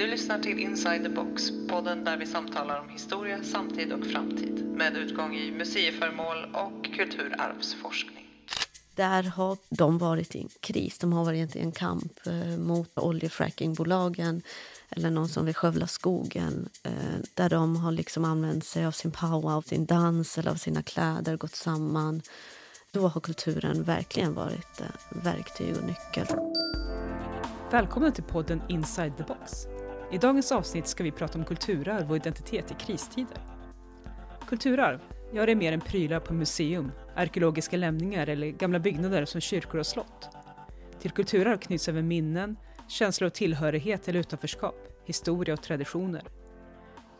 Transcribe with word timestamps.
Du 0.00 0.06
lyssnar 0.06 0.38
till 0.38 0.58
Inside 0.58 1.02
the 1.02 1.08
Box, 1.08 1.50
podden 1.68 2.04
där 2.04 2.16
vi 2.16 2.26
samtalar 2.26 2.80
om 2.80 2.88
historia, 2.88 3.42
samtid 3.42 3.92
och 3.92 4.06
framtid 4.06 4.64
med 4.64 4.96
utgång 4.96 5.36
i 5.36 5.50
museiföremål 5.50 6.54
och 6.54 6.84
kulturarvsforskning. 6.84 8.26
Där 8.94 9.22
har 9.22 9.58
de 9.68 9.98
varit 9.98 10.34
i 10.34 10.40
en 10.40 10.48
kris. 10.60 10.98
De 10.98 11.12
har 11.12 11.24
varit 11.24 11.56
i 11.56 11.60
en 11.60 11.72
kamp 11.72 12.26
eh, 12.26 12.58
mot 12.58 12.98
oljefrackingbolagen 12.98 14.42
eller 14.90 15.10
någon 15.10 15.28
som 15.28 15.44
vill 15.44 15.54
skövla 15.54 15.86
skogen 15.86 16.68
eh, 16.82 16.92
där 17.34 17.50
de 17.50 17.76
har 17.76 17.92
liksom 17.92 18.24
använt 18.24 18.64
sig 18.64 18.86
av 18.86 18.92
sin 18.92 19.10
power, 19.10 19.52
av 19.52 19.62
sin 19.62 19.86
dans 19.86 20.38
eller 20.38 20.50
av 20.50 20.56
sina 20.56 20.82
kläder, 20.82 21.36
gått 21.36 21.56
samman. 21.56 22.22
Då 22.90 23.08
har 23.08 23.20
kulturen 23.20 23.82
verkligen 23.82 24.34
varit 24.34 24.80
eh, 24.80 25.22
verktyg 25.24 25.76
och 25.76 25.84
nyckel. 25.84 26.26
Välkomna 27.70 28.10
till 28.10 28.24
podden 28.24 28.62
Inside 28.68 29.16
the 29.16 29.22
Box. 29.22 29.66
I 30.12 30.18
dagens 30.18 30.52
avsnitt 30.52 30.86
ska 30.86 31.04
vi 31.04 31.10
prata 31.10 31.38
om 31.38 31.44
kulturarv 31.44 32.10
och 32.10 32.16
identitet 32.16 32.70
i 32.70 32.74
kristider. 32.74 33.36
Kulturarv, 34.48 35.00
ja 35.32 35.46
det 35.46 35.52
är 35.52 35.56
mer 35.56 35.72
än 35.72 35.80
prylar 35.80 36.20
på 36.20 36.34
museum, 36.34 36.92
arkeologiska 37.16 37.76
lämningar 37.76 38.26
eller 38.26 38.46
gamla 38.46 38.78
byggnader 38.78 39.24
som 39.24 39.40
kyrkor 39.40 39.80
och 39.80 39.86
slott. 39.86 40.28
Till 41.00 41.10
kulturarv 41.10 41.58
knyts 41.58 41.88
även 41.88 42.08
minnen, 42.08 42.56
känslor 42.88 43.26
av 43.26 43.30
tillhörighet 43.30 44.08
eller 44.08 44.20
utanförskap, 44.20 44.74
historia 45.04 45.54
och 45.54 45.62
traditioner. 45.62 46.22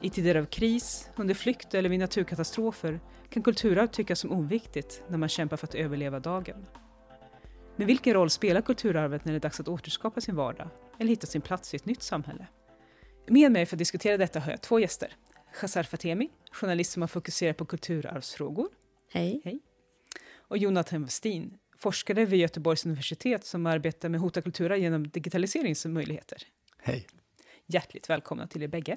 I 0.00 0.10
tider 0.10 0.34
av 0.34 0.45
kris, 0.45 1.10
under 1.16 1.34
flykt 1.34 1.74
eller 1.74 1.88
vid 1.88 2.00
naturkatastrofer 2.00 3.00
kan 3.28 3.42
kulturarv 3.42 3.86
tyckas 3.86 4.20
som 4.20 4.32
oviktigt 4.32 5.02
när 5.09 5.18
man 5.18 5.28
kämpar 5.28 5.56
för 5.56 5.66
att 5.66 5.74
överleva 5.74 6.20
dagen. 6.20 6.66
Men 7.76 7.87
vilken 7.87 8.15
roll 8.15 8.30
spelar 8.30 8.60
kulturarvet 8.60 9.24
när 9.24 9.32
det 9.32 9.38
är 9.38 9.40
dags 9.40 9.60
att 9.60 9.68
återskapa 9.68 10.20
sin 10.20 10.37
vardag 10.37 10.68
eller 10.98 11.09
hitta 11.09 11.26
sin 11.26 11.40
plats 11.40 11.74
i 11.74 11.76
ett 11.76 11.87
nytt 11.87 12.02
samhälle? 12.02 12.46
Med 13.30 13.52
mig 13.52 13.66
för 13.66 13.76
att 13.76 13.78
diskutera 13.78 14.16
detta 14.16 14.40
har 14.40 14.50
jag 14.50 14.60
två 14.60 14.78
gäster. 14.80 15.16
Shazar 15.52 15.82
Fatemi, 15.82 16.30
journalist 16.52 16.92
som 16.92 17.02
har 17.02 17.09
fokuserat 17.09 17.56
på 17.56 17.64
kulturarvsfrågor. 17.64 18.68
Hej. 19.12 19.40
Hej. 19.45 19.60
Och 20.37 20.59
Jonathan 20.59 21.04
Westin, 21.04 21.59
forskare 21.78 22.24
vid 22.24 22.40
Göteborgs 22.40 22.87
universitet 22.87 23.45
som 23.45 23.66
arbetar 23.66 24.09
med 24.09 24.20
hota 24.20 24.42
kulturarv 24.42 24.78
genom 24.78 25.09
digitaliseringsmöjligheter. 25.09 26.42
Hej. 26.78 27.06
Hjärtligt 27.66 28.10
välkomna 28.10 28.46
till 28.46 28.62
er 28.62 28.68
bägge. 28.68 28.96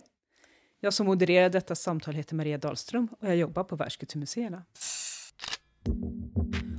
Jag 0.80 0.94
som 0.94 1.06
modererar 1.06 1.50
detta 1.50 1.76
samtal 1.76 2.14
heter 2.14 2.36
Maria 2.36 2.58
Dahlström 2.58 3.08
och 3.20 3.28
jag 3.28 3.36
jobbar 3.36 3.64
på 3.64 3.76
Världskulturmuseerna. 3.76 4.64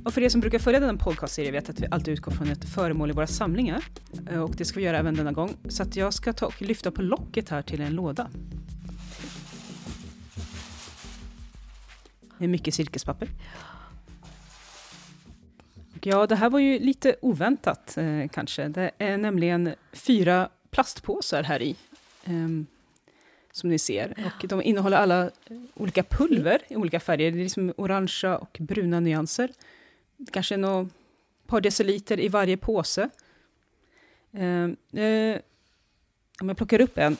Och 0.05 0.13
för 0.13 0.21
er 0.21 0.29
som 0.29 0.41
brukar 0.41 0.59
följa 0.59 0.79
denna 0.79 0.97
podcastserie 0.97 1.51
vet 1.51 1.69
att 1.69 1.79
vi 1.79 1.87
alltid 1.91 2.13
utgår 2.13 2.31
från 2.31 2.49
ett 2.49 2.65
föremål 2.65 3.09
i 3.09 3.13
våra 3.13 3.27
samlingar. 3.27 3.83
Eh, 4.29 4.41
och 4.41 4.55
det 4.55 4.65
ska 4.65 4.79
vi 4.79 4.85
göra 4.85 4.97
även 4.97 5.15
denna 5.15 5.31
gång. 5.31 5.57
Så 5.69 5.83
att 5.83 5.95
jag 5.95 6.13
ska 6.13 6.33
ta 6.33 6.45
och 6.45 6.61
lyfta 6.61 6.91
på 6.91 7.01
locket 7.01 7.49
här 7.49 7.61
till 7.61 7.81
en 7.81 7.93
låda. 7.93 8.29
Med 12.37 12.49
mycket 12.49 12.73
silkespapper. 12.73 13.29
Ja, 16.01 16.27
det 16.27 16.35
här 16.35 16.49
var 16.49 16.59
ju 16.59 16.79
lite 16.79 17.15
oväntat 17.21 17.97
eh, 17.97 18.27
kanske. 18.31 18.67
Det 18.67 18.91
är 18.97 19.17
nämligen 19.17 19.75
fyra 19.93 20.49
plastpåsar 20.71 21.43
här 21.43 21.61
i. 21.61 21.75
Eh, 22.25 22.47
som 23.51 23.69
ni 23.69 23.79
ser. 23.79 24.13
Och 24.25 24.47
de 24.47 24.61
innehåller 24.61 24.97
alla 24.97 25.29
olika 25.73 26.03
pulver 26.03 26.61
i 26.67 26.75
olika 26.75 26.99
färger. 26.99 27.31
Det 27.31 27.37
är 27.39 27.43
liksom 27.43 27.73
orangea 27.77 28.37
och 28.37 28.57
bruna 28.59 28.99
nyanser. 28.99 29.49
Kanske 30.31 30.57
något 30.57 30.87
par 31.47 31.61
deciliter 31.61 32.19
i 32.19 32.27
varje 32.27 32.57
påse. 32.57 33.09
Eh, 34.31 35.01
eh, 35.03 35.41
om 36.41 36.47
jag 36.47 36.57
plockar 36.57 36.81
upp 36.81 36.97
en. 36.97 37.17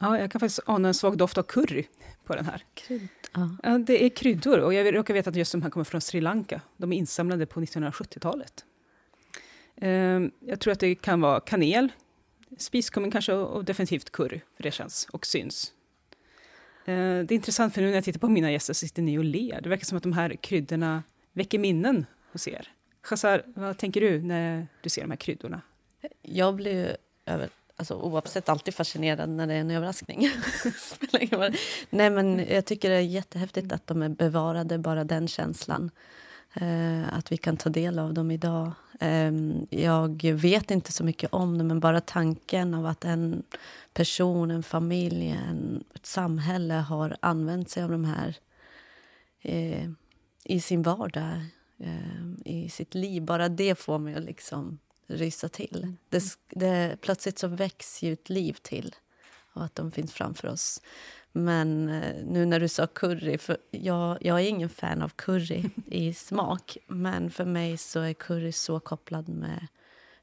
Ja, 0.00 0.18
jag 0.18 0.30
kan 0.30 0.40
faktiskt 0.40 0.60
ana 0.66 0.88
en 0.88 0.94
svag 0.94 1.18
doft 1.18 1.38
av 1.38 1.42
curry 1.42 1.86
på 2.24 2.34
den 2.34 2.44
här. 2.44 2.64
Krydd. 2.74 3.08
Ja. 3.32 3.56
Ja, 3.62 3.78
det 3.78 4.04
är 4.04 4.08
kryddor 4.08 4.58
och 4.58 4.74
jag 4.74 4.94
råkar 4.94 5.14
veta 5.14 5.30
att 5.30 5.36
just 5.36 5.52
de 5.52 5.62
här 5.62 5.70
kommer 5.70 5.84
från 5.84 6.00
Sri 6.00 6.20
Lanka. 6.20 6.60
De 6.76 6.92
är 6.92 6.96
insamlade 6.96 7.46
på 7.46 7.60
1970-talet. 7.60 8.64
Eh, 9.76 10.20
jag 10.40 10.60
tror 10.60 10.72
att 10.72 10.80
det 10.80 10.94
kan 10.94 11.20
vara 11.20 11.40
kanel, 11.40 11.92
spiskummin 12.58 13.10
kanske 13.10 13.32
och 13.32 13.64
definitivt 13.64 14.10
curry, 14.10 14.40
för 14.56 14.62
det 14.62 14.70
känns 14.70 15.08
och 15.10 15.26
syns. 15.26 15.72
Eh, 16.86 16.94
det 16.94 17.32
är 17.32 17.32
intressant 17.32 17.74
för 17.74 17.80
nu 17.80 17.86
när 17.86 17.94
jag 17.94 18.04
tittar 18.04 18.20
på 18.20 18.28
mina 18.28 18.52
gäster 18.52 18.72
så 18.72 18.86
sitter 18.86 19.02
ni 19.02 19.18
och 19.18 19.24
ler. 19.24 19.60
Det 19.60 19.68
verkar 19.68 19.84
som 19.84 19.96
att 19.96 20.02
de 20.02 20.12
här 20.12 20.36
kryddorna 20.36 21.02
väcker 21.32 21.58
minnen 21.58 22.06
hos 22.32 22.48
er. 22.48 22.68
Khazar, 23.02 23.42
vad 23.46 23.78
tänker 23.78 24.00
du 24.00 24.22
när 24.22 24.66
du 24.80 24.90
ser 24.90 25.02
de 25.02 25.10
här 25.10 25.16
kryddorna? 25.16 25.60
Jag 26.22 26.54
blir 26.54 26.72
ju 26.72 26.96
över, 27.26 27.48
alltså, 27.76 27.94
oavsett 27.94 28.48
alltid 28.48 28.74
fascinerad 28.74 29.28
när 29.28 29.46
det 29.46 29.54
är 29.54 29.60
en 29.60 29.70
överraskning. 29.70 30.30
Nej, 31.90 32.10
men 32.10 32.38
jag 32.50 32.64
tycker 32.64 32.90
det 32.90 32.96
är 32.96 33.00
jättehäftigt 33.00 33.72
att 33.72 33.86
de 33.86 34.02
är 34.02 34.08
bevarade, 34.08 34.78
bara 34.78 35.04
den 35.04 35.28
känslan. 35.28 35.90
Eh, 36.60 37.14
att 37.14 37.32
vi 37.32 37.36
kan 37.36 37.56
ta 37.56 37.70
del 37.70 37.98
av 37.98 38.14
dem 38.14 38.30
idag. 38.30 38.72
Eh, 39.00 39.32
jag 39.70 40.24
vet 40.24 40.70
inte 40.70 40.92
så 40.92 41.04
mycket 41.04 41.32
om 41.32 41.58
dem, 41.58 41.66
men 41.66 41.80
bara 41.80 42.00
tanken 42.00 42.74
av 42.74 42.86
att 42.86 43.04
en 43.04 43.42
person, 43.92 44.50
en 44.50 44.62
familj, 44.62 45.28
en, 45.28 45.84
ett 45.94 46.06
samhälle 46.06 46.74
har 46.74 47.16
använt 47.20 47.70
sig 47.70 47.82
av 47.82 47.90
de 47.90 48.04
här 48.04 48.36
eh, 49.42 49.90
i 50.44 50.60
sin 50.60 50.82
vardag, 50.82 51.40
eh, 51.78 52.52
i 52.54 52.68
sitt 52.68 52.94
liv. 52.94 53.22
Bara 53.22 53.48
det 53.48 53.78
får 53.78 53.98
mig 53.98 54.14
att 54.14 54.24
liksom 54.24 54.78
rysa 55.06 55.48
till. 55.48 55.94
Det, 56.08 56.22
det, 56.50 56.96
plötsligt 57.00 57.38
så 57.38 57.48
väcks 57.48 58.02
ju 58.02 58.12
ett 58.12 58.30
liv 58.30 58.56
till 58.62 58.94
och 59.52 59.64
att 59.64 59.74
de 59.74 59.90
finns 59.90 60.12
framför 60.12 60.48
oss. 60.48 60.80
Men 61.36 61.88
eh, 61.88 62.24
nu 62.24 62.46
när 62.46 62.60
du 62.60 62.68
sa 62.68 62.86
curry, 62.86 63.38
för 63.38 63.56
jag, 63.70 64.18
jag 64.20 64.40
är 64.40 64.48
ingen 64.48 64.68
fan 64.68 65.02
av 65.02 65.08
curry 65.08 65.64
i 65.86 66.14
smak. 66.14 66.76
Men 66.86 67.30
för 67.30 67.44
mig 67.44 67.76
så 67.76 68.00
är 68.00 68.12
curry 68.12 68.52
så 68.52 68.80
kopplad 68.80 69.28
med 69.28 69.66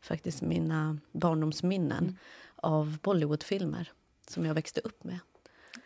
faktiskt 0.02 0.42
mina 0.42 0.98
barndomsminnen 1.12 2.04
mm. 2.04 2.16
av 2.56 2.98
Bollywoodfilmer 3.02 3.92
som 4.28 4.46
jag 4.46 4.54
växte 4.54 4.82
upp 4.82 5.04
med. 5.04 5.20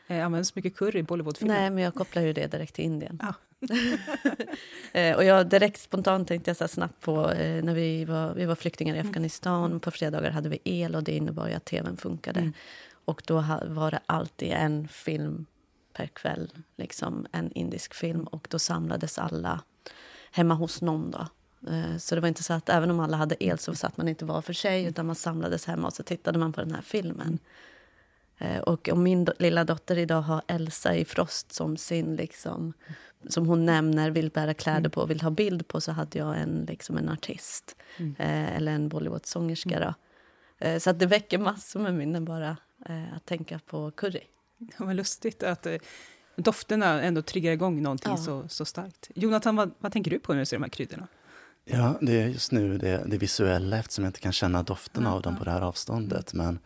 Eh, 0.08 0.26
används 0.26 0.56
mycket 0.56 0.76
curry 0.76 1.00
i 1.00 1.04
Bollywoodfilmer? 1.04 1.54
Nej, 1.54 1.70
men 1.70 1.84
jag 1.84 1.94
kopplar 1.94 2.22
ju 2.22 2.34
det 2.34 2.48
direkt 2.48 2.76
till 2.76 2.86
Indien. 2.86 3.22
Ah. 3.24 3.34
och 5.16 5.24
jag 5.24 5.50
direkt 5.50 5.82
spontant 5.82 6.28
tänkte 6.28 6.50
jag 6.50 6.58
så 6.58 6.68
snabbt 6.68 7.02
på 7.02 7.32
eh, 7.32 7.64
när 7.64 7.74
vi 7.74 8.06
var, 8.06 8.34
vi 8.34 8.46
var 8.46 8.56
flyktingar 8.56 8.96
i 8.96 9.00
mm. 9.00 9.10
Afghanistan. 9.10 9.66
Mm. 9.66 9.80
På 9.80 9.92
fredagar 9.92 10.32
hade 10.32 10.50
vi 10.50 10.60
el 10.64 10.96
och 10.96 11.04
det 11.04 11.16
innebar 11.16 11.50
att 11.50 11.66
tvn 11.66 11.98
funkade. 11.98 12.40
Mm. 12.40 12.54
Och 13.08 13.22
då 13.26 13.44
var 13.66 13.92
det 13.92 14.00
alltid 14.06 14.52
en 14.52 14.88
film 14.88 15.46
per 15.94 16.08
kväll, 16.08 16.52
liksom 16.76 17.28
en 17.32 17.52
indisk 17.52 17.94
film. 17.94 18.24
Och 18.24 18.48
då 18.52 18.60
samlades 18.60 19.20
alla 19.20 19.62
hemma 20.32 20.54
hos 20.54 20.82
någon. 20.82 21.12
Då. 21.12 21.28
Eh, 21.72 21.98
så 21.98 22.16
det 22.16 22.22
var 22.22 22.28
inte 22.28 22.44
så 22.44 22.54
att 22.54 22.70
även 22.70 22.92
om 22.92 23.00
alla 23.00 23.18
hade 23.18 23.44
el 23.44 23.58
så 23.58 23.76
satt 23.76 23.98
man 23.98 24.08
inte 24.08 24.26
var 24.26 24.42
för 24.42 24.54
sig 24.54 24.86
utan 24.86 25.06
man 25.06 25.16
samlades 25.16 25.66
hemma 25.66 25.88
och 25.88 25.94
så 25.94 26.04
tittade 26.04 26.40
man 26.40 26.54
på 26.54 26.62
den 26.62 26.72
här 26.72 26.82
filmen. 26.82 27.40
Eh, 28.38 28.60
och 28.60 28.90
om 28.90 29.04
min 29.04 29.28
lilla 29.40 29.64
dotter 29.64 29.98
idag 29.98 30.22
har 30.22 30.42
Elsa 30.48 30.96
i 30.96 31.06
Frost 31.06 31.52
som 31.52 31.78
sin, 31.78 32.16
liksom, 32.16 32.74
som 33.30 33.48
hon 33.48 33.66
nämner, 33.66 34.12
vill 34.12 34.30
bära 34.30 34.54
kläder 34.54 34.90
på 34.90 35.02
och 35.02 35.10
vill 35.10 35.22
ha 35.22 35.30
bild 35.30 35.68
på 35.68 35.82
så 35.82 35.92
hade 35.92 36.20
jag 36.20 36.38
en, 36.38 36.66
liksom 36.68 36.98
en 36.98 37.10
artist. 37.10 37.76
Mm. 37.98 38.16
Eh, 38.20 38.56
eller 38.56 38.72
en 38.72 38.90
Bollywood-sångerska. 38.90 39.96
Mm. 40.60 40.80
Så 40.80 40.90
att 40.90 41.00
det 41.00 41.06
väcker 41.06 41.38
massor 41.38 41.80
med 41.80 41.94
minnen 41.94 42.26
bara 42.26 42.58
eh, 42.86 43.14
att 43.16 43.26
tänka 43.26 43.60
på 43.66 43.92
curry. 43.92 44.22
Ja, 44.58 44.86
vad 44.86 44.96
lustigt 44.96 45.44
att 45.44 45.66
eh, 45.66 45.76
dofterna 46.36 47.02
ändå 47.02 47.22
triggar 47.22 47.52
igång 47.52 47.82
någonting 47.82 48.12
ja. 48.12 48.18
så, 48.18 48.48
så 48.48 48.66
starkt. 48.66 49.12
Jonathan, 49.16 49.56
vad, 49.56 49.72
vad, 49.80 49.92
tänker 49.92 50.12
du 50.12 50.20
på 50.20 50.34
när 50.34 50.40
du 50.40 50.46
ser 50.46 50.58
de 50.58 50.64
här 50.64 50.70
kryddorna? 50.70 51.08
Ja, 51.66 51.98
det 52.02 52.22
är 52.22 52.28
just 52.28 52.52
nu 52.52 52.78
det, 52.78 53.04
det 53.08 53.18
visuella 53.18 53.78
eftersom 53.78 54.04
jag 54.04 54.10
inte 54.10 54.20
kan 54.20 54.32
känna 54.32 54.64
doften 54.64 55.04
ja, 55.04 55.10
av 55.10 55.22
dem 55.22 55.38
på 55.38 55.44
det 55.44 55.52
här 55.52 55.62
avståndet. 55.62 56.34
Men 56.34 56.60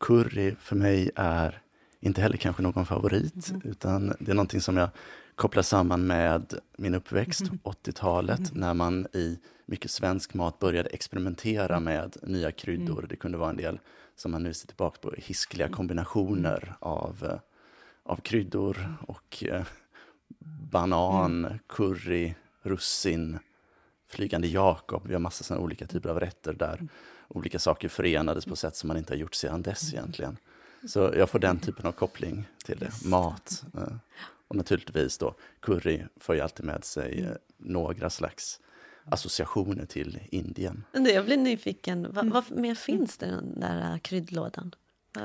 curry 0.00 0.54
för 0.60 0.76
mig 0.76 1.10
är 1.14 1.62
inte 2.00 2.20
heller 2.20 2.36
kanske 2.36 2.62
någon 2.62 2.86
favorit, 2.86 3.50
mm. 3.50 3.62
utan 3.64 4.14
det 4.20 4.30
är 4.30 4.34
någonting 4.34 4.60
som 4.60 4.76
jag 4.76 4.88
kopplar 5.34 5.62
samman 5.62 6.06
med 6.06 6.54
min 6.76 6.94
uppväxt, 6.94 7.40
mm. 7.40 7.58
80-talet, 7.64 8.38
mm. 8.38 8.60
när 8.60 8.74
man 8.74 9.06
i 9.12 9.38
mycket 9.68 9.90
svensk 9.90 10.34
mat 10.34 10.58
började 10.58 10.88
experimentera 10.88 11.76
mm. 11.76 11.84
med 11.84 12.16
nya 12.22 12.52
kryddor. 12.52 12.98
Mm. 12.98 13.08
Det 13.08 13.16
kunde 13.16 13.38
vara 13.38 13.50
en 13.50 13.56
del 13.56 13.80
som 14.16 14.30
man 14.30 14.42
nu 14.42 14.54
ser 14.54 14.66
tillbaka 14.66 14.98
på, 15.00 15.14
hiskliga 15.16 15.66
mm. 15.66 15.76
kombinationer 15.76 16.62
mm. 16.62 16.74
av, 16.80 17.24
eh, 17.24 17.38
av 18.02 18.16
kryddor 18.16 18.94
och 19.06 19.44
eh, 19.44 19.64
banan, 20.70 21.44
mm. 21.44 21.58
curry, 21.66 22.34
russin, 22.62 23.38
flygande 24.06 24.48
Jakob. 24.48 25.06
Vi 25.06 25.12
har 25.12 25.20
massa 25.20 25.44
sådana 25.44 25.64
olika 25.64 25.86
typer 25.86 26.08
av 26.08 26.20
rätter 26.20 26.52
där 26.52 26.88
olika 27.28 27.58
saker 27.58 27.88
förenades 27.88 28.44
på 28.44 28.56
sätt 28.56 28.76
som 28.76 28.88
man 28.88 28.96
inte 28.96 29.12
har 29.12 29.18
gjort 29.18 29.34
sedan 29.34 29.62
dess 29.62 29.92
egentligen. 29.92 30.36
Så 30.86 31.12
jag 31.16 31.30
får 31.30 31.38
den 31.38 31.58
typen 31.58 31.86
av 31.86 31.92
koppling 31.92 32.48
till 32.64 32.78
det, 32.78 33.04
mat. 33.04 33.64
Eh, 33.74 33.96
och 34.48 34.56
naturligtvis 34.56 35.18
då, 35.18 35.34
curry 35.60 36.02
får 36.16 36.34
ju 36.34 36.40
alltid 36.40 36.66
med 36.66 36.84
sig 36.84 37.36
några 37.56 38.10
slags 38.10 38.60
associationer 39.10 39.86
till 39.86 40.20
Indien. 40.30 40.84
Jag 40.92 41.24
blir 41.24 41.36
nyfiken. 41.36 42.06
Vad, 42.10 42.28
vad 42.28 42.50
mer 42.50 42.74
finns 42.74 43.18
det 43.18 43.26
i 43.26 43.30
den 43.30 43.60
där 43.60 43.92
äh, 43.92 43.98
kryddlådan? 43.98 44.74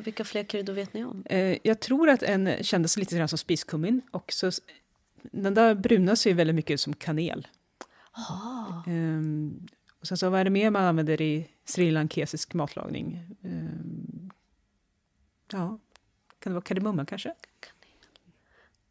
Vilka 0.04 0.24
fler 0.24 0.44
kryddor 0.44 0.74
vet 0.74 0.94
ni 0.94 1.06
om? 1.06 1.24
Eh, 1.26 1.58
jag 1.64 1.80
tror 1.80 2.10
att 2.10 2.24
en 2.24 2.64
kändes 2.64 2.98
lite 2.98 3.18
grann 3.18 3.28
som 3.28 3.38
spiskummin. 3.38 4.02
Och 4.12 4.34
så, 4.34 4.52
den 5.22 5.54
där 5.54 5.76
bruna 5.76 6.16
ser 6.16 6.34
väldigt 6.34 6.56
mycket 6.56 6.74
ut 6.74 6.82
som 6.82 6.94
kanel. 6.94 7.48
Ah. 8.12 8.84
Um, 8.88 9.68
och 10.00 10.08
sen 10.08 10.18
så 10.18 10.30
vad 10.30 10.40
är 10.40 10.44
det 10.44 10.50
mer 10.50 10.70
man 10.70 10.84
använder 10.84 11.22
i 11.22 11.50
srilankesisk 11.66 12.54
matlagning? 12.54 13.36
Um, 13.42 14.32
ja, 15.52 15.80
kan 16.40 16.52
det 16.52 16.54
vara 16.54 16.62
kardemumma 16.62 17.06
kanske? 17.06 17.34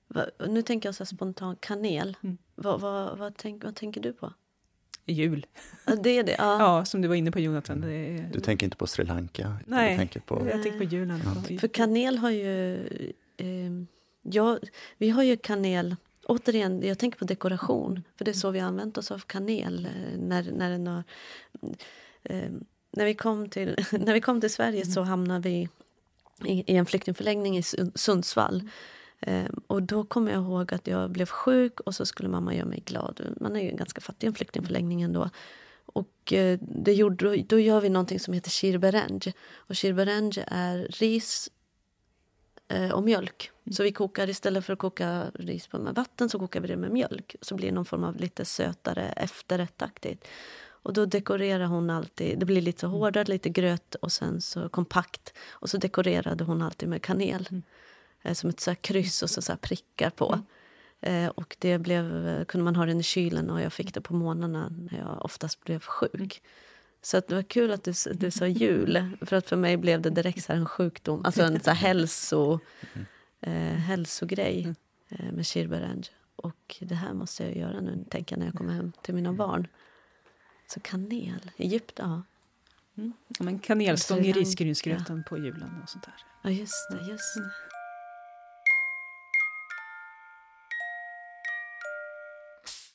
Va, 0.09 0.27
nu 0.49 0.63
tänker 0.63 0.89
jag 0.89 0.95
så 0.95 1.07
spontant 1.07 1.61
kanel. 1.61 2.17
Mm. 2.23 2.39
Va, 2.55 2.77
va, 2.77 3.15
vad, 3.15 3.37
tänk, 3.37 3.65
vad 3.65 3.77
tänker 3.77 4.01
du 4.01 4.13
på? 4.13 4.33
Jul. 5.07 5.47
Ja, 5.87 5.95
det 5.95 6.19
är 6.19 6.23
det? 6.23 6.37
Ja. 6.39 6.59
ja, 6.59 6.85
som 6.85 7.03
du 7.03 7.09
var 7.09 7.15
inne 7.15 7.31
på 7.31 7.41
Jonathan. 7.41 7.85
Är... 7.85 8.29
Du 8.33 8.41
tänker 8.41 8.67
inte 8.67 8.77
på 8.77 8.87
Sri 8.87 9.05
Lanka? 9.05 9.57
Nej, 9.67 9.91
du 9.91 9.97
tänker 9.97 10.21
på... 10.21 10.49
jag 10.51 10.63
tänker 10.63 10.79
på 10.79 10.85
julen. 10.85 11.21
Ja. 11.49 11.59
För 11.59 11.69
kanel 11.69 12.19
har 12.19 12.31
ju... 12.31 12.75
Eh, 13.37 13.73
ja, 14.23 14.59
vi 14.99 15.11
har 15.11 15.23
ju 15.23 15.37
kanel... 15.37 15.97
Återigen, 16.27 16.83
jag 16.83 16.99
tänker 16.99 17.19
på 17.19 17.25
dekoration. 17.25 18.03
För 18.17 18.25
det 18.25 18.31
är 18.31 18.33
så 18.33 18.51
vi 18.51 18.59
har 18.59 18.69
använt 18.69 18.99
oss 18.99 19.11
av 19.11 19.19
kanel. 19.19 19.87
Eh, 19.87 20.19
när, 20.19 20.53
när, 20.53 20.71
den 20.71 20.87
har, 20.87 21.05
eh, 22.23 22.51
när, 22.91 23.05
vi, 23.05 23.15
kom 23.15 23.49
till, 23.49 23.77
när 23.93 24.13
vi 24.13 24.21
kom 24.21 24.41
till 24.41 24.51
Sverige 24.51 24.87
så 24.87 25.03
hamnade 25.03 25.49
vi 25.49 25.69
i, 26.45 26.73
i 26.73 26.77
en 26.77 26.87
flyktingförläggning 26.87 27.59
i 27.59 27.63
Sundsvall. 27.95 28.69
Eh, 29.23 29.47
och 29.67 29.83
då 29.83 30.05
kommer 30.05 30.33
jag 30.33 30.43
ihåg 30.43 30.75
att 30.75 30.87
jag 30.87 31.11
blev 31.11 31.27
sjuk 31.27 31.81
och 31.81 31.95
så 31.95 32.07
skulle 32.07 32.29
mamma 32.29 32.55
göra 32.55 32.67
mig 32.67 32.83
glad. 32.87 33.37
Man 33.41 33.57
är 33.57 33.61
ju 33.61 33.77
ganska 33.77 34.01
fattig 34.01 34.27
i 34.27 34.29
en 34.29 34.35
flyktingförläggning 34.35 35.03
ändå. 35.03 35.31
Och 35.87 36.33
eh, 36.33 36.59
det 36.61 36.93
gjorde, 36.93 37.37
då 37.37 37.59
gör 37.59 37.81
vi 37.81 37.89
någonting 37.89 38.21
som 38.21 38.35
heter 38.35 38.51
shirberenge. 38.51 39.33
Och 39.55 39.79
shirberenge 39.79 40.45
är 40.47 40.79
ris 40.79 41.51
eh, 42.69 42.91
och 42.91 43.03
mjölk. 43.03 43.51
Mm. 43.65 43.73
Så 43.73 43.83
vi 43.83 43.93
kokar 43.93 44.29
istället 44.29 44.65
för 44.65 44.73
att 44.73 44.79
koka 44.79 45.31
ris 45.35 45.67
på 45.67 45.79
med 45.79 45.95
vatten 45.95 46.29
så 46.29 46.39
kokar 46.39 46.61
vi 46.61 46.69
det 46.69 46.77
med 46.77 46.91
mjölk. 46.91 47.37
Så 47.41 47.55
blir 47.55 47.69
det 47.69 47.75
någon 47.75 47.85
form 47.85 48.05
av 48.05 48.17
lite 48.17 48.45
sötare 48.45 49.09
efterrättaktigt. 49.17 50.27
Och 50.85 50.93
då 50.93 51.07
dekorerar 51.07 51.65
hon 51.65 51.91
alltid, 51.91 52.39
det 52.39 52.47
blir 52.47 52.61
lite 52.61 52.87
hårdare, 52.87 53.25
lite 53.25 53.49
gröt 53.49 53.95
och 53.95 54.13
sen 54.13 54.41
så 54.41 54.69
kompakt. 54.69 55.33
Och 55.51 55.71
så 55.71 55.79
dekorerade 55.79 56.45
hon 56.45 56.63
alltid 56.63 56.89
med 56.89 57.03
kanel. 57.03 57.49
Mm. 57.51 57.63
Eh, 58.23 58.35
som 58.35 58.51
ett 58.51 58.61
så 58.61 58.75
kryss 58.75 59.23
och 59.23 59.31
så, 59.31 59.43
så 59.43 59.57
prickar 59.57 60.11
på. 60.11 60.33
Mm. 60.33 60.45
Eh, 61.25 61.31
och 61.31 61.57
det 61.59 61.79
blev, 61.79 62.27
eh, 62.29 62.45
kunde 62.45 62.65
man 62.65 62.77
ha 62.77 62.87
den 62.87 63.01
i 63.01 63.03
kylen 63.03 63.51
och 63.51 63.61
jag 63.61 63.73
fick 63.73 63.95
det 63.95 64.01
på 64.01 64.15
morgnarna 64.15 64.69
när 64.69 64.99
jag 64.99 65.25
oftast 65.25 65.65
blev 65.65 65.81
sjuk. 65.81 66.15
Mm. 66.15 66.31
Så 67.03 67.21
det 67.29 67.35
var 67.35 67.43
kul 67.43 67.71
att 67.71 67.85
du, 67.85 67.93
du 68.15 68.31
sa 68.31 68.47
jul, 68.47 69.17
för 69.21 69.37
att 69.37 69.49
för 69.49 69.57
mig 69.57 69.77
blev 69.77 70.01
det 70.01 70.11
direkt 70.11 70.45
så 70.45 70.53
en 70.53 70.67
sjukdom. 70.67 71.25
Alltså 71.25 71.43
en 71.43 71.61
så 71.61 71.71
här 71.71 71.77
hälso, 71.77 72.61
eh, 73.41 73.53
hälsogrej 73.53 74.63
mm. 74.63 74.75
eh, 75.09 75.33
med 75.33 75.47
shirberenge. 75.47 76.09
Och 76.37 76.77
det 76.81 76.95
här 76.95 77.13
måste 77.13 77.45
jag 77.45 77.57
göra 77.57 77.81
nu, 77.81 78.05
tänker 78.11 78.37
jag, 78.37 78.39
när 78.39 78.47
jag 78.47 78.55
kommer 78.55 78.73
hem 78.73 78.93
till 79.03 79.15
mina 79.15 79.33
barn. 79.33 79.67
Så 80.67 80.81
kanel, 80.81 81.51
Egypten, 81.57 82.11
ja. 82.11 82.23
Mm. 82.97 83.13
Ja, 83.29 83.45
men 83.45 83.59
kanelstång 83.59 84.25
i 84.25 84.33
risgrynsgröten 84.33 85.17
ja. 85.17 85.23
på 85.29 85.39
julen 85.39 85.83
och 85.83 85.89
sånt 85.89 86.05
där. 86.05 86.15
Ja, 86.43 86.51
just 86.51 86.91
det. 86.91 87.11
Just 87.11 87.35
det. 87.37 87.51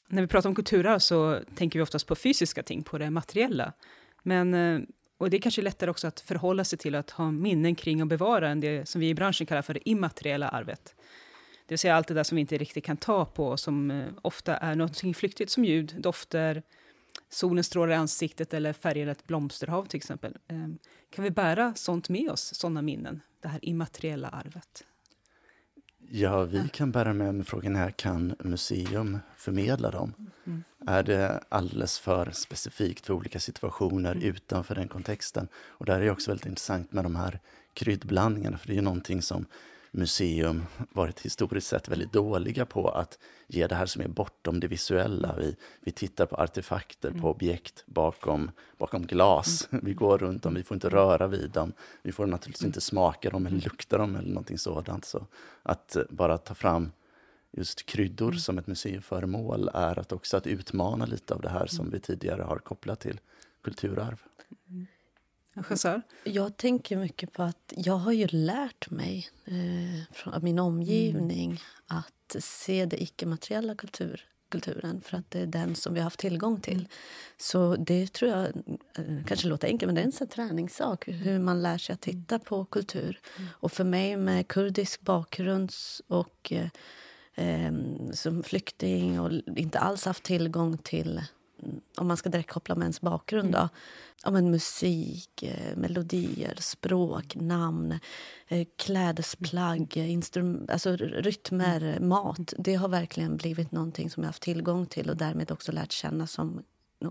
När 0.07 0.21
vi 0.21 0.27
pratar 0.27 0.49
om 0.49 0.55
kulturarv 0.55 0.99
så 0.99 1.39
tänker 1.55 1.79
vi 1.79 1.83
oftast 1.83 2.07
på 2.07 2.15
fysiska 2.15 2.63
ting, 2.63 2.83
på 2.83 2.97
det 2.97 3.09
materiella. 3.09 3.73
Men, 4.23 4.53
eh, 4.53 4.81
och 5.17 5.29
det 5.29 5.37
är 5.37 5.41
kanske 5.41 5.61
lättare 5.61 5.89
också 5.89 6.07
att 6.07 6.19
förhålla 6.19 6.63
sig 6.63 6.79
till 6.79 6.95
att 6.95 7.09
ha 7.09 7.31
minnen 7.31 7.75
kring 7.75 8.01
och 8.01 8.07
bevara 8.07 8.49
än 8.49 8.59
det 8.59 8.89
som 8.89 9.01
vi 9.01 9.09
i 9.09 9.13
branschen 9.13 9.47
kallar 9.47 9.61
för 9.61 9.73
det 9.73 9.89
immateriella 9.89 10.49
arvet. 10.49 10.95
Det 11.65 11.73
vill 11.73 11.79
säga 11.79 11.95
allt 11.95 12.07
det 12.07 12.13
där 12.13 12.23
som 12.23 12.35
vi 12.35 12.41
inte 12.41 12.57
riktigt 12.57 12.85
kan 12.85 12.97
ta 12.97 13.25
på, 13.25 13.57
som 13.57 13.91
eh, 13.91 14.07
ofta 14.21 14.57
är 14.57 14.75
något 14.75 15.17
flyktigt 15.17 15.51
som 15.51 15.65
ljud, 15.65 15.95
dofter, 15.99 16.63
solen 17.29 17.63
strålar 17.63 17.93
i 17.93 17.95
ansiktet 17.95 18.53
eller 18.53 18.73
färger 18.73 19.07
ett 19.07 19.27
blomsterhav 19.27 19.85
till 19.85 19.97
exempel. 19.97 20.37
Ehm, 20.47 20.77
kan 21.09 21.23
vi 21.23 21.31
bära 21.31 21.73
sånt 21.75 22.09
med 22.09 22.29
oss, 22.29 22.53
sådana 22.55 22.81
minnen, 22.81 23.21
det 23.41 23.47
här 23.47 23.59
immateriella 23.65 24.27
arvet? 24.27 24.83
Ja, 26.09 26.43
vi 26.43 26.69
kan 26.69 26.91
bära 26.91 27.13
med 27.13 27.35
mig 27.35 27.45
frågan 27.45 27.75
är, 27.75 27.91
kan 27.91 28.35
museum 28.39 29.19
förmedla 29.37 29.91
dem? 29.91 30.13
Mm. 30.45 30.63
Är 30.87 31.03
det 31.03 31.39
alldeles 31.49 31.99
för 31.99 32.31
specifikt 32.31 33.05
för 33.05 33.13
olika 33.13 33.39
situationer 33.39 34.11
mm. 34.11 34.23
utanför 34.23 34.75
den 34.75 34.87
kontexten? 34.87 35.47
Och 35.55 35.85
där 35.85 35.95
är 35.95 36.05
det 36.05 36.11
också 36.11 36.31
väldigt 36.31 36.45
intressant 36.45 36.91
med 36.91 37.05
de 37.05 37.15
här 37.15 37.39
kryddblandningarna, 37.73 38.57
för 38.57 38.67
det 38.67 38.73
är 38.73 38.75
ju 38.75 38.81
någonting 38.81 39.21
som 39.21 39.45
museum 39.97 40.65
varit 40.91 41.19
historiskt 41.19 41.67
sett 41.67 41.87
väldigt 41.87 42.13
dåliga 42.13 42.65
på 42.65 42.89
att 42.89 43.19
ge 43.47 43.67
det 43.67 43.75
här 43.75 43.85
som 43.85 44.01
är 44.01 44.07
bortom 44.07 44.59
det 44.59 44.67
visuella. 44.67 45.35
Vi, 45.37 45.55
vi 45.81 45.91
tittar 45.91 46.25
på 46.25 46.35
artefakter, 46.35 47.09
mm. 47.09 47.21
på 47.21 47.29
objekt 47.29 47.83
bakom, 47.85 48.51
bakom 48.77 49.07
glas. 49.07 49.67
Mm. 49.71 49.85
Vi 49.85 49.93
går 49.93 50.17
runt 50.17 50.43
dem, 50.43 50.53
vi 50.53 50.63
får 50.63 50.75
inte 50.75 50.89
röra 50.89 51.27
vid 51.27 51.51
dem. 51.51 51.73
Vi 52.01 52.11
får 52.11 52.25
naturligtvis 52.25 52.61
mm. 52.61 52.69
inte 52.69 52.81
smaka 52.81 53.29
dem 53.29 53.47
eller 53.47 53.61
lukta 53.61 53.97
dem 53.97 54.15
eller 54.15 54.29
någonting 54.29 54.57
sådant. 54.57 55.05
Så 55.05 55.27
att 55.63 55.95
eh, 55.95 56.03
bara 56.09 56.37
ta 56.37 56.53
fram 56.53 56.91
just 57.51 57.85
kryddor 57.85 58.29
mm. 58.29 58.39
som 58.39 58.57
ett 58.57 58.67
museiföremål 58.67 59.69
är 59.73 59.99
att 59.99 60.11
också 60.11 60.37
att 60.37 60.47
utmana 60.47 61.05
lite 61.05 61.33
av 61.33 61.41
det 61.41 61.49
här 61.49 61.65
som 61.65 61.79
mm. 61.79 61.91
vi 61.91 61.99
tidigare 61.99 62.41
har 62.41 62.57
kopplat 62.57 62.99
till 62.99 63.19
kulturarv. 63.63 64.21
Mm. 65.57 65.63
Chassar? 65.63 66.01
Jag 66.23 66.57
tänker 66.57 66.97
mycket 66.97 67.33
på 67.33 67.43
att 67.43 67.73
jag 67.75 67.93
har 67.93 68.11
ju 68.11 68.27
lärt 68.27 68.89
mig 68.89 69.29
eh, 69.45 70.13
från 70.13 70.43
min 70.43 70.59
omgivning 70.59 71.49
mm. 71.49 71.59
att 71.87 72.43
se 72.43 72.85
det 72.85 73.03
icke-materiella 73.03 73.75
kultur, 73.75 74.25
kulturen 74.49 75.01
för 75.01 75.17
att 75.17 75.31
det 75.31 75.39
är 75.39 75.47
den 75.47 75.75
som 75.75 75.93
vi 75.93 75.99
har 75.99 76.03
haft 76.03 76.19
tillgång 76.19 76.61
till. 76.61 76.77
Mm. 76.77 76.87
Så 77.37 77.75
det 77.75 78.13
tror 78.13 78.31
jag 78.31 78.45
eh, 78.45 79.25
kanske 79.27 79.47
låter 79.47 79.67
enkelt, 79.67 79.87
men 79.87 79.95
det 79.95 80.01
är 80.01 80.05
en 80.05 80.11
sån 80.11 80.27
träningssak 80.27 81.07
hur 81.07 81.39
man 81.39 81.61
lär 81.61 81.77
sig 81.77 81.93
att 81.93 82.01
titta 82.01 82.39
på 82.39 82.65
kultur. 82.65 83.19
Mm. 83.37 83.49
Och 83.53 83.71
för 83.71 83.83
mig 83.83 84.17
med 84.17 84.47
kurdisk 84.47 85.01
bakgrund 85.01 85.71
och 86.07 86.53
eh, 86.53 86.67
eh 87.35 87.73
som 88.13 88.43
flykting 88.43 89.19
och 89.19 89.31
inte 89.55 89.79
alls 89.79 90.05
haft 90.05 90.23
tillgång 90.23 90.77
till 90.77 91.21
om 91.97 92.07
man 92.07 92.17
ska 92.17 92.29
direkt 92.29 92.51
koppla 92.51 92.75
med 92.75 92.83
ens 92.83 93.01
bakgrund. 93.01 93.51
Då, 93.51 93.69
ja, 94.23 94.31
men 94.31 94.51
musik, 94.51 95.43
eh, 95.43 95.77
melodier, 95.77 96.55
språk, 96.59 97.35
namn, 97.35 97.99
eh, 98.47 98.67
klädesplagg, 98.75 99.97
instrum, 99.97 100.65
alltså 100.69 100.95
rytmer, 100.95 101.81
mm. 101.81 102.07
mat. 102.09 102.53
Det 102.57 102.75
har 102.75 102.89
verkligen 102.89 103.37
blivit 103.37 103.71
någonting 103.71 104.09
som 104.09 104.23
jag 104.23 104.27
haft 104.27 104.41
tillgång 104.41 104.85
till 104.85 105.09
och 105.09 105.17
därmed 105.17 105.51
också 105.51 105.71
lärt 105.71 105.91
känna 105.91 106.27
som 106.27 106.63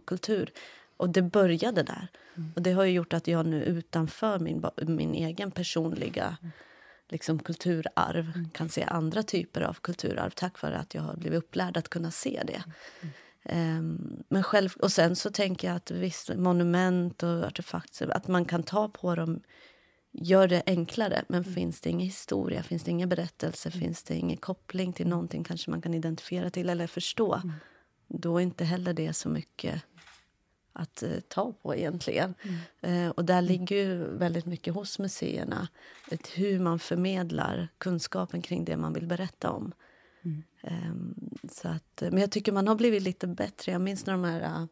kultur. 0.06 0.52
Och 0.96 1.10
det 1.10 1.22
började 1.22 1.82
där. 1.82 2.08
Mm. 2.36 2.52
Och 2.56 2.62
det 2.62 2.72
har 2.72 2.84
gjort 2.84 3.12
att 3.12 3.26
jag 3.26 3.46
nu 3.46 3.64
utanför 3.64 4.38
min, 4.38 4.64
min 4.86 5.14
egen 5.14 5.50
personliga 5.50 6.36
mm. 6.40 6.52
liksom, 7.08 7.38
kulturarv 7.38 8.32
mm. 8.34 8.50
kan 8.50 8.68
se 8.68 8.82
andra 8.82 9.22
typer 9.22 9.60
av 9.60 9.74
kulturarv 9.74 10.30
tack 10.30 10.62
vare 10.62 10.78
att 10.78 10.94
jag 10.94 11.02
har 11.02 11.16
blivit 11.16 11.38
upplärd 11.38 11.76
att 11.76 11.88
kunna 11.88 12.10
se 12.10 12.42
det. 12.46 12.62
Mm. 13.48 13.78
Um, 13.78 14.24
men 14.28 14.42
själv, 14.42 14.76
och 14.78 14.92
sen 14.92 15.16
så 15.16 15.30
tänker 15.30 15.68
jag 15.68 15.76
att 15.76 15.90
visst, 15.90 16.28
monument 16.36 17.22
och 17.22 17.44
artefakter, 17.44 18.08
att 18.08 18.28
man 18.28 18.44
kan 18.44 18.62
ta 18.62 18.88
på 18.88 19.14
dem 19.14 19.40
gör 20.12 20.48
det 20.48 20.62
enklare. 20.66 21.24
Men 21.28 21.42
mm. 21.42 21.54
finns 21.54 21.80
det 21.80 21.90
ingen 21.90 22.06
historia, 22.06 22.62
finns 22.62 22.82
det 22.82 22.90
ingen 22.90 23.08
berättelse, 23.08 23.68
mm. 23.68 23.80
finns 23.80 24.02
det 24.02 24.14
ingen 24.14 24.36
koppling 24.36 24.92
till 24.92 25.08
någonting 25.08 25.44
kanske 25.44 25.70
man 25.70 25.82
kan 25.82 25.94
identifiera 25.94 26.50
till 26.50 26.68
eller 26.68 26.86
förstå, 26.86 27.34
mm. 27.34 27.52
då 28.08 28.38
är 28.38 28.42
inte 28.42 28.64
heller 28.64 28.92
det 28.92 29.12
så 29.12 29.28
mycket 29.28 29.82
att 30.72 31.02
uh, 31.02 31.20
ta 31.28 31.52
på 31.52 31.74
egentligen. 31.74 32.34
Uh, 32.86 33.08
och 33.08 33.24
där 33.24 33.38
mm. 33.38 33.44
ligger 33.44 33.76
ju 33.76 34.16
väldigt 34.16 34.46
mycket 34.46 34.74
hos 34.74 34.98
museerna, 34.98 35.68
ett, 36.10 36.26
hur 36.26 36.60
man 36.60 36.78
förmedlar 36.78 37.68
kunskapen 37.78 38.42
kring 38.42 38.64
det 38.64 38.76
man 38.76 38.92
vill 38.92 39.06
berätta 39.06 39.50
om. 39.50 39.72
Um, 40.62 41.14
så 41.52 41.68
att, 41.68 42.02
men 42.10 42.18
jag 42.18 42.30
tycker 42.30 42.52
man 42.52 42.68
har 42.68 42.74
blivit 42.74 43.02
lite 43.02 43.26
bättre. 43.26 43.72
Jag 43.72 43.80
minns 43.80 44.06
när 44.06 44.12
de 44.12 44.24
här... 44.24 44.68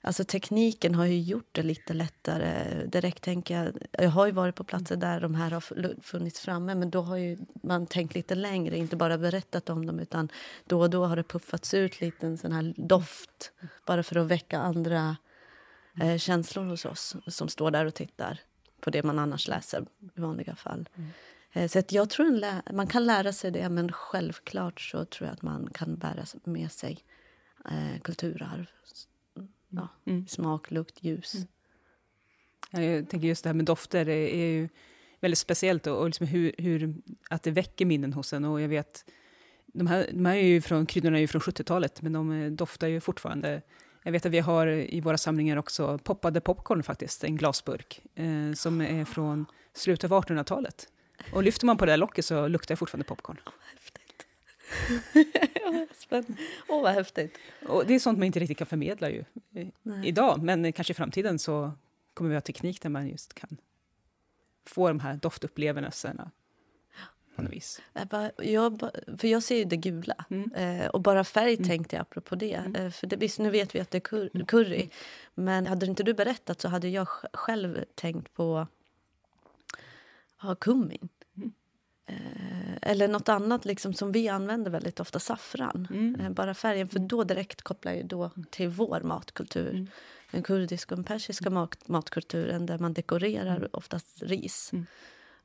Alltså 0.00 0.24
tekniken 0.24 0.94
har 0.94 1.06
ju 1.06 1.20
gjort 1.20 1.48
det 1.52 1.62
lite 1.62 1.94
lättare. 1.94 2.84
Direkt 2.86 3.22
tänker 3.22 3.62
jag, 3.62 3.72
jag 3.92 4.10
har 4.10 4.26
ju 4.26 4.32
varit 4.32 4.54
på 4.54 4.64
platser 4.64 4.96
där 4.96 5.20
de 5.20 5.34
här 5.34 5.50
har 5.50 6.00
funnits 6.02 6.40
framme 6.40 6.74
men 6.74 6.90
då 6.90 7.02
har 7.02 7.16
ju 7.16 7.38
man 7.62 7.86
tänkt 7.86 8.14
lite 8.14 8.34
längre, 8.34 8.76
inte 8.76 8.96
bara 8.96 9.18
berättat 9.18 9.70
om 9.70 9.86
dem 9.86 10.00
utan 10.00 10.28
då 10.64 10.80
och 10.80 10.90
då 10.90 11.04
har 11.04 11.16
det 11.16 11.22
puffats 11.22 11.74
ut 11.74 12.00
lite 12.00 12.26
en 12.26 12.38
sån 12.38 12.52
här 12.52 12.74
doft 12.76 13.52
bara 13.86 14.02
för 14.02 14.16
att 14.16 14.26
väcka 14.26 14.58
andra 14.58 15.16
eh, 16.02 16.18
känslor 16.18 16.64
hos 16.64 16.84
oss 16.84 17.16
som 17.26 17.48
står 17.48 17.70
där 17.70 17.84
och 17.84 17.94
tittar 17.94 18.40
på 18.80 18.90
det 18.90 19.02
man 19.02 19.18
annars 19.18 19.48
läser 19.48 19.86
i 20.16 20.20
vanliga 20.20 20.54
fall. 20.54 20.88
Mm. 20.96 21.10
Eh, 21.56 21.68
så 21.68 21.78
att 21.78 21.92
jag 21.92 22.10
tror 22.10 22.72
man 22.72 22.86
kan 22.86 23.06
lära 23.06 23.32
sig 23.32 23.50
det, 23.50 23.68
men 23.68 23.92
självklart 23.92 24.80
så 24.80 25.04
tror 25.04 25.26
jag 25.26 25.34
att 25.34 25.42
man 25.42 25.68
kan 25.74 25.96
bära 25.96 26.24
med 26.44 26.72
sig 26.72 26.98
eh, 27.70 28.00
kulturarv 28.02 28.66
ja, 29.68 29.88
Mm. 30.04 30.26
smak, 30.26 30.70
lukt, 30.70 31.04
ljus. 31.04 31.34
Mm. 31.34 31.46
Ja, 32.70 32.82
Jag 32.82 33.08
tänker 33.08 33.28
just 33.28 33.44
det 33.44 33.48
här 33.48 33.54
med 33.54 33.64
dofter 33.64 34.04
det 34.04 34.36
är 34.36 34.46
ju 34.46 34.68
väldigt 35.20 35.38
speciellt 35.38 35.86
och, 35.86 35.98
och 35.98 36.06
liksom 36.06 36.26
hur, 36.26 36.54
hur, 36.58 36.94
att 37.30 37.42
det 37.42 37.50
väcker 37.50 37.86
minnen 37.86 38.12
hos 38.12 38.32
en. 38.32 38.44
Och 38.44 38.60
jag 38.60 38.68
vet, 38.68 39.04
de 39.66 39.86
här, 39.86 40.10
de 40.12 40.26
här 40.26 40.36
är 40.36 40.46
ju 40.46 40.60
från, 40.60 40.86
kryddorna 40.86 41.16
är 41.16 41.20
ju 41.20 41.28
från 41.28 41.40
70-talet, 41.40 42.02
men 42.02 42.12
de 42.12 42.32
eh, 42.32 42.50
doftar 42.50 42.86
ju 42.86 43.00
fortfarande. 43.00 43.62
Jag 44.02 44.12
vet 44.12 44.26
att 44.26 44.32
vi 44.32 44.38
har 44.38 44.66
i 44.66 45.00
våra 45.00 45.18
samlingar 45.18 45.56
också 45.56 45.98
poppade 45.98 46.40
popcorn 46.40 46.82
faktiskt, 46.82 47.24
en 47.24 47.36
glasburk, 47.36 48.02
eh, 48.14 48.52
som 48.54 48.80
är 48.80 49.04
från 49.04 49.46
slutet 49.72 50.10
av 50.10 50.22
1800-talet. 50.22 50.88
Och 51.32 51.42
lyfter 51.42 51.66
man 51.66 51.76
på 51.76 51.86
det 51.86 51.92
där 51.92 51.96
locket 51.96 52.24
så 52.24 52.48
luktar 52.48 52.72
det 52.74 52.76
fortfarande 52.76 53.04
popcorn. 53.04 53.40
Häftigt. 53.72 54.26
Spännande. 55.98 56.36
Åh, 56.68 56.82
vad 56.82 56.92
häftigt. 56.92 57.38
Och 57.68 57.86
det 57.86 57.94
är 57.94 57.98
sånt 57.98 58.18
man 58.18 58.26
inte 58.26 58.38
riktigt 58.40 58.58
kan 58.58 58.66
förmedla 58.66 59.10
ju 59.10 59.24
eh, 59.54 59.66
Nej. 59.82 60.08
idag, 60.08 60.42
men 60.42 60.72
kanske 60.72 60.90
i 60.90 60.94
framtiden 60.94 61.38
så 61.38 61.72
kommer 62.14 62.30
vi 62.30 62.36
ha 62.36 62.40
teknik 62.40 62.82
där 62.82 62.90
man 62.90 63.08
just 63.08 63.34
kan 63.34 63.56
få 64.66 64.88
de 64.88 65.00
här 65.00 65.14
doftupplevelserna 65.16 66.30
på 67.36 67.42
något 67.42 67.52
vis. 67.52 67.80
Jag 67.92 68.30
jag, 68.38 68.80
för 69.18 69.28
jag 69.28 69.42
ser 69.42 69.56
ju 69.56 69.64
det 69.64 69.76
gula. 69.76 70.24
Mm. 70.30 70.52
Eh, 70.52 70.86
och 70.86 71.00
bara 71.00 71.24
färg 71.24 71.54
Mm. 71.54 71.68
tänkte 71.68 71.96
jag 71.96 72.00
apropå 72.02 72.34
det. 72.34 72.52
Mm. 72.54 72.74
Eh, 72.74 72.90
för 72.90 73.06
det, 73.06 73.16
visst, 73.16 73.38
nu 73.38 73.50
vet 73.50 73.74
vi 73.74 73.80
att 73.80 73.90
det 73.90 73.98
är 73.98 74.00
cur- 74.00 74.44
curry. 74.46 74.88
Men 75.34 75.66
hade 75.66 75.86
inte 75.86 76.02
du 76.02 76.14
berättat 76.14 76.60
så 76.60 76.68
hade 76.68 76.88
jag 76.88 77.06
sj- 77.06 77.26
själv 77.32 77.84
tänkt 77.94 78.34
på 78.34 78.66
ja, 80.42 80.54
kummin. 80.54 81.08
Mm. 81.36 81.52
Eh, 82.06 82.76
eller 82.82 83.08
något 83.08 83.28
annat 83.28 83.64
liksom, 83.64 83.94
som 83.94 84.12
vi 84.12 84.28
använder 84.28 84.70
väldigt 84.70 85.00
ofta, 85.00 85.18
saffran. 85.18 85.88
Mm. 85.90 86.20
Eh, 86.20 86.30
bara 86.30 86.54
färgen, 86.54 86.88
för 86.88 86.98
då 86.98 87.24
direkt 87.24 87.62
kopplar 87.62 87.92
jag 87.92 88.06
då 88.06 88.30
till 88.50 88.68
vår 88.68 89.00
matkultur. 89.00 89.70
Mm. 89.70 89.86
Den 90.30 90.42
kurdiska 90.42 90.94
och 90.94 90.98
den 90.98 91.04
persiska 91.04 91.50
mat, 91.50 91.88
matkulturen 91.88 92.66
där 92.66 92.78
man 92.78 92.92
dekorerar 92.92 93.56
Mm. 93.56 93.68
oftast 93.72 94.22
ris. 94.22 94.70
Mm. 94.72 94.86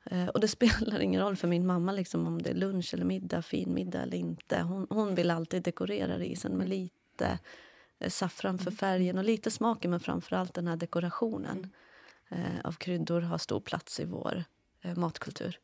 Eh, 0.05 0.27
och 0.27 0.39
det 0.39 0.47
spelar 0.57 0.99
ingen 0.99 1.21
roll 1.21 1.35
för 1.35 1.47
min 1.47 1.65
mamma 1.65 1.91
liksom, 1.91 2.27
om 2.27 2.41
det 2.41 2.49
är 2.49 2.55
lunch 2.55 2.93
eller 2.93 3.05
middag, 3.05 3.41
fin 3.41 3.73
middag 3.73 4.01
eller 4.01 4.17
inte. 4.17 4.61
Hon, 4.61 4.87
hon 4.89 5.15
vill 5.15 5.31
alltid 5.31 5.63
dekorera 5.63 6.17
risen 6.17 6.57
med 6.57 6.69
lite 6.69 7.39
eh, 7.99 8.09
saffran 8.09 8.57
för 8.57 8.71
färgen 8.71 9.17
och 9.17 9.23
lite 9.23 9.51
smaken 9.51 9.91
men 9.91 9.99
framförallt 9.99 10.53
den 10.53 10.67
här 10.67 10.75
dekorationen 10.75 11.69
av 12.63 12.71
kryddor 12.71 13.21
har 13.21 13.37
stor 13.37 13.59
plats 13.59 13.99
i 13.99 14.05
vår 14.05 14.43
eh, 14.81 14.95
matkultur. 14.97 15.59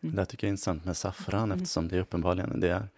Det 0.00 0.16
här 0.16 0.24
tycker 0.24 0.46
jag 0.46 0.48
är 0.48 0.52
intressant 0.52 0.84
med 0.84 0.96
saffran 0.96 1.44
Mm. 1.44 1.58
eftersom 1.58 1.88
det 1.88 1.96
är 1.96 2.00
uppenbarligen 2.00 2.60
det 2.60 2.68
är, 2.68 2.88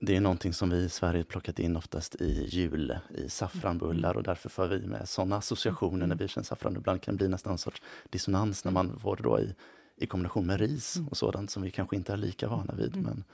det 0.00 0.16
är 0.16 0.20
någonting 0.20 0.52
som 0.52 0.70
vi 0.70 0.76
i 0.76 0.88
Sverige 0.88 1.24
plockat 1.24 1.58
in 1.58 1.76
oftast 1.76 2.14
i 2.20 2.46
jul, 2.48 2.98
i 3.14 3.28
saffranbullar 3.28 4.16
och 4.16 4.22
därför 4.22 4.48
får 4.48 4.66
vi 4.66 4.86
med 4.86 5.08
sådana 5.08 5.36
associationer 5.36 6.06
när 6.06 6.16
vi 6.16 6.28
känner 6.28 6.44
saffran. 6.44 6.76
Ibland 6.76 7.02
kan 7.02 7.14
det 7.14 7.18
bli 7.18 7.28
nästan 7.28 7.52
en 7.52 7.58
sorts 7.58 7.82
dissonans 8.10 8.64
när 8.64 8.72
man 8.72 8.98
får 8.98 9.16
det 9.16 9.22
då 9.22 9.40
i, 9.40 9.54
i 9.96 10.06
kombination 10.06 10.46
med 10.46 10.60
ris 10.60 10.98
och 11.10 11.16
sådant 11.16 11.50
som 11.50 11.62
vi 11.62 11.70
kanske 11.70 11.96
inte 11.96 12.12
är 12.12 12.16
lika 12.16 12.48
vana 12.48 12.74
vid. 12.74 12.96
Men 12.96 13.24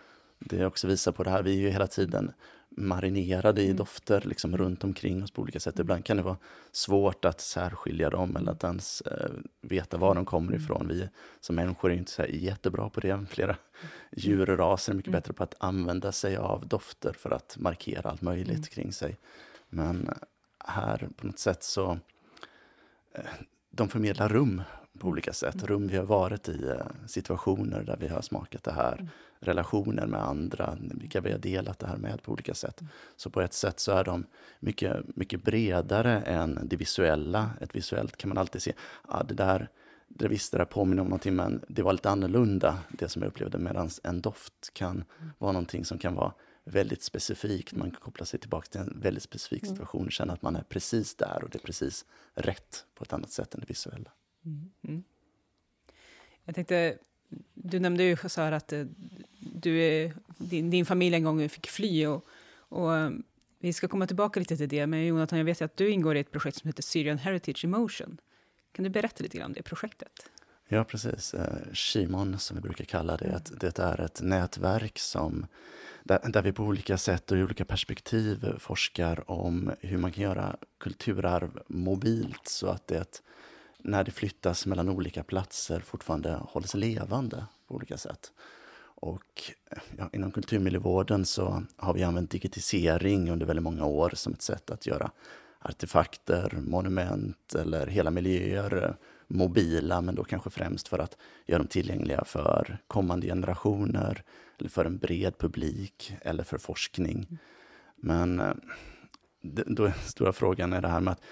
det 0.45 0.67
också 0.67 0.87
visar 0.87 1.13
på 1.13 1.25
det 1.25 1.31
här, 1.31 1.43
vi 1.43 1.57
är 1.57 1.61
ju 1.61 1.71
hela 1.71 1.87
tiden 1.87 2.33
marinerade 2.77 3.63
i 3.63 3.73
dofter 3.73 4.23
liksom 4.25 4.57
runt 4.57 4.85
omkring 4.85 5.23
oss 5.23 5.31
på 5.31 5.43
olika 5.43 5.61
sätt. 5.61 5.79
Ibland 5.79 6.05
kan 6.05 6.17
det 6.17 6.23
vara 6.23 6.37
svårt 6.73 7.25
att 7.25 7.41
särskilja 7.41 8.11
dem 8.11 8.37
eller 8.37 8.53
att 8.53 8.65
ens 8.65 9.01
eh, 9.01 9.31
veta 9.61 9.97
var 9.97 10.15
de 10.15 10.25
kommer 10.25 10.55
ifrån. 10.55 10.89
Vi 10.89 11.09
som 11.41 11.57
människor 11.57 11.93
är 11.93 11.97
inte 11.97 12.11
så 12.11 12.25
jättebra 12.29 12.89
på 12.89 13.01
det. 13.01 13.27
Flera 13.31 13.57
djurraser 14.13 14.93
är 14.93 14.97
mycket 14.97 15.13
bättre 15.13 15.33
på 15.33 15.43
att 15.43 15.55
använda 15.59 16.13
sig 16.13 16.37
av 16.37 16.69
dofter 16.69 17.13
för 17.13 17.31
att 17.31 17.57
markera 17.59 18.11
allt 18.11 18.23
möjligt 18.23 18.69
kring 18.69 18.93
sig. 18.93 19.17
Men 19.69 20.11
här 20.59 21.09
på 21.17 21.27
något 21.27 21.39
sätt 21.39 21.63
så 21.63 21.99
eh, 23.15 23.25
de 23.71 23.89
förmedlar 23.89 24.29
rum 24.29 24.63
på 24.99 25.09
olika 25.09 25.33
sätt. 25.33 25.65
Rum 25.65 25.89
vi 25.89 25.97
har 25.97 26.05
varit 26.05 26.49
i, 26.49 26.69
eh, 26.69 27.07
situationer 27.07 27.83
där 27.83 27.97
vi 27.97 28.09
har 28.09 28.23
smakat 28.23 28.65
det 28.65 28.73
här, 28.73 29.09
relationer 29.45 30.07
med 30.07 30.21
andra, 30.21 30.79
vilka 30.81 31.21
vi 31.21 31.33
har 31.33 31.39
delat 31.39 31.79
det 31.79 31.87
här 31.87 31.97
med 31.97 32.23
på 32.23 32.33
olika 32.33 32.55
sätt. 32.55 32.81
Så 33.17 33.31
på 33.31 33.41
ett 33.41 33.53
sätt 33.53 33.81
så 33.81 33.93
är 33.93 34.05
de 34.05 34.27
mycket, 34.61 35.17
mycket 35.17 35.45
bredare 35.45 36.21
än 36.21 36.59
det 36.63 36.77
visuella. 36.77 37.51
Ett 37.61 37.77
visuellt 37.77 38.17
kan 38.17 38.29
man 38.29 38.39
alltid 38.39 38.63
se, 38.63 38.73
ah, 39.03 39.23
det 39.23 39.35
där 39.35 39.69
det 40.09 40.29
visst, 40.29 40.53
det 40.53 40.65
påminner 40.65 41.03
om 41.03 41.09
någonting, 41.09 41.37
men 41.37 41.65
det 41.69 41.83
var 41.83 41.93
lite 41.93 42.11
annorlunda, 42.11 42.79
det 42.91 43.09
som 43.09 43.23
jag 43.23 43.29
upplevde. 43.29 43.59
Medan 43.59 43.91
en 44.03 44.21
doft 44.21 44.71
kan 44.73 45.05
vara 45.39 45.53
någonting 45.53 45.85
som 45.85 45.99
kan 45.99 46.15
vara 46.15 46.33
väldigt 46.65 47.03
specifikt. 47.03 47.75
Man 47.75 47.91
kan 47.91 48.01
koppla 48.01 48.25
sig 48.25 48.41
tillbaka 48.41 48.67
till 48.67 48.81
en 48.81 49.01
väldigt 49.01 49.23
specifik 49.23 49.67
situation 49.67 50.07
och 50.07 50.13
känna 50.13 50.33
att 50.33 50.43
man 50.43 50.57
är 50.57 50.63
precis 50.63 51.17
där 51.17 51.45
och 51.45 51.51
det 51.51 51.59
är 51.59 51.67
precis 51.67 52.05
rätt 52.35 52.87
på 52.95 53.05
ett 53.05 53.13
annat 53.13 53.31
sätt 53.31 53.55
än 53.55 53.61
det 53.61 53.67
visuella. 53.67 54.11
Mm. 54.85 55.05
Jag 56.45 56.55
tänkte, 56.55 56.99
du 57.55 57.81
nämnde 57.81 58.05
ju 58.05 58.17
så 58.29 58.41
att 58.41 58.73
eh, 58.73 58.85
du, 59.39 60.11
din, 60.39 60.71
din 60.71 60.87
familj 60.87 61.17
en 61.17 61.25
gång 61.25 61.49
fick 61.49 61.67
fly 61.67 62.07
och, 62.07 62.27
och 62.57 62.97
eh, 62.97 63.11
vi 63.59 63.73
ska 63.73 63.89
komma 63.89 64.07
tillbaka 64.07 64.41
lite 64.41 64.57
till 64.57 64.69
det, 64.69 64.87
men 64.87 65.07
Jonathan, 65.07 65.39
jag 65.39 65.47
vet 65.47 65.63
att 65.63 65.77
du 65.77 65.91
ingår 65.91 66.17
i 66.17 66.21
ett 66.21 66.31
projekt 66.31 66.57
som 66.57 66.69
heter 66.69 66.83
Syrian 66.83 67.19
Heritage 67.19 67.65
Emotion. 67.65 68.21
Kan 68.73 68.83
du 68.83 68.91
berätta 68.91 69.23
lite 69.23 69.39
grann 69.39 69.47
om 69.47 69.53
det 69.53 69.63
projektet? 69.63 70.31
Ja, 70.69 70.85
precis. 70.85 71.35
Eh, 71.35 71.73
Shimon, 71.73 72.39
som 72.39 72.57
vi 72.57 72.61
brukar 72.61 72.85
kalla 72.85 73.17
det, 73.17 73.37
att 73.37 73.61
det 73.61 73.79
är 73.79 74.01
ett 74.01 74.23
nätverk 74.23 74.99
som, 74.99 75.47
där, 76.03 76.21
där 76.29 76.43
vi 76.43 76.53
på 76.53 76.63
olika 76.63 76.99
sätt 76.99 77.31
och 77.31 77.39
i 77.39 77.43
olika 77.43 77.65
perspektiv 77.65 78.59
forskar 78.59 79.31
om 79.31 79.73
hur 79.81 79.99
man 79.99 80.13
kan 80.13 80.25
göra 80.25 80.57
kulturarv 80.79 81.63
mobilt 81.67 82.49
så 82.49 82.67
att 82.67 82.87
det, 82.87 83.23
när 83.85 84.05
det 84.05 84.11
flyttas 84.11 84.67
mellan 84.67 84.89
olika 84.89 85.23
platser, 85.23 85.81
fortfarande 85.81 86.41
hålls 86.43 86.75
levande 86.75 87.47
på 87.69 87.75
olika 87.75 87.97
sätt. 87.97 88.33
Och 88.97 89.53
eh, 89.71 89.79
ja, 89.99 90.11
inom 90.13 90.33
kulturmiljövården 90.33 91.25
så 91.25 91.63
har 91.77 91.95
vi 91.95 92.03
använt 92.03 92.31
digitisering 92.31 93.31
under 93.31 93.47
väldigt 93.47 93.63
många 93.63 93.87
år 93.87 94.11
som 94.15 94.33
ett 94.33 94.43
sätt 94.43 94.71
att 94.71 94.87
göra 94.87 95.11
artefakter, 95.61 96.59
monument 96.61 97.55
eller 97.55 97.87
hela 97.87 98.11
miljöer 98.11 98.85
eh, 98.85 98.95
mobila, 99.27 100.01
men 100.01 100.15
då 100.15 100.25
kanske 100.25 100.51
främst 100.51 100.89
för 100.89 100.99
att 100.99 101.17
göra 101.47 101.59
dem 101.59 101.67
tillgängliga 101.67 102.25
för 102.25 102.79
kommande 102.87 103.27
generationer, 103.27 104.23
eller 104.59 104.71
för 104.71 104.85
en 104.85 104.99
bred 104.99 105.39
publik, 105.39 106.17
eller 106.21 106.45
för 106.45 106.59
forskning. 106.59 107.39
Men 107.97 108.41
eh, 108.41 108.55
den 109.43 109.93
stora 110.05 110.33
frågan 110.33 110.73
är 110.73 110.81
det 110.81 110.89
här 110.89 111.01
med 111.01 111.13
att, 111.13 111.23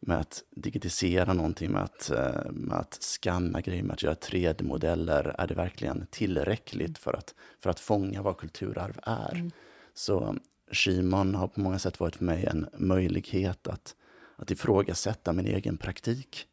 med 0.00 0.18
att 0.18 0.44
digitisera 0.50 1.32
någonting, 1.32 1.70
med 1.70 1.82
att, 1.82 2.10
eh, 2.10 2.50
med 2.50 2.78
att 2.78 2.98
skanna 3.02 3.60
grejer, 3.60 3.82
med 3.82 3.92
att 3.92 4.02
göra 4.02 4.14
3D-modeller. 4.14 5.34
Är 5.38 5.46
det 5.46 5.54
verkligen 5.54 6.06
tillräckligt 6.10 6.98
för 6.98 7.12
att, 7.12 7.34
för 7.60 7.70
att 7.70 7.80
fånga 7.80 8.22
vad 8.22 8.36
kulturarv 8.36 8.98
är? 9.02 9.50
Så 9.94 10.36
Shimon 10.70 11.34
har 11.34 11.48
på 11.48 11.60
många 11.60 11.78
sätt 11.78 12.00
varit 12.00 12.16
för 12.16 12.24
mig 12.24 12.46
en 12.46 12.68
möjlighet 12.76 13.66
att, 13.66 13.94
att 14.36 14.50
ifrågasätta 14.50 15.32
min 15.32 15.46
egen 15.46 15.76
praktik. 15.76 16.46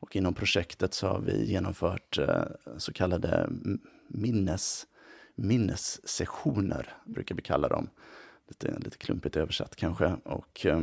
Och 0.00 0.16
inom 0.16 0.34
projektet 0.34 0.94
så 0.94 1.06
har 1.06 1.20
vi 1.20 1.44
genomfört 1.44 2.18
eh, 2.18 2.42
så 2.76 2.92
kallade 2.92 3.48
minnes, 4.08 4.86
minnessessioner, 5.34 6.96
brukar 7.04 7.34
vi 7.34 7.42
kalla 7.42 7.68
dem. 7.68 7.90
Lite, 8.48 8.78
lite 8.78 8.98
klumpigt 8.98 9.36
översatt 9.36 9.76
kanske. 9.76 10.16
Och 10.24 10.66
eh, 10.66 10.82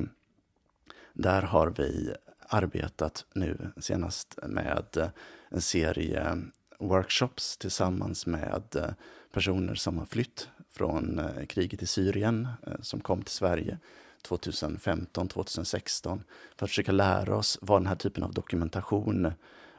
där 1.15 1.41
har 1.41 1.67
vi 1.77 2.13
arbetat 2.47 3.25
nu 3.35 3.71
senast 3.77 4.39
med 4.47 5.11
en 5.49 5.61
serie 5.61 6.41
workshops 6.79 7.57
tillsammans 7.57 8.25
med 8.25 8.95
personer 9.31 9.75
som 9.75 9.97
har 9.97 10.05
flytt 10.05 10.49
från 10.71 11.19
eh, 11.19 11.45
kriget 11.45 11.81
i 11.83 11.85
Syrien, 11.85 12.47
eh, 12.67 12.73
som 12.81 12.99
kom 12.99 13.21
till 13.21 13.35
Sverige 13.35 13.77
2015, 14.21 15.27
2016, 15.27 16.23
för 16.57 16.65
att 16.65 16.69
försöka 16.69 16.91
lära 16.91 17.35
oss 17.35 17.59
vad 17.61 17.81
den 17.81 17.87
här 17.87 17.95
typen 17.95 18.23
av 18.23 18.33
dokumentation, 18.33 19.31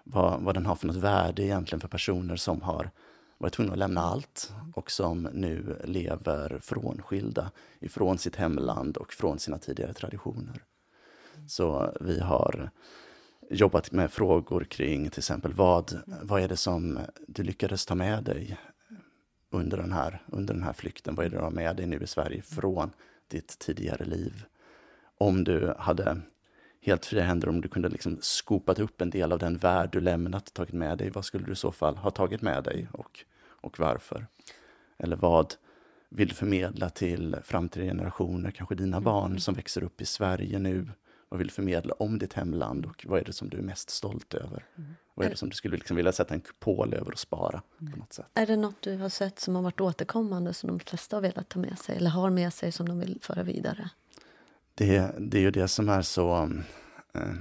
vad, 0.04 0.40
vad 0.40 0.54
den 0.54 0.66
har 0.66 0.76
för 0.76 0.86
något 0.86 0.96
värde 0.96 1.42
egentligen 1.42 1.80
för 1.80 1.88
personer 1.88 2.36
som 2.36 2.62
har 2.62 2.90
varit 3.38 3.54
tvungna 3.54 3.72
att 3.72 3.78
lämna 3.78 4.00
allt 4.00 4.52
och 4.74 4.90
som 4.90 5.22
nu 5.22 5.80
lever 5.84 6.58
frånskilda 6.62 7.50
ifrån 7.80 8.18
sitt 8.18 8.36
hemland 8.36 8.96
och 8.96 9.12
från 9.12 9.38
sina 9.38 9.58
tidigare 9.58 9.92
traditioner. 9.92 10.62
Så 11.46 11.96
vi 12.00 12.20
har 12.20 12.70
jobbat 13.50 13.92
med 13.92 14.10
frågor 14.10 14.64
kring 14.64 15.10
till 15.10 15.20
exempel 15.20 15.52
vad, 15.52 16.00
vad 16.22 16.42
är 16.42 16.48
det 16.48 16.56
som 16.56 16.98
du 17.26 17.42
lyckades 17.42 17.86
ta 17.86 17.94
med 17.94 18.24
dig 18.24 18.56
under 19.50 19.76
den, 19.76 19.92
här, 19.92 20.22
under 20.26 20.54
den 20.54 20.62
här 20.62 20.72
flykten? 20.72 21.14
Vad 21.14 21.26
är 21.26 21.30
det 21.30 21.36
du 21.36 21.42
har 21.42 21.50
med 21.50 21.76
dig 21.76 21.86
nu 21.86 22.00
i 22.02 22.06
Sverige 22.06 22.42
från 22.42 22.90
ditt 23.28 23.58
tidigare 23.58 24.04
liv? 24.04 24.44
Om 25.18 25.44
du 25.44 25.74
hade 25.78 26.20
helt 26.82 27.06
fria 27.06 27.22
händer, 27.22 27.48
om 27.48 27.60
du 27.60 27.68
kunde 27.68 27.88
liksom 27.88 28.18
skopat 28.20 28.78
upp 28.78 29.00
en 29.00 29.10
del 29.10 29.32
av 29.32 29.38
den 29.38 29.56
värld 29.56 29.88
du 29.92 30.00
lämnat 30.00 30.54
tagit 30.54 30.74
med 30.74 30.98
dig, 30.98 31.10
vad 31.10 31.24
skulle 31.24 31.46
du 31.46 31.52
i 31.52 31.56
så 31.56 31.72
fall 31.72 31.96
ha 31.96 32.10
tagit 32.10 32.42
med 32.42 32.64
dig 32.64 32.88
och, 32.92 33.24
och 33.44 33.78
varför? 33.78 34.26
Eller 34.98 35.16
vad 35.16 35.54
vill 36.08 36.28
du 36.28 36.34
förmedla 36.34 36.90
till 36.90 37.36
framtida 37.44 37.86
generationer, 37.86 38.50
kanske 38.50 38.74
dina 38.74 39.00
barn 39.00 39.40
som 39.40 39.54
växer 39.54 39.82
upp 39.82 40.00
i 40.00 40.04
Sverige 40.04 40.58
nu, 40.58 40.88
vad 41.28 41.38
vill 41.38 41.50
förmedla 41.50 41.94
om 41.98 42.18
ditt 42.18 42.32
hemland 42.32 42.86
och 42.86 43.04
vad 43.08 43.20
är 43.20 43.24
det 43.24 43.32
som 43.32 43.48
du 43.48 43.58
är 43.58 43.62
mest 43.62 43.90
stolt 43.90 44.34
över? 44.34 44.64
Mm. 44.78 44.94
Vad 45.14 45.26
är 45.26 45.30
det 45.30 45.36
som 45.36 45.48
du 45.48 45.54
skulle 45.54 45.76
liksom 45.76 45.96
vilja 45.96 46.12
sätta 46.12 46.34
en 46.34 46.40
kupol 46.40 46.94
över 46.94 47.12
och 47.12 47.18
spara? 47.18 47.62
Mm. 47.80 47.92
på 47.92 47.98
något 47.98 48.12
sätt? 48.12 48.26
Är 48.34 48.46
det 48.46 48.56
något 48.56 48.82
du 48.82 48.96
har 48.96 49.08
sett 49.08 49.40
som 49.40 49.54
har 49.54 49.62
varit 49.62 49.80
återkommande 49.80 50.54
som 50.54 50.66
de 50.66 50.80
flesta 50.80 51.16
har 51.16 51.20
velat 51.20 51.48
ta 51.48 51.58
med 51.58 51.78
sig 51.78 51.96
eller 51.96 52.10
har 52.10 52.30
med 52.30 52.52
sig 52.52 52.72
som 52.72 52.88
de 52.88 53.00
vill 53.00 53.18
föra 53.22 53.42
vidare? 53.42 53.90
Det, 54.74 55.14
det 55.18 55.38
är 55.38 55.42
ju 55.42 55.50
det 55.50 55.68
som 55.68 55.88
är 55.88 56.02
så 56.02 56.50
eh, 57.14 57.34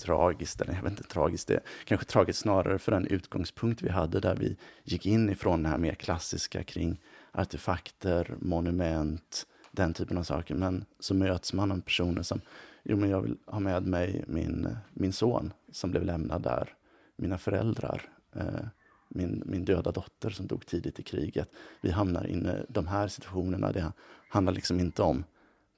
tragiskt, 0.00 0.60
eller 0.60 0.74
jag 0.74 0.82
vet 0.82 0.90
inte 0.90 1.02
tragiskt, 1.02 1.48
det 1.48 1.60
kanske 1.84 2.06
tragiskt 2.06 2.38
snarare 2.38 2.78
för 2.78 2.92
den 2.92 3.06
utgångspunkt 3.06 3.82
vi 3.82 3.88
hade 3.88 4.20
där 4.20 4.36
vi 4.36 4.56
gick 4.84 5.06
in 5.06 5.30
ifrån 5.30 5.62
det 5.62 5.68
här 5.68 5.78
mer 5.78 5.94
klassiska 5.94 6.62
kring 6.62 7.00
artefakter, 7.32 8.34
monument, 8.38 9.46
den 9.70 9.94
typen 9.94 10.18
av 10.18 10.22
saker. 10.22 10.54
Men 10.54 10.84
så 11.00 11.14
möts 11.14 11.52
man 11.52 11.72
av 11.72 11.80
personer 11.80 12.22
som, 12.22 12.40
jo 12.82 12.96
men 12.96 13.10
jag 13.10 13.22
vill 13.22 13.36
ha 13.46 13.60
med 13.60 13.86
mig 13.86 14.24
min, 14.26 14.76
min 14.92 15.12
son 15.12 15.52
som 15.72 15.90
blev 15.90 16.04
lämnad 16.04 16.42
där, 16.42 16.74
mina 17.16 17.38
föräldrar, 17.38 18.02
eh, 18.36 18.66
min, 19.08 19.42
min 19.46 19.64
döda 19.64 19.92
dotter 19.92 20.30
som 20.30 20.46
dog 20.46 20.66
tidigt 20.66 20.98
i 20.98 21.02
kriget. 21.02 21.50
Vi 21.80 21.90
hamnar 21.90 22.26
i 22.26 22.64
de 22.68 22.86
här 22.86 23.08
situationerna, 23.08 23.72
det 23.72 23.92
handlar 24.28 24.52
liksom 24.52 24.80
inte 24.80 25.02
om 25.02 25.24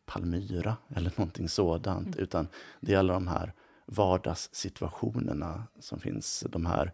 Palmyra 0.06 0.76
eller 0.88 1.12
någonting 1.16 1.49
sådant, 1.49 2.06
mm. 2.06 2.18
utan 2.18 2.49
det 2.80 2.94
är 2.94 2.99
alla 2.99 3.12
de 3.12 3.28
här 3.28 3.52
vardagssituationerna 3.87 5.62
som 5.80 5.99
finns, 6.00 6.44
de 6.49 6.66
här 6.66 6.92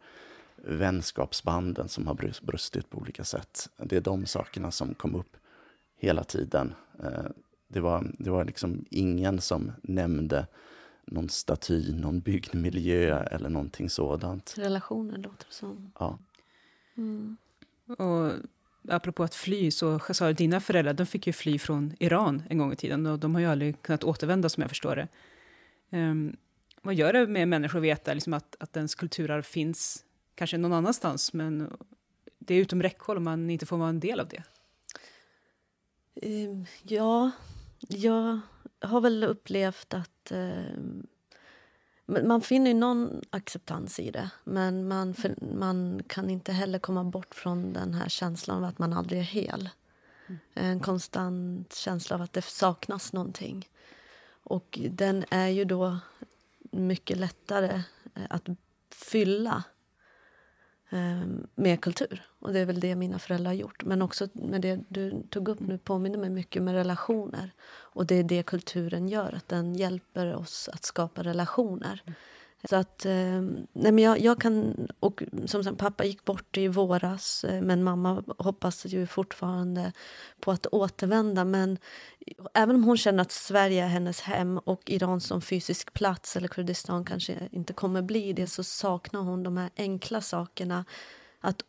vänskapsbanden 0.56 1.88
som 1.88 2.06
har 2.06 2.14
brustit 2.42 2.90
på 2.90 2.98
olika 2.98 3.24
sätt. 3.24 3.68
Det 3.76 3.96
är 3.96 4.00
de 4.00 4.26
sakerna 4.26 4.70
som 4.70 4.94
kom 4.94 5.14
upp 5.14 5.36
hela 5.96 6.24
tiden. 6.24 6.74
Det 7.72 7.80
var, 7.80 8.12
det 8.18 8.30
var 8.30 8.44
liksom 8.44 8.84
ingen 8.90 9.40
som 9.40 9.72
nämnde 9.82 10.46
någon 11.04 11.28
staty, 11.28 11.92
någon 11.94 12.20
byggd 12.20 12.54
miljö 12.54 13.22
eller 13.22 13.48
någonting 13.48 13.90
sådant. 13.90 14.54
Relationer 14.58 15.16
låter 15.16 15.46
det 15.48 15.54
som. 15.54 15.92
Ja. 15.98 16.18
Mm. 16.96 17.36
Och 17.98 18.32
apropå 18.88 19.22
att 19.22 19.34
fly, 19.34 19.70
så 19.70 19.98
sa 19.98 20.32
dina 20.32 20.60
föräldrar 20.60 20.94
de 20.94 21.06
fick 21.06 21.26
ju 21.26 21.32
fly 21.32 21.58
från 21.58 21.94
Iran 21.98 22.42
en 22.48 22.58
gång 22.58 22.72
i 22.72 22.76
tiden 22.76 23.06
och 23.06 23.18
de 23.18 23.34
har 23.34 23.40
ju 23.40 23.46
aldrig 23.46 23.82
kunnat 23.82 24.04
återvända 24.04 24.48
som 24.48 24.60
jag 24.60 24.70
förstår 24.70 24.96
det. 24.96 25.08
Um, 25.98 26.36
vad 26.82 26.94
gör 26.94 27.12
det 27.12 27.26
med 27.26 27.48
människor 27.48 27.78
att 27.78 27.84
veta 27.84 28.14
liksom 28.14 28.32
att, 28.32 28.56
att 28.60 28.76
ens 28.76 28.94
kulturarv 28.94 29.42
finns 29.42 30.04
kanske 30.34 30.58
någon 30.58 30.72
annanstans, 30.72 31.32
men 31.32 31.76
det 32.38 32.54
är 32.54 32.58
utom 32.58 32.82
räckhåll 32.82 33.16
om 33.16 33.24
man 33.24 33.50
inte 33.50 33.66
får 33.66 33.76
vara 33.76 33.88
en 33.88 34.00
del 34.00 34.20
av 34.20 34.28
det? 34.28 34.42
Um, 36.22 36.66
ja, 36.82 37.30
jag 37.88 38.40
har 38.80 39.00
väl 39.00 39.24
upplevt 39.24 39.94
att 39.94 40.32
um, 40.32 41.06
man 42.06 42.40
finner 42.40 42.74
någon 42.74 43.20
acceptans 43.30 44.00
i 44.00 44.10
det, 44.10 44.30
men 44.44 44.88
man, 44.88 45.14
för, 45.14 45.34
man 45.54 46.02
kan 46.06 46.30
inte 46.30 46.52
heller 46.52 46.78
komma 46.78 47.04
bort 47.04 47.34
från 47.34 47.72
den 47.72 47.94
här 47.94 48.08
känslan 48.08 48.56
av 48.56 48.64
att 48.64 48.78
man 48.78 48.92
aldrig 48.92 49.20
är 49.20 49.24
hel. 49.24 49.68
Mm. 50.26 50.40
En 50.54 50.80
konstant 50.80 51.74
känsla 51.74 52.16
av 52.16 52.22
att 52.22 52.32
det 52.32 52.42
saknas 52.42 53.12
någonting. 53.12 53.68
Och 54.42 54.78
den 54.90 55.24
är 55.30 55.48
ju 55.48 55.64
då 55.64 55.98
mycket 56.70 57.18
lättare 57.18 57.82
eh, 58.14 58.22
att 58.30 58.48
fylla 58.90 59.54
eh, 59.56 59.62
Ehm, 60.92 61.46
med 61.54 61.80
kultur. 61.80 62.22
Och 62.38 62.52
det 62.52 62.58
är 62.58 62.66
väl 62.66 62.80
det 62.80 62.96
mina 62.96 63.18
föräldrar 63.18 63.50
har 63.50 63.56
gjort. 63.56 63.84
Men 63.84 64.02
också 64.02 64.28
med 64.32 64.60
det 64.60 64.80
du 64.88 65.22
tog 65.30 65.48
upp 65.48 65.60
nu 65.60 65.78
påminner 65.78 66.18
mig 66.18 66.30
mycket 66.30 66.62
med 66.62 66.74
relationer. 66.74 67.50
Och 67.70 68.06
det 68.06 68.14
är 68.14 68.24
det 68.24 68.42
kulturen 68.42 69.08
gör, 69.08 69.34
att 69.36 69.48
den 69.48 69.74
hjälper 69.74 70.34
oss 70.34 70.68
att 70.72 70.84
skapa 70.84 71.22
relationer. 71.22 72.02
Mm. 72.06 72.14
Så 72.68 72.76
att, 72.76 73.04
eh, 73.06 73.40
nej 73.72 73.92
men 73.92 73.98
jag, 73.98 74.20
jag, 74.20 74.40
kan, 74.40 74.88
och 75.00 75.22
som 75.46 75.64
sagt, 75.64 75.78
pappa 75.78 76.04
gick 76.04 76.24
bort 76.24 76.56
i 76.56 76.68
våras 76.68 77.44
eh, 77.44 77.62
men 77.62 77.82
mamma 77.82 78.24
hoppas 78.38 78.86
ju 78.86 79.06
fortfarande 79.06 79.92
på 80.40 80.50
att 80.50 80.66
återvända. 80.66 81.44
Men 81.44 81.78
även 82.54 82.76
om 82.76 82.84
hon 82.84 82.96
känner 82.96 83.22
att 83.22 83.32
Sverige 83.32 83.84
är 83.84 83.88
hennes 83.88 84.20
hem 84.20 84.58
och 84.58 84.82
Iran 84.86 85.20
som 85.20 85.42
fysisk 85.42 85.92
plats 85.92 86.36
eller 86.36 86.48
Kurdistan 86.48 87.04
kanske 87.04 87.48
inte 87.50 87.72
kommer 87.72 88.02
bli 88.02 88.32
det 88.32 88.46
så 88.46 88.64
saknar 88.64 89.20
hon 89.20 89.42
de 89.42 89.56
här 89.56 89.70
enkla 89.76 90.20
sakerna. 90.20 90.84
Att 91.40 91.62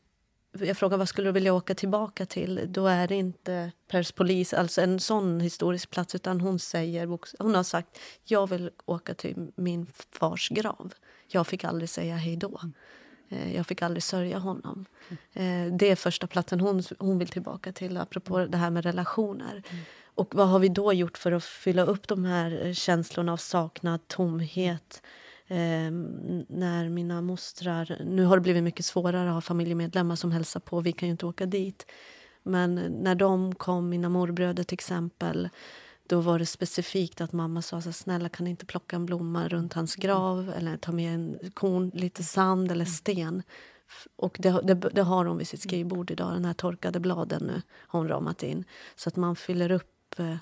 jag 0.59 0.77
frågar 0.77 0.97
vad 0.97 1.09
skulle 1.09 1.27
du 1.27 1.31
vilja 1.31 1.53
åka 1.53 1.75
tillbaka 1.75 2.25
till, 2.25 2.65
då 2.67 2.87
är 2.87 3.07
det 3.07 3.15
inte 3.15 3.71
Perspolis, 3.87 4.53
alltså 4.53 4.81
en 4.81 4.99
sån 4.99 5.39
historisk 5.39 5.89
plats, 5.89 6.15
utan 6.15 6.41
hon 6.41 6.59
säger, 6.59 7.07
hon 7.39 7.55
har 7.55 7.63
sagt, 7.63 7.99
jag 8.23 8.49
vill 8.49 8.71
åka 8.85 9.13
till 9.13 9.51
min 9.55 9.87
fars 10.11 10.49
grav. 10.49 10.93
Jag 11.27 11.47
fick 11.47 11.63
aldrig 11.63 11.89
säga 11.89 12.15
hej 12.15 12.37
då. 12.37 12.59
Eh, 13.29 13.55
jag 13.55 13.67
fick 13.67 13.81
aldrig 13.81 14.03
sörja 14.03 14.37
honom. 14.37 14.85
Eh, 15.33 15.65
det 15.79 15.91
är 15.91 15.95
första 15.95 16.27
platsen 16.27 16.59
hon, 16.59 16.83
hon 16.99 17.19
vill 17.19 17.27
tillbaka 17.27 17.71
till, 17.71 17.97
apropå 17.97 18.45
det 18.45 18.57
här 18.57 18.69
med 18.69 18.83
relationer. 18.85 19.63
Och 20.15 20.35
vad 20.35 20.47
har 20.47 20.59
vi 20.59 20.69
då 20.69 20.93
gjort 20.93 21.17
för 21.17 21.31
att 21.31 21.43
fylla 21.43 21.83
upp 21.83 22.07
de 22.07 22.25
här 22.25 22.73
känslorna 22.73 23.33
av 23.33 23.37
saknad, 23.37 24.07
tomhet, 24.07 25.01
Eh, 25.51 25.91
när 26.47 26.89
mina 26.89 27.21
mostrar... 27.21 28.01
Nu 28.05 28.25
har 28.25 28.37
det 28.37 28.41
blivit 28.41 28.63
mycket 28.63 28.85
svårare 28.85 29.29
att 29.29 29.33
ha 29.33 29.41
familjemedlemmar 29.41 30.15
som 30.15 30.31
hälsar 30.31 30.59
på. 30.59 30.79
Vi 30.79 30.91
kan 30.91 31.07
ju 31.07 31.11
inte 31.11 31.25
åka 31.25 31.45
dit. 31.45 31.85
Men 32.43 32.75
när 32.75 33.15
de 33.15 33.55
kom, 33.55 33.89
mina 33.89 34.09
morbröder 34.09 34.63
till 34.63 34.75
exempel 34.75 35.49
då 36.07 36.21
var 36.21 36.39
det 36.39 36.45
specifikt 36.45 37.21
att 37.21 37.33
mamma 37.33 37.61
sa 37.61 37.81
så 37.81 37.91
snälla 37.91 38.29
kan 38.29 38.47
inte 38.47 38.65
plocka 38.65 38.95
en 38.95 39.05
blomma 39.05 39.47
runt 39.47 39.73
hans 39.73 39.95
grav 39.95 40.53
eller 40.57 40.77
ta 40.77 40.91
med 40.91 41.13
en 41.13 41.37
korn, 41.53 41.91
lite 41.93 42.23
sand 42.23 42.71
eller 42.71 42.85
sten. 42.85 43.43
Och 44.15 44.37
det, 44.39 44.61
det, 44.63 44.73
det 44.73 45.01
har 45.01 45.25
hon 45.25 45.37
vid 45.37 45.47
sitt 45.47 45.61
skrivbord 45.61 46.11
idag, 46.11 46.33
den 46.33 46.45
här 46.45 46.53
torkade 46.53 46.99
bladen 46.99 47.43
nu 47.43 47.61
har 47.87 47.99
hon 47.99 48.07
ramat 48.07 48.43
in. 48.43 48.63
Så 48.95 49.09
att 49.09 49.15
man 49.15 49.35
fyller 49.35 49.71
upp 49.71 50.01
Eh, 50.17 50.35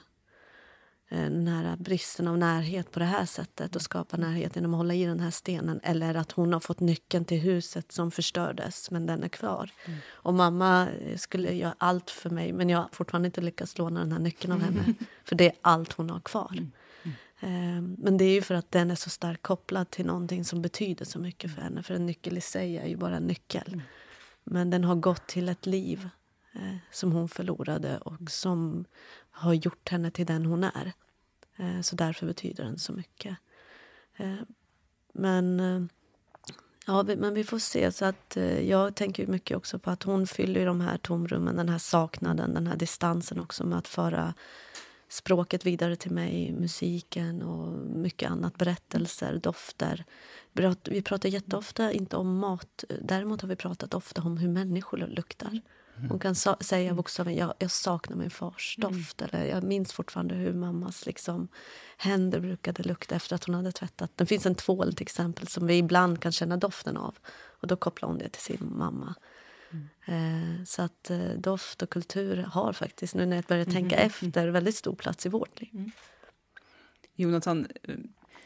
den 1.10 1.48
här 1.48 1.76
bristen 1.78 2.28
av 2.28 2.38
närhet 2.38 2.92
på 2.92 3.00
det 3.00 3.06
här 3.06 3.26
sättet 3.26 3.76
och 3.76 3.82
skapa 3.82 4.18
närhet 4.18 4.56
genom 4.56 4.74
att 4.74 4.78
hålla 4.78 4.94
i 4.94 5.06
den 5.06 5.20
här 5.20 5.32
stenen. 5.32 5.80
Eller 5.84 6.16
att 6.16 6.32
hon 6.32 6.54
har 6.54 6.60
fått 6.60 6.80
nyckeln 6.80 7.26
till 7.26 7.40
huset 7.40 7.92
som 7.92 8.12
förstördes, 8.12 8.92
men 8.92 9.06
den 9.06 9.24
är 9.24 9.28
kvar. 9.28 9.72
Mm. 9.86 10.00
Och 10.08 10.34
mamma 10.34 10.88
skulle 11.16 11.54
göra 11.54 11.76
allt 11.78 12.10
för 12.10 12.30
mig, 12.30 12.54
men 12.54 12.70
jag 12.70 12.80
har 12.80 12.90
fortfarande 12.92 13.26
inte 13.26 13.42
lyckats 13.42 13.78
låna 13.78 14.00
den 14.00 14.12
här 14.12 14.20
nyckeln 14.20 14.54
av 14.54 14.62
henne. 14.62 14.94
För 15.24 15.36
det 15.36 15.46
är 15.46 15.54
allt 15.62 15.94
hon 15.94 16.10
har 16.10 16.20
kvar. 16.20 16.52
Mm. 16.52 16.72
Mm. 17.42 17.96
Men 18.00 18.18
det 18.18 18.26
är 18.26 18.34
ju 18.34 18.42
för 18.42 18.56
att 18.56 18.72
den 18.72 18.92
är 18.92 18.96
så 18.96 19.10
starkt 19.10 19.42
kopplad 19.42 19.90
till 19.90 20.06
någonting 20.06 20.46
som 20.46 20.62
betyder 20.62 21.06
så 21.06 21.20
mycket 21.20 21.56
för 21.56 21.62
henne. 21.62 21.84
För 21.84 21.94
en 21.94 22.06
nyckel 22.06 22.38
i 22.38 22.42
sig 22.42 22.78
är 22.78 22.88
ju 22.88 22.98
bara 22.98 23.16
en 23.16 23.28
nyckel. 23.28 23.68
Mm. 23.68 23.82
Men 24.44 24.70
den 24.70 24.84
har 24.84 24.96
gått 24.96 25.28
till 25.28 25.50
ett 25.50 25.66
liv 25.66 26.00
eh, 26.04 26.10
Eh, 26.60 26.76
som 26.92 27.12
hon 27.12 27.30
förlorade 27.30 27.98
och 27.98 28.32
som 28.32 28.86
har 29.32 29.54
gjort 29.54 29.90
henne 29.90 30.12
till 30.12 30.26
den 30.26 30.46
hon 30.46 30.64
är. 30.64 30.94
Eh, 31.58 31.82
så 31.82 31.96
därför 31.96 32.26
betyder 32.26 32.64
den 32.64 32.80
så 32.80 32.94
mycket. 32.94 33.38
Eh, 34.18 34.36
men, 35.14 35.90
ja, 36.86 37.04
men 37.04 37.34
vi 37.34 37.44
får 37.44 37.60
se. 37.60 37.92
Så 37.92 38.06
att, 38.06 38.38
jag 38.62 38.96
tänker 38.96 39.28
mycket 39.28 39.58
också 39.58 39.80
på 39.80 39.92
att 39.92 40.04
hon 40.04 40.28
fyller 40.28 40.66
de 40.66 40.82
här 40.82 40.98
tomrummen, 40.98 41.56
den 41.56 41.70
här 41.70 41.78
saknaden, 41.78 42.54
den 42.54 42.68
här 42.68 42.76
distansen 42.76 43.40
också 43.40 43.66
med 43.66 43.78
att 43.78 43.88
föra 43.88 44.34
språket 45.10 45.66
vidare 45.66 45.96
till 45.96 46.12
mig, 46.12 46.52
musiken 46.52 47.42
och 47.42 47.74
mycket 47.90 48.32
annat. 48.32 48.58
Berättelser, 48.58 49.38
dofter. 49.38 50.06
Vi 50.84 51.02
pratar 51.02 51.30
jätteofta 51.30 51.92
inte 51.92 52.18
om 52.18 52.38
mat. 52.38 52.84
Däremot 53.02 53.42
har 53.42 53.50
vi 53.50 53.56
pratat 53.56 53.94
ofta 53.94 54.22
om 54.22 54.38
hur 54.38 54.50
människor 54.50 54.98
luktar. 54.98 55.62
Hon 56.10 56.20
kan 56.20 56.36
sa 56.36 56.58
säga 56.60 56.94
bokstaven 56.94 57.36
jag, 57.36 57.54
jag 57.60 57.72
saknar 57.72 58.18
min 58.18 58.30
fars 58.30 58.76
mm. 58.78 58.92
doft. 58.92 59.22
Mm. 59.22 59.30
Eller 59.30 59.46
jag 59.46 59.64
minns 59.64 59.94
fortfarande 59.94 60.36
hur 60.36 60.54
mammas 60.54 61.06
liksom, 61.06 61.48
händer 61.98 62.40
brukade 62.40 62.84
lukta 62.84 63.16
efter 63.16 63.36
att 63.36 63.44
hon 63.44 63.56
hade 63.56 63.72
tvättat. 63.72 64.12
Det 64.16 64.26
finns 64.26 64.46
en 64.46 64.56
tvål 64.56 64.94
till 64.94 65.04
exempel 65.04 65.48
som 65.48 65.68
vi 65.68 65.78
ibland 65.78 66.22
kan 66.22 66.32
känna 66.32 66.58
doften 66.58 66.98
av. 66.98 67.16
Och 67.62 67.68
Då 67.68 67.76
kopplar 67.76 68.10
hon 68.10 68.18
det 68.18 68.30
till 68.30 68.42
sin 68.42 68.74
mamma. 68.78 69.16
Mm. 69.72 70.60
Eh, 70.60 70.66
så 70.66 70.82
att 70.82 71.10
eh, 71.10 71.30
doft 71.38 71.82
och 71.82 71.90
kultur 71.90 72.38
har 72.38 72.74
faktiskt, 72.74 73.16
nu 73.16 73.26
när 73.26 73.36
jag 73.36 73.46
börjar 73.46 73.66
tänka 73.66 73.96
mm. 73.96 74.08
efter, 74.08 74.48
väldigt 74.48 74.76
stor 74.76 74.96
plats 74.96 75.26
i 75.26 75.30
vårt 75.30 75.62
liv. 75.62 75.70
Mm. 75.74 75.92
Jonathan, 77.16 77.68
eh, 77.84 77.96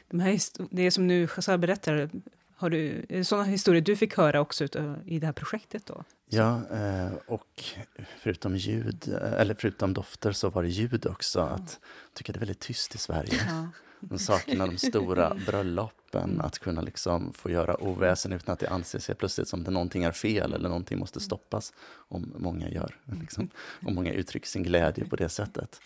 de 0.09 0.19
här 0.19 0.39
det 0.71 0.81
är 0.81 0.91
som 0.91 1.07
nu 1.07 1.27
Chazar 1.27 1.57
berättar, 1.57 2.09
har 2.55 2.69
du, 2.69 3.05
sådana 3.23 3.45
historier 3.45 3.81
du 3.81 3.95
fick 3.95 4.17
höra 4.17 4.41
också 4.41 4.63
i 5.05 5.19
det 5.19 5.25
här 5.25 5.33
projektet? 5.33 5.85
då? 5.85 6.03
Ja, 6.29 6.61
eh, 6.71 7.13
och 7.27 7.63
förutom 8.19 8.55
ljud, 8.55 9.07
eh, 9.07 9.33
eller 9.33 9.55
förutom 9.59 9.93
dofter 9.93 10.31
så 10.31 10.49
var 10.49 10.63
det 10.63 10.69
ljud 10.69 11.05
också. 11.05 11.39
Att, 11.39 11.79
jag 12.03 12.13
tycker 12.13 12.33
det 12.33 12.37
är 12.37 12.39
väldigt 12.39 12.59
tyst 12.59 12.95
i 12.95 12.97
Sverige. 12.97 13.45
Ja. 13.47 13.67
De 14.09 14.19
saknar 14.19 14.67
de 14.67 14.77
stora 14.77 15.37
bröllopen, 15.45 16.41
att 16.41 16.59
kunna 16.59 16.81
liksom 16.81 17.33
få 17.33 17.49
göra 17.49 17.83
oväsen 17.83 18.33
utan 18.33 18.53
att 18.53 18.59
det 18.59 18.69
anses 18.69 19.09
plötsligt 19.17 19.47
som 19.47 19.61
att 19.61 19.73
någonting 19.73 20.03
är 20.03 20.11
fel 20.11 20.53
eller 20.53 20.69
någonting 20.69 20.99
måste 20.99 21.19
stoppas. 21.19 21.73
Om 21.93 22.33
många 22.37 22.69
gör, 22.69 22.95
liksom, 23.21 23.49
om 23.85 23.95
många 23.95 24.13
uttrycker 24.13 24.47
sin 24.47 24.63
glädje 24.63 25.05
på 25.05 25.15
det 25.15 25.29
sättet. 25.29 25.81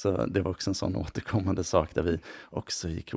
Så 0.00 0.26
det 0.26 0.40
var 0.40 0.50
också 0.50 0.70
en 0.70 0.74
sån 0.74 0.96
återkommande 0.96 1.64
sak 1.64 1.94
där 1.94 2.02
vi 2.02 2.18
också 2.50 2.88
gick 2.88 3.12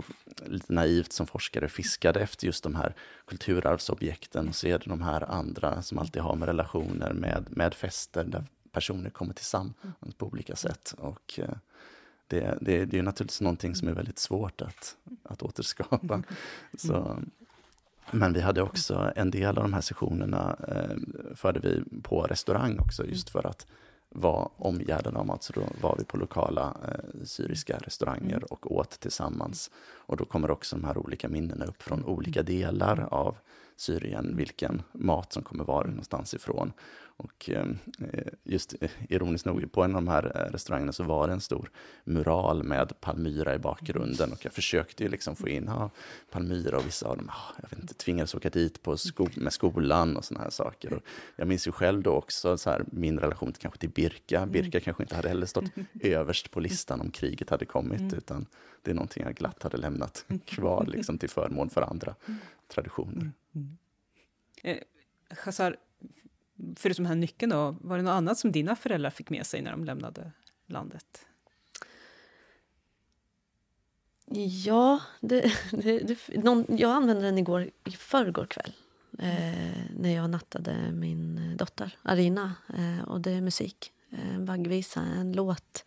lite 0.46 0.74
naivt 0.74 1.14
som 1.14 1.28
forskare 1.28 1.68
fiskade 1.70 2.20
efter 2.20 2.46
just 2.46 2.64
de 2.64 2.76
här 2.76 2.96
kulturarvsobjekten 3.26 4.48
och 4.48 4.56
ser 4.56 4.84
de 4.86 5.02
här 5.02 5.32
andra 5.32 5.82
som 5.82 5.98
alltid 5.98 6.22
har 6.22 6.36
med 6.36 6.48
relationer 6.48 7.14
med, 7.14 7.46
med 7.50 7.74
fester 7.74 8.24
där 8.24 8.44
personer 8.72 9.10
kommer 9.10 9.34
tillsammans 9.34 10.16
på 10.18 10.28
olika 10.28 10.56
sätt. 10.56 10.96
Och 10.98 11.40
eh, 11.40 11.56
det, 12.28 12.58
det, 12.62 12.86
det 12.86 13.00
är 13.00 13.04
naturligtvis 13.04 13.42
någonting 13.42 13.76
som 13.76 13.88
är 13.88 13.94
väldigt 13.94 14.20
svårt 14.20 14.62
att, 14.62 14.98
att 15.24 15.44
återskapa. 15.44 16.24
Så, 16.78 17.20
men 18.12 18.34
vi 18.34 18.42
hade 18.42 18.62
också 18.62 19.12
en 19.16 19.32
del 19.32 19.58
av 19.58 19.64
de 19.64 19.74
här 19.74 19.82
sessionerna 19.82 20.58
eh, 20.68 20.98
förde 21.36 21.60
vi 21.60 22.02
på 22.02 22.22
restaurang 22.22 22.80
också, 22.80 23.06
just 23.06 23.30
för 23.30 23.48
att 23.48 23.68
vara 24.14 24.50
omgärdade 24.58 25.20
av 25.20 25.26
mat. 25.26 25.44
Så 25.44 25.54
då 25.54 25.62
var 25.82 25.96
vi 25.98 26.06
på 26.06 26.18
lokala 26.18 26.78
eh, 26.88 27.26
syriska 27.26 27.78
restauranger 27.78 28.54
och 28.54 28.72
åt 28.72 29.00
tillsammans. 29.00 29.72
Och 30.06 30.18
då 30.18 30.26
kommer 30.26 30.52
också 30.52 30.76
de 30.76 30.86
här 30.86 30.98
olika 30.98 31.30
minnena 31.30 31.66
upp 31.66 31.84
från 31.84 32.06
olika 32.06 32.44
delar 32.44 33.08
av 33.12 33.38
Syrien, 33.76 34.38
vilken 34.38 34.82
mat 34.92 35.34
som 35.34 35.44
kommer 35.44 35.64
vara 35.64 35.88
någonstans 35.88 36.34
ifrån. 36.34 36.74
Och 37.18 37.50
eh, 37.50 37.66
just 38.44 38.76
eh, 38.82 38.90
ironiskt 39.10 39.46
nog, 39.46 39.72
på 39.72 39.84
en 39.84 39.96
av 39.96 40.02
de 40.02 40.08
här 40.08 40.26
eh, 40.36 40.52
restaurangerna 40.52 40.92
så 40.92 41.04
var 41.04 41.28
det 41.28 41.34
en 41.34 41.42
stor 41.42 41.72
mural 42.04 42.64
med 42.64 43.02
Palmyra 43.02 43.56
i 43.56 43.60
bakgrunden 43.60 44.32
och 44.32 44.46
jag 44.46 44.54
försökte 44.54 45.04
ju 45.04 45.10
liksom 45.10 45.36
få 45.36 45.50
in 45.50 45.64
ja, 45.68 45.90
Palmyra 46.32 46.78
och 46.78 46.86
vissa 46.86 47.08
av 47.08 47.18
dem, 47.18 47.32
jag 47.62 47.70
vet 47.70 47.80
inte, 47.80 47.94
tvingades 47.94 48.36
åka 48.36 48.50
dit 48.50 48.84
på 48.84 48.98
sko 48.98 49.28
med 49.36 49.54
skolan 49.54 50.18
och 50.18 50.26
såna 50.26 50.40
här 50.40 50.50
saker. 50.50 50.94
Och 50.94 51.04
jag 51.36 51.48
minns 51.48 51.68
ju 51.68 51.72
själv 51.72 52.04
då 52.04 52.12
också 52.12 52.58
så 52.58 52.70
här, 52.70 52.86
min 52.92 53.20
relation 53.20 53.52
till, 53.52 53.62
kanske 53.62 53.80
till 53.80 53.90
Birka. 53.90 54.46
Birka 54.46 54.80
kanske 54.80 55.04
inte 55.04 55.16
hade 55.16 55.28
heller 55.28 55.46
stått 55.46 55.72
överst 56.02 56.52
på 56.52 56.60
listan 56.60 57.02
om 57.02 57.12
kriget 57.12 57.50
hade 57.50 57.66
kommit, 57.66 58.00
mm. 58.00 58.18
utan 58.18 58.46
det 58.82 58.92
är 58.92 58.96
någonting 58.96 59.24
jag 59.24 59.36
glatt 59.36 59.64
hade 59.64 59.78
lämnat 59.78 60.26
kvar 60.46 60.86
liksom, 60.88 61.18
till 61.18 61.30
förmån 61.30 61.70
för 61.70 61.82
andra 61.82 62.16
traditioner. 62.68 63.32
Mm. 63.56 63.78
Eh, 64.64 64.78
Khazar, 65.36 65.78
förutom 66.76 67.04
den 67.04 67.10
här 67.10 67.16
nyckeln 67.16 67.50
då, 67.50 67.76
var 67.82 67.98
det 67.98 68.04
något 68.04 68.12
annat 68.12 68.38
som 68.38 68.52
dina 68.52 68.76
föräldrar 68.76 69.10
fick 69.10 69.30
med 69.30 69.46
sig 69.46 69.62
när 69.62 69.72
de 69.72 69.86
lämnade 69.86 70.32
landet? 70.68 71.26
Ja, 74.66 75.00
det, 75.20 75.54
det, 75.72 76.00
det, 76.00 76.44
någon, 76.44 76.66
jag 76.70 76.92
använde 76.92 77.24
den 77.24 77.38
igår, 77.38 77.70
i 77.84 77.92
förrgår 77.92 78.46
kväll 78.46 78.74
eh, 79.20 79.84
när 79.98 80.16
jag 80.16 80.30
nattade 80.30 80.92
min 80.92 81.54
dotter 81.58 81.98
Arina. 82.02 82.54
Eh, 82.78 83.08
och 83.08 83.22
det 83.22 83.32
är 83.32 83.42
musik, 83.42 83.92
eh, 84.12 84.36
en 84.36 84.46
vaggvisa, 84.46 85.02
en 85.02 85.34
låt 85.34 85.86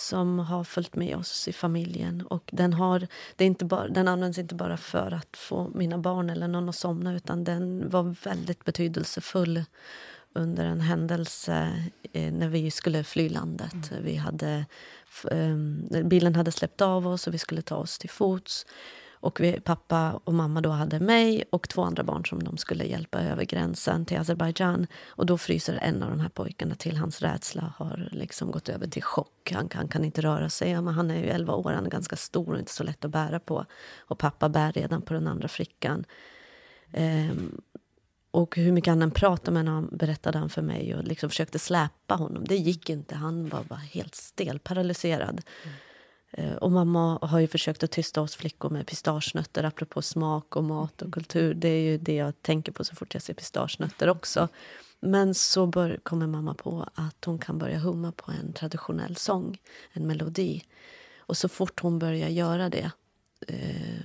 som 0.00 0.38
har 0.38 0.64
följt 0.64 0.96
med 0.96 1.16
oss 1.16 1.48
i 1.48 1.52
familjen. 1.52 2.22
Och 2.22 2.50
den, 2.52 2.72
har, 2.72 3.06
det 3.36 3.44
är 3.44 3.46
inte 3.46 3.64
bara, 3.64 3.88
den 3.88 4.08
används 4.08 4.38
inte 4.38 4.54
bara 4.54 4.76
för 4.76 5.12
att 5.12 5.36
få 5.36 5.70
mina 5.74 5.98
barn 5.98 6.30
eller 6.30 6.48
någon 6.48 6.68
att 6.68 6.76
somna 6.76 7.16
utan 7.16 7.44
den 7.44 7.90
var 7.90 8.16
väldigt 8.24 8.64
betydelsefull 8.64 9.64
under 10.32 10.64
en 10.64 10.80
händelse 10.80 11.84
eh, 12.12 12.32
när 12.32 12.48
vi 12.48 12.70
skulle 12.70 13.04
fly 13.04 13.28
landet. 13.28 13.90
Mm. 13.90 14.04
Vi 14.04 14.16
hade, 14.16 14.66
eh, 15.30 16.02
bilen 16.04 16.34
hade 16.34 16.52
släppt 16.52 16.80
av 16.80 17.06
oss 17.06 17.26
och 17.26 17.34
vi 17.34 17.38
skulle 17.38 17.62
ta 17.62 17.76
oss 17.76 17.98
till 17.98 18.10
fots. 18.10 18.66
Och 19.20 19.40
vi, 19.40 19.60
pappa 19.60 20.20
och 20.24 20.34
mamma 20.34 20.60
då 20.60 20.70
hade 20.70 21.00
mig 21.00 21.44
och 21.50 21.68
två 21.68 21.82
andra 21.82 22.02
barn 22.02 22.26
som 22.26 22.42
de 22.42 22.56
skulle 22.56 22.84
hjälpa 22.84 23.20
över 23.20 23.44
gränsen 23.44 24.06
till 24.06 24.18
Azerbajdzjan. 24.18 24.86
Och 25.06 25.26
då 25.26 25.38
fryser 25.38 25.78
en 25.82 26.02
av 26.02 26.10
de 26.10 26.20
här 26.20 26.28
pojkarna 26.28 26.74
till. 26.74 26.96
Hans 26.96 27.22
rädsla 27.22 27.74
har 27.76 28.08
liksom 28.12 28.50
gått 28.50 28.68
över 28.68 28.86
till 28.86 29.02
chock. 29.02 29.52
Han, 29.54 29.68
han 29.72 29.88
kan 29.88 30.04
inte 30.04 30.20
röra 30.20 30.50
sig. 30.50 30.74
Men 30.82 30.94
han 30.94 31.10
är 31.10 31.16
ju 31.16 31.28
11 31.28 31.54
år, 31.54 31.72
han 31.72 31.86
är 31.86 31.90
ganska 31.90 32.16
stor 32.16 32.52
och 32.52 32.58
inte 32.58 32.72
så 32.72 32.84
lätt 32.84 33.04
att 33.04 33.10
bära 33.10 33.40
på. 33.40 33.64
Och 33.98 34.18
pappa 34.18 34.48
bär 34.48 34.72
redan 34.72 35.02
på 35.02 35.14
den 35.14 35.26
andra 35.26 35.48
flickan. 35.48 36.04
Ehm, 36.92 37.60
och 38.30 38.56
hur 38.56 38.72
mycket 38.72 38.90
han 38.90 39.02
än 39.02 39.10
pratade 39.10 39.50
med 39.50 39.72
honom 39.72 39.88
berättade 39.92 40.38
han 40.38 40.48
för 40.48 40.62
mig 40.62 40.94
och 40.94 41.04
liksom 41.04 41.30
försökte 41.30 41.58
släpa 41.58 42.14
honom. 42.14 42.44
Det 42.44 42.56
gick 42.56 42.90
inte. 42.90 43.14
Han 43.14 43.48
var 43.48 43.64
bara 43.64 43.78
helt 43.78 44.14
stel, 44.14 44.58
paralyserad. 44.58 45.42
Mm. 45.64 45.76
Eh, 46.30 46.54
och 46.54 46.72
mamma 46.72 47.18
har 47.22 47.38
ju 47.40 47.46
försökt 47.46 47.82
att 47.82 47.90
tysta 47.90 48.20
oss 48.20 48.36
flickor 48.36 48.70
med 48.70 48.86
pistagenötter 48.86 49.64
apropå 49.64 50.02
smak 50.02 50.56
och 50.56 50.64
mat 50.64 51.02
och 51.02 51.12
kultur. 51.12 51.54
Det 51.54 51.68
är 51.68 51.80
ju 51.80 51.98
det 51.98 52.14
jag 52.14 52.42
tänker 52.42 52.72
på 52.72 52.84
så 52.84 52.94
fort 52.94 53.14
jag 53.14 53.22
ser 53.22 53.34
pistagenötter 53.34 54.08
också. 54.08 54.48
Men 55.00 55.34
så 55.34 55.66
bör, 55.66 56.00
kommer 56.02 56.26
mamma 56.26 56.54
på 56.54 56.88
att 56.94 57.24
hon 57.24 57.38
kan 57.38 57.58
börja 57.58 57.78
humma 57.78 58.12
på 58.12 58.32
en 58.32 58.52
traditionell 58.52 59.16
sång, 59.16 59.58
en 59.92 60.06
melodi. 60.06 60.64
Och 61.18 61.36
så 61.36 61.48
fort 61.48 61.80
hon 61.80 61.98
börjar 61.98 62.28
göra 62.28 62.68
det 62.68 62.90
eh, 63.46 64.00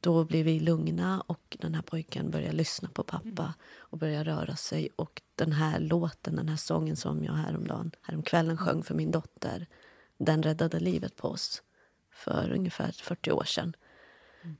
då 0.00 0.24
blir 0.24 0.44
vi 0.44 0.60
lugna 0.60 1.20
och 1.20 1.56
den 1.60 1.74
här 1.74 1.82
pojken 1.82 2.30
börjar 2.30 2.52
lyssna 2.52 2.88
på 2.88 3.02
pappa 3.02 3.54
och 3.78 3.98
börjar 3.98 4.24
röra 4.24 4.56
sig. 4.56 4.88
Och 4.96 5.22
den 5.34 5.52
här 5.52 5.80
låten, 5.80 6.36
den 6.36 6.48
här 6.48 6.56
sången 6.56 6.96
som 6.96 7.24
jag 7.24 7.32
häromdagen, 7.32 7.90
häromkvällen 8.02 8.56
sjöng 8.56 8.82
för 8.82 8.94
min 8.94 9.10
dotter 9.10 9.66
den 10.24 10.42
räddade 10.42 10.80
livet 10.80 11.16
på 11.16 11.28
oss 11.28 11.62
för 12.12 12.52
ungefär 12.52 12.92
40 12.92 13.32
år 13.32 13.44
sedan. 13.44 13.76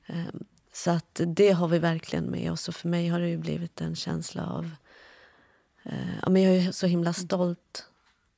Mm. 0.05 0.45
Så 0.73 0.91
att 0.91 1.21
det 1.27 1.51
har 1.51 1.67
vi 1.67 1.79
verkligen 1.79 2.25
med 2.25 2.51
oss. 2.51 2.67
Och 2.67 2.75
för 2.75 2.89
mig 2.89 3.07
har 3.07 3.19
det 3.19 3.37
blivit 3.37 3.81
en 3.81 3.95
känsla 3.95 4.47
av... 4.47 4.69
Eh, 5.83 6.15
ja, 6.21 6.29
men 6.29 6.41
jag 6.41 6.55
är 6.55 6.71
så 6.71 6.87
himla 6.87 7.13
stolt 7.13 7.85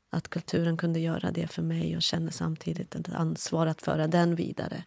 att 0.09 0.27
kulturen 0.27 0.77
kunde 0.77 0.99
göra 0.99 1.31
det 1.31 1.47
för 1.47 1.61
mig 1.61 1.95
och 1.95 2.01
känner 2.01 2.31
samtidigt 2.31 2.95
ett 2.95 3.09
ansvar 3.09 3.67
att 3.67 3.81
föra 3.81 4.07
den 4.07 4.35
vidare. 4.35 4.83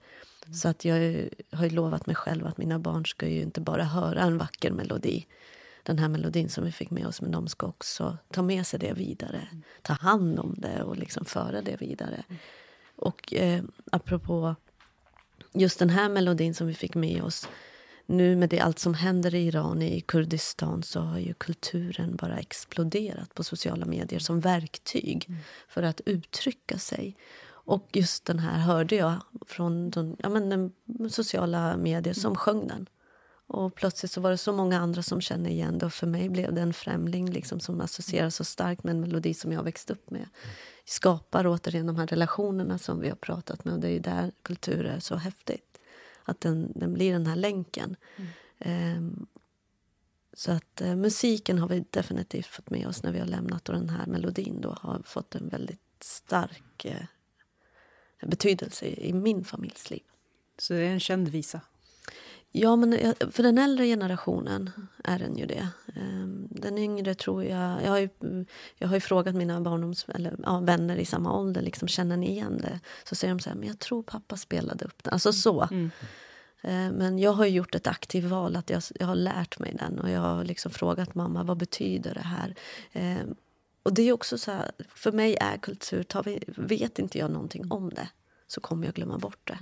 Mm. 0.46 0.54
Så 0.54 0.68
att 0.68 0.84
jag 0.84 1.28
har 1.52 1.70
lovat 1.70 2.06
mig 2.06 2.16
själv 2.16 2.46
att 2.46 2.58
mina 2.58 2.78
barn 2.78 3.06
ska 3.06 3.28
ju 3.28 3.42
inte 3.42 3.60
bara 3.60 3.84
höra 3.84 4.20
en 4.20 4.38
vacker 4.38 4.70
melodi 4.70 5.26
den 5.88 5.98
här 5.98 6.08
melodin 6.08 6.48
som 6.48 6.64
vi 6.64 6.72
fick 6.72 6.90
med 6.90 7.06
oss, 7.06 7.22
men 7.22 7.30
de 7.30 7.48
ska 7.48 7.66
också 7.66 8.18
ta 8.30 8.42
med 8.42 8.66
sig 8.66 8.80
det 8.80 8.92
vidare. 8.92 9.48
Ta 9.82 9.92
hand 9.92 10.38
om 10.38 10.54
det 10.58 10.82
och 10.82 10.96
liksom 10.96 11.24
föra 11.24 11.62
det 11.62 11.76
vidare. 11.80 12.24
Och 12.96 13.34
eh, 13.34 13.62
apropå 13.92 14.56
just 15.52 15.78
den 15.78 15.90
här 15.90 16.08
melodin 16.08 16.54
som 16.54 16.66
vi 16.66 16.74
fick 16.74 16.94
med 16.94 17.22
oss 17.22 17.48
nu 18.06 18.36
med 18.36 18.48
det, 18.48 18.60
allt 18.60 18.78
som 18.78 18.94
händer 18.94 19.34
i 19.34 19.46
Iran, 19.46 19.82
i 19.82 20.00
Kurdistan 20.00 20.82
så 20.82 21.00
har 21.00 21.18
ju 21.18 21.34
kulturen 21.34 22.16
bara 22.16 22.38
exploderat 22.38 23.34
på 23.34 23.44
sociala 23.44 23.86
medier 23.86 24.20
som 24.20 24.40
verktyg 24.40 25.24
mm. 25.28 25.40
för 25.68 25.82
att 25.82 26.00
uttrycka 26.06 26.78
sig. 26.78 27.16
Och 27.48 27.88
just 27.92 28.24
den 28.24 28.38
här 28.38 28.58
hörde 28.58 28.96
jag 28.96 29.16
från 29.46 29.90
de, 29.90 30.16
ja, 30.18 30.28
men, 30.28 30.72
sociala 31.10 31.76
medier 31.76 32.14
som 32.14 32.30
mm. 32.30 32.36
sjöng 32.36 32.68
den. 32.68 32.88
Och 33.48 33.74
plötsligt 33.74 34.12
så 34.12 34.20
var 34.20 34.30
det 34.30 34.36
så 34.36 34.52
många 34.52 34.78
andra 34.78 35.02
som 35.02 35.20
kände 35.20 35.50
igen 35.50 35.78
det. 35.78 35.86
Och 35.86 35.92
för 35.92 36.06
mig 36.06 36.28
blev 36.28 36.54
det 36.54 36.60
en 36.60 36.72
främling 36.72 37.30
liksom, 37.30 37.60
som 37.60 37.80
associerar 37.80 38.30
så 38.30 38.44
starkt 38.44 38.84
med 38.84 38.90
en 38.90 39.00
melodi 39.00 39.34
som 39.34 39.52
jag 39.52 39.62
växt 39.62 39.90
upp 39.90 40.10
med. 40.10 40.28
Skapar 40.84 41.46
återigen 41.46 41.86
de 41.86 41.96
här 41.96 42.06
relationerna 42.06 42.78
som 42.78 43.00
vi 43.00 43.08
har 43.08 43.16
pratat 43.16 43.64
med. 43.64 43.74
Och 43.74 43.80
det 43.80 43.88
är 43.88 44.00
där 44.00 44.32
kultur 44.42 44.84
är 44.86 45.00
så 45.00 45.16
häftigt. 45.16 45.80
Att 46.24 46.40
den, 46.40 46.72
den 46.74 46.94
blir 46.94 47.12
den 47.12 47.26
här 47.26 47.36
länken. 47.36 47.96
Mm. 48.58 48.96
Um, 48.96 49.26
så 50.32 50.52
att 50.52 50.82
uh, 50.82 50.96
musiken 50.96 51.58
har 51.58 51.68
vi 51.68 51.84
definitivt 51.90 52.46
fått 52.46 52.70
med 52.70 52.86
oss 52.86 53.02
när 53.02 53.12
vi 53.12 53.18
har 53.18 53.26
lämnat. 53.26 53.68
Och 53.68 53.74
den 53.74 53.90
här 53.90 54.06
melodin 54.06 54.60
då 54.60 54.78
har 54.80 55.02
fått 55.04 55.34
en 55.34 55.48
väldigt 55.48 55.80
stark 56.00 56.86
uh, 56.86 58.28
betydelse 58.28 58.86
i, 58.86 59.08
i 59.08 59.12
min 59.12 59.44
familjs 59.44 59.90
liv. 59.90 60.02
Så 60.58 60.72
det 60.72 60.80
är 60.80 60.90
en 60.90 61.00
känd 61.00 61.28
visa? 61.28 61.60
Ja, 62.50 62.76
men 62.76 63.14
för 63.30 63.42
den 63.42 63.58
äldre 63.58 63.86
generationen 63.86 64.70
är 65.04 65.18
den 65.18 65.36
ju 65.36 65.46
det. 65.46 65.68
Ehm, 65.96 66.48
den 66.50 66.78
yngre 66.78 67.14
tror 67.14 67.44
jag... 67.44 67.82
Jag 67.84 67.90
har 67.90 67.98
ju, 67.98 68.08
jag 68.78 68.88
har 68.88 68.94
ju 68.94 69.00
frågat 69.00 69.34
mina 69.34 69.60
barndoms, 69.60 70.06
eller, 70.08 70.36
ja, 70.42 70.60
vänner 70.60 70.96
i 70.96 71.04
samma 71.04 71.32
ålder, 71.32 71.62
liksom, 71.62 71.88
känner 71.88 72.16
ni 72.16 72.30
igen 72.30 72.58
det? 72.58 72.80
Så 73.04 73.14
säger 73.14 73.34
de 73.34 73.40
så 73.40 73.50
här, 73.50 73.56
men 73.56 73.68
jag 73.68 73.78
tror 73.78 74.02
pappa 74.02 74.36
spelade 74.36 74.84
upp 74.84 75.04
den. 75.04 75.12
Alltså 75.12 75.32
så. 75.32 75.68
Mm. 75.70 75.90
Ehm, 76.62 76.94
men 76.94 77.18
jag 77.18 77.32
har 77.32 77.46
gjort 77.46 77.74
ett 77.74 77.86
aktivt 77.86 78.24
val, 78.24 78.56
att 78.56 78.70
jag, 78.70 78.82
jag 78.94 79.06
har 79.06 79.14
lärt 79.14 79.58
mig 79.58 79.76
den. 79.78 79.98
Och 79.98 80.10
jag 80.10 80.20
har 80.20 80.44
liksom 80.44 80.72
frågat 80.72 81.14
mamma, 81.14 81.42
vad 81.42 81.58
betyder 81.58 82.14
det 82.14 82.20
här? 82.20 82.54
Ehm, 82.92 83.34
och 83.82 83.94
det 83.94 84.02
är 84.02 84.12
också 84.12 84.38
så 84.38 84.50
här, 84.50 84.70
för 84.94 85.12
mig 85.12 85.36
är 85.36 85.56
kultur, 85.56 86.02
tar 86.02 86.22
vi, 86.22 86.44
vet 86.46 86.98
inte 86.98 87.18
jag 87.18 87.30
någonting 87.30 87.70
om 87.70 87.90
det 87.90 88.08
så 88.46 88.60
kommer 88.60 88.86
jag 88.86 88.94
glömma 88.94 89.18
bort 89.18 89.40
det. 89.44 89.58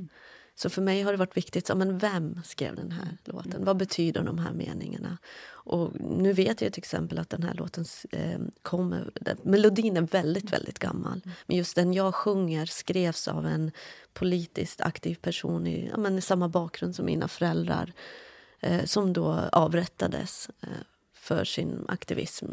Så 0.56 0.70
för 0.70 0.82
mig 0.82 1.02
har 1.02 1.12
det 1.12 1.18
varit 1.18 1.36
viktigt, 1.36 1.66
så, 1.66 1.74
men 1.74 1.98
vem 1.98 2.40
skrev 2.44 2.76
den 2.76 2.92
här 2.92 3.16
låten? 3.24 3.52
Mm. 3.52 3.64
Vad 3.64 3.76
betyder 3.76 4.22
de 4.22 4.38
här 4.38 4.52
meningarna? 4.52 5.18
Och 5.48 6.00
nu 6.00 6.32
vet 6.32 6.60
jag 6.60 6.72
till 6.72 6.80
exempel 6.80 7.18
att 7.18 7.30
den 7.30 7.42
här 7.42 7.54
låten 7.54 7.84
eh, 8.10 8.38
kommer... 8.62 9.10
Melodin 9.42 9.96
är 9.96 10.00
väldigt, 10.00 10.52
väldigt 10.52 10.78
gammal. 10.78 11.20
Mm. 11.24 11.36
Men 11.46 11.56
just 11.56 11.76
den 11.76 11.94
jag 11.94 12.14
sjunger 12.14 12.66
skrevs 12.66 13.28
av 13.28 13.46
en 13.46 13.70
politiskt 14.12 14.80
aktiv 14.80 15.14
person 15.14 15.66
i, 15.66 15.88
ja, 15.90 15.96
men 15.96 16.18
i 16.18 16.20
samma 16.20 16.48
bakgrund 16.48 16.96
som 16.96 17.06
mina 17.06 17.28
föräldrar. 17.28 17.92
Eh, 18.60 18.84
som 18.84 19.12
då 19.12 19.32
avrättades 19.52 20.50
eh, 20.60 20.68
för 21.14 21.44
sin 21.44 21.84
aktivism. 21.88 22.46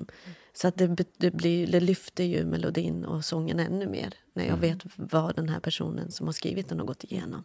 Så 0.54 0.68
att 0.68 0.78
det, 0.78 1.06
det, 1.18 1.32
blir, 1.32 1.68
det 1.68 1.80
lyfter 1.80 2.24
ju 2.24 2.46
melodin 2.46 3.06
och 3.06 3.26
sången 3.26 3.60
ännu 3.60 3.88
mer 3.88 4.14
när 4.34 4.44
jag 4.44 4.58
mm. 4.58 4.62
vet 4.62 4.84
vad 4.96 5.36
den 5.36 5.50
här 5.50 5.60
personen 5.60 6.12
som 6.12 6.26
har 6.26 6.34
skrivit 6.34 6.70
den 6.70 6.80
har 6.80 6.86
gått 6.86 7.04
igenom. 7.04 7.44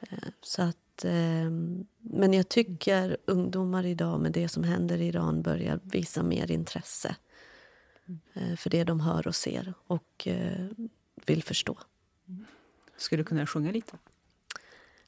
Eh, 0.00 0.28
så 0.40 0.62
att, 0.62 1.04
eh, 1.04 1.50
men 1.98 2.32
jag 2.32 2.48
tycker 2.48 3.16
ungdomar 3.24 3.86
idag 3.86 4.20
med 4.20 4.32
det 4.32 4.48
som 4.48 4.64
händer 4.64 4.98
i 4.98 5.06
Iran 5.06 5.42
börjar 5.42 5.80
visa 5.82 6.22
mer 6.22 6.50
intresse 6.50 7.16
mm. 8.06 8.56
för 8.56 8.70
det 8.70 8.84
de 8.84 9.00
hör 9.00 9.26
och 9.26 9.34
ser 9.36 9.74
och 9.86 10.28
vill 11.26 11.42
förstå. 11.42 11.78
Skulle 12.96 13.22
du 13.22 13.26
kunna 13.26 13.46
sjunga 13.46 13.70
lite? 13.70 13.98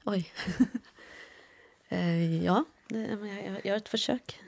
Oj. 0.04 0.32
ja, 2.44 2.64
jag 2.88 3.66
gör 3.66 3.76
ett 3.76 3.88
försök. 3.88 4.40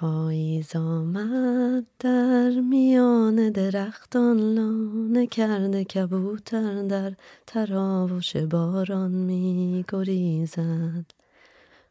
پاییز 0.00 0.76
آمد 0.76 1.84
در 1.98 2.50
میان 2.50 3.50
درختان 3.50 4.54
لانه 4.54 5.26
کرده 5.26 5.84
کبوتر 5.84 6.82
در 6.82 7.12
تراوش 7.46 8.36
باران 8.36 9.10
می 9.10 9.84
گریزد 9.92 11.04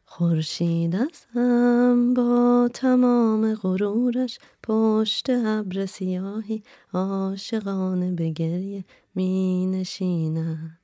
خورشید 0.04 0.96
از 0.96 1.24
هم 1.34 2.14
با 2.14 2.70
تمام 2.74 3.54
غرورش 3.54 4.38
پشت 4.62 5.30
ابر 5.30 5.86
سیاهی 5.86 6.62
عاشقانه 6.92 8.12
به 8.12 8.30
گریه 8.30 8.84
می 9.14 9.66
نشیند 9.66 10.78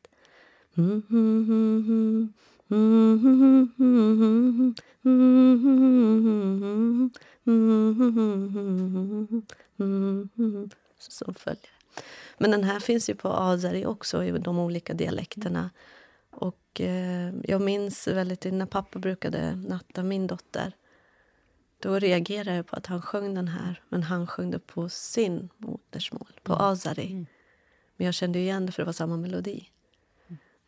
Som 10.98 11.34
följer. 11.34 11.70
Men 12.38 12.50
den 12.50 12.64
här 12.64 12.80
finns 12.80 13.10
ju 13.10 13.14
på 13.14 13.28
azeri 13.28 13.86
också, 13.86 14.24
i 14.24 14.30
de 14.30 14.58
olika 14.58 14.94
dialekterna. 14.94 15.70
Och 16.30 16.80
eh, 16.80 17.34
jag 17.44 17.60
minns 17.60 18.08
väldigt 18.08 18.44
när 18.44 18.66
pappa 18.66 18.98
brukade 18.98 19.56
natta 19.56 20.02
min 20.02 20.26
dotter. 20.26 20.72
Då 21.78 21.98
reagerade 21.98 22.56
jag 22.56 22.66
på 22.66 22.76
att 22.76 22.86
han 22.86 23.02
sjöng 23.02 23.34
den 23.34 23.48
här, 23.48 23.82
men 23.88 24.02
han 24.02 24.26
sjöng 24.26 24.50
det 24.50 24.58
på 24.58 24.88
sin 24.88 25.48
modersmål, 25.56 26.40
på 26.42 26.52
mm. 26.52 26.64
azari. 26.64 27.12
Mm. 27.12 27.26
Men 27.96 28.04
jag 28.04 28.14
kände 28.14 28.38
igen 28.38 28.66
det 28.66 28.72
för 28.72 28.82
det 28.82 28.86
var 28.86 28.92
samma 28.92 29.16
melodi. 29.16 29.68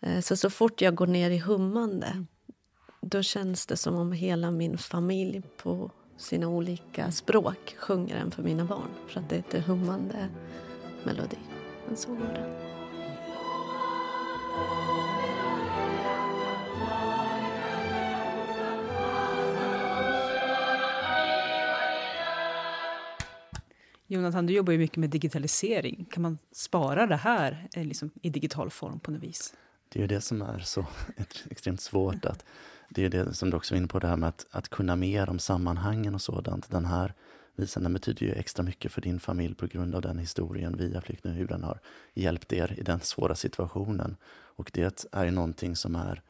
Eh, 0.01 0.21
så 0.21 0.37
så 0.37 0.51
fort 0.51 0.81
jag 0.81 0.95
går 0.95 1.07
ner 1.07 1.31
i 1.31 1.39
hummande 1.39 2.07
mm. 2.07 2.27
då 3.01 3.23
känns 3.23 3.67
det 3.67 3.77
som 3.77 3.95
om 3.95 4.13
hela 4.13 4.51
min 4.51 4.79
familj 4.79 5.43
på 5.57 5.91
sina 6.17 6.49
olika 6.49 7.13
språk 7.13 7.77
sjunger 7.79 8.17
den 8.17 8.31
för 8.31 8.43
mina 8.43 8.65
barn. 8.65 8.91
För 9.09 9.21
att 9.21 9.29
det 9.29 9.37
är 9.37 9.59
ett 9.59 9.67
hummande 9.67 10.29
melodi. 11.05 11.39
Men 11.87 11.97
så 11.97 12.09
går 12.09 12.19
det. 12.19 12.67
Jonathan, 24.09 24.47
du 24.47 24.53
jobbar 24.53 24.73
ju 24.73 24.79
mycket 24.79 24.97
med 24.97 25.11
digitalisering. 25.11 26.07
Kan 26.11 26.23
man 26.23 26.39
spara 26.53 27.07
det 27.07 27.17
här 27.17 27.69
eh, 27.75 27.85
liksom, 27.85 28.11
i 28.23 28.31
digital 28.31 28.71
form 28.71 29.01
på 29.01 29.11
något 29.11 29.23
vis? 29.23 29.55
Det 29.97 30.01
är 30.01 30.03
ju 30.03 30.07
det 30.07 30.21
som 30.21 30.43
är 30.43 30.59
så 30.59 30.87
extremt 31.51 31.81
svårt. 31.81 32.25
att 32.25 32.45
Det 32.89 33.05
är 33.05 33.09
det 33.09 33.35
som 33.35 33.51
du 33.51 33.57
också 33.57 33.75
var 33.75 33.79
inne 33.79 33.89
på, 33.89 33.99
det 33.99 34.07
här 34.07 34.17
med 34.17 34.29
att, 34.29 34.47
att 34.51 34.69
kunna 34.69 34.97
mer 34.97 35.31
om 35.31 35.39
sammanhangen 35.39 36.15
och 36.15 36.23
sådant. 36.23 36.71
Den 36.71 36.85
här 36.85 37.15
visan 37.55 37.83
den 37.83 37.93
betyder 37.93 38.27
ju 38.27 38.33
extra 38.33 38.63
mycket 38.63 38.93
för 38.93 39.01
din 39.01 39.21
familj 39.21 39.55
på 39.55 39.67
grund 39.67 39.95
av 39.95 40.03
den 40.03 40.19
historien 40.19 40.77
via 40.77 41.01
Flykten, 41.01 41.33
hur 41.33 41.47
den 41.47 41.63
har 41.63 41.81
hjälpt 42.15 42.53
er 42.53 42.75
i 42.79 42.83
den 42.83 43.01
svåra 43.01 43.35
situationen. 43.35 44.17
Och 44.33 44.71
det 44.75 45.09
är 45.13 45.25
ju 45.25 45.31
någonting 45.31 45.77
som 45.77 45.97
är 45.97 46.23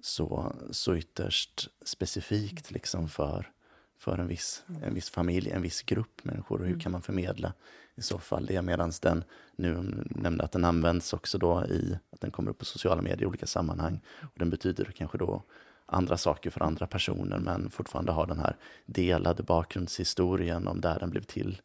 så, 0.00 0.56
så 0.70 0.96
ytterst 0.96 1.68
specifikt 1.82 2.70
liksom 2.70 3.08
för, 3.08 3.50
för 3.96 4.18
en, 4.18 4.26
viss, 4.26 4.64
en 4.82 4.94
viss 4.94 5.10
familj, 5.10 5.50
en 5.50 5.62
viss 5.62 5.82
grupp 5.82 6.24
människor. 6.24 6.60
Och 6.60 6.66
hur 6.66 6.80
kan 6.80 6.92
man 6.92 7.02
förmedla 7.02 7.52
i 7.96 8.02
så 8.02 8.18
fall 8.18 8.46
det. 8.46 8.62
Medan 8.62 8.92
den, 9.02 9.24
nu 9.56 10.04
nämnde 10.10 10.44
att 10.44 10.52
den 10.52 10.64
används 10.64 11.12
också 11.12 11.38
då 11.38 11.64
i, 11.64 11.98
att 12.10 12.20
den 12.20 12.30
kommer 12.30 12.50
upp 12.50 12.58
på 12.58 12.64
sociala 12.64 13.02
medier 13.02 13.22
i 13.22 13.26
olika 13.26 13.46
sammanhang. 13.46 14.00
Och 14.22 14.38
den 14.38 14.50
betyder 14.50 14.84
kanske 14.84 15.18
då 15.18 15.42
andra 15.86 16.16
saker 16.16 16.50
för 16.50 16.60
andra 16.60 16.86
personer 16.86 17.38
men 17.38 17.70
fortfarande 17.70 18.12
har 18.12 18.26
den 18.26 18.38
här 18.38 18.56
delade 18.86 19.42
bakgrundshistorien 19.42 20.68
om 20.68 20.80
där 20.80 20.98
den 20.98 21.10
blev 21.10 21.22
till 21.22 21.60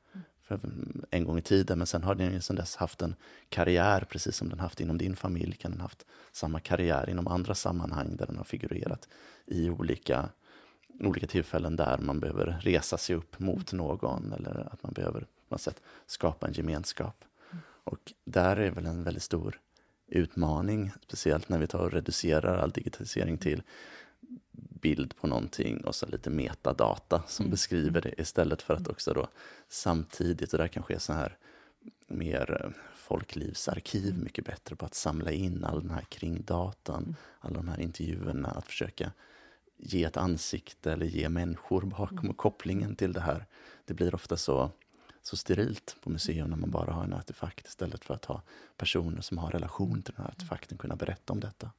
för 0.47 0.59
en 1.09 1.23
gång 1.23 1.37
i 1.37 1.41
tiden. 1.41 1.77
Men 1.77 1.87
sen 1.87 2.03
har 2.03 2.15
den 2.15 2.33
ju 2.33 2.41
sedan 2.41 2.55
dess 2.55 2.75
haft 2.75 3.01
en 3.01 3.15
karriär, 3.49 4.05
precis 4.09 4.35
som 4.35 4.49
den 4.49 4.59
haft 4.59 4.79
inom 4.79 4.97
din 4.97 5.15
familj, 5.15 5.55
kan 5.55 5.71
den 5.71 5.81
haft 5.81 6.05
samma 6.31 6.59
karriär 6.59 7.09
inom 7.09 7.27
andra 7.27 7.55
sammanhang 7.55 8.15
där 8.15 8.25
den 8.25 8.37
har 8.37 8.43
figurerat 8.43 9.07
i 9.45 9.69
olika, 9.69 10.29
olika 10.99 11.27
tillfällen 11.27 11.75
där 11.75 11.97
man 11.97 12.19
behöver 12.19 12.59
resa 12.61 12.97
sig 12.97 13.15
upp 13.15 13.39
mot 13.39 13.73
någon 13.73 14.33
eller 14.33 14.67
att 14.71 14.83
man 14.83 14.93
behöver 14.93 15.27
på 15.49 15.55
något 15.55 15.61
sätt 15.61 15.81
skapa 16.05 16.47
en 16.47 16.53
gemenskap. 16.53 17.23
Och 17.83 18.13
där 18.25 18.57
är 18.57 18.71
väl 18.71 18.85
en 18.85 19.03
väldigt 19.03 19.23
stor 19.23 19.59
utmaning, 20.07 20.91
speciellt 21.01 21.49
när 21.49 21.59
vi 21.59 21.67
tar 21.67 21.79
och 21.79 21.91
reducerar 21.91 22.57
all 22.57 22.71
digitalisering 22.71 23.37
till 23.37 23.63
bild 24.81 25.15
på 25.15 25.27
någonting 25.27 25.83
och 25.85 25.95
så 25.95 26.05
lite 26.05 26.29
metadata 26.29 27.23
som 27.27 27.43
mm. 27.43 27.51
beskriver 27.51 28.01
det 28.01 28.21
istället 28.21 28.61
för 28.61 28.73
att 28.73 28.79
mm. 28.79 28.91
också 28.91 29.13
då 29.13 29.27
samtidigt, 29.69 30.53
och 30.53 30.59
där 30.59 30.67
kanske 30.67 30.95
är 30.95 30.99
så 30.99 31.13
här 31.13 31.37
mer 32.07 32.61
eh, 32.63 32.69
folklivsarkiv 32.95 34.09
mm. 34.09 34.23
mycket 34.23 34.45
bättre 34.45 34.75
på 34.75 34.85
att 34.85 34.95
samla 34.95 35.31
in 35.31 35.63
all 35.63 35.81
den 35.81 35.91
här 35.91 36.05
kringdatan, 36.09 37.03
mm. 37.03 37.15
alla 37.39 37.55
de 37.55 37.67
här 37.67 37.79
intervjuerna, 37.79 38.49
att 38.49 38.65
försöka 38.65 39.11
ge 39.77 40.03
ett 40.03 40.17
ansikte 40.17 40.91
eller 40.91 41.05
ge 41.05 41.29
människor 41.29 41.81
bakom 41.81 42.17
mm. 42.17 42.33
kopplingen 42.33 42.95
till 42.95 43.13
det 43.13 43.21
här. 43.21 43.45
Det 43.85 43.93
blir 43.93 44.15
ofta 44.15 44.37
så 44.37 44.71
så 45.27 45.37
sterilt 45.37 45.95
på 46.01 46.09
museum 46.09 46.49
när 46.49 46.57
man 46.57 46.71
bara 46.71 46.91
har 46.91 47.03
en 47.03 47.13
artefakt 47.13 47.67
istället 47.67 48.03
för 48.03 48.13
att 48.13 48.25
ha 48.25 48.41
personer 48.77 49.21
som 49.21 49.37
har 49.37 49.51
relation 49.51 50.01
till 50.01 50.13
den 50.13 50.25
här 50.25 50.31
artefakten 50.31 50.77
kunna 50.77 50.95
berätta 50.95 51.33
om 51.33 51.39
detta. 51.39 51.71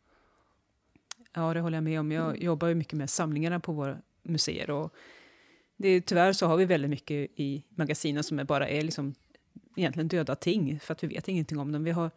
Ja, 1.32 1.54
det 1.54 1.60
håller 1.60 1.76
jag 1.76 1.84
med 1.84 2.00
om. 2.00 2.12
Jag 2.12 2.28
mm. 2.28 2.42
jobbar 2.42 2.68
ju 2.68 2.74
mycket 2.74 2.92
med 2.92 3.10
samlingarna 3.10 3.60
på 3.60 3.72
våra 3.72 3.98
museer 4.22 4.70
och 4.70 4.94
det, 5.76 6.00
tyvärr 6.00 6.32
så 6.32 6.46
har 6.46 6.56
vi 6.56 6.64
väldigt 6.64 6.90
mycket 6.90 7.30
i 7.36 7.64
magasinen 7.68 8.24
som 8.24 8.38
är 8.38 8.44
bara 8.44 8.68
är 8.68 8.82
liksom 8.82 9.14
egentligen 9.76 10.08
döda 10.08 10.34
ting 10.34 10.80
för 10.80 10.92
att 10.92 11.02
vi 11.02 11.06
vet 11.06 11.28
ingenting 11.28 11.58
om 11.58 11.72
dem. 11.72 11.84
Vi 11.84 11.90
har 11.90 12.10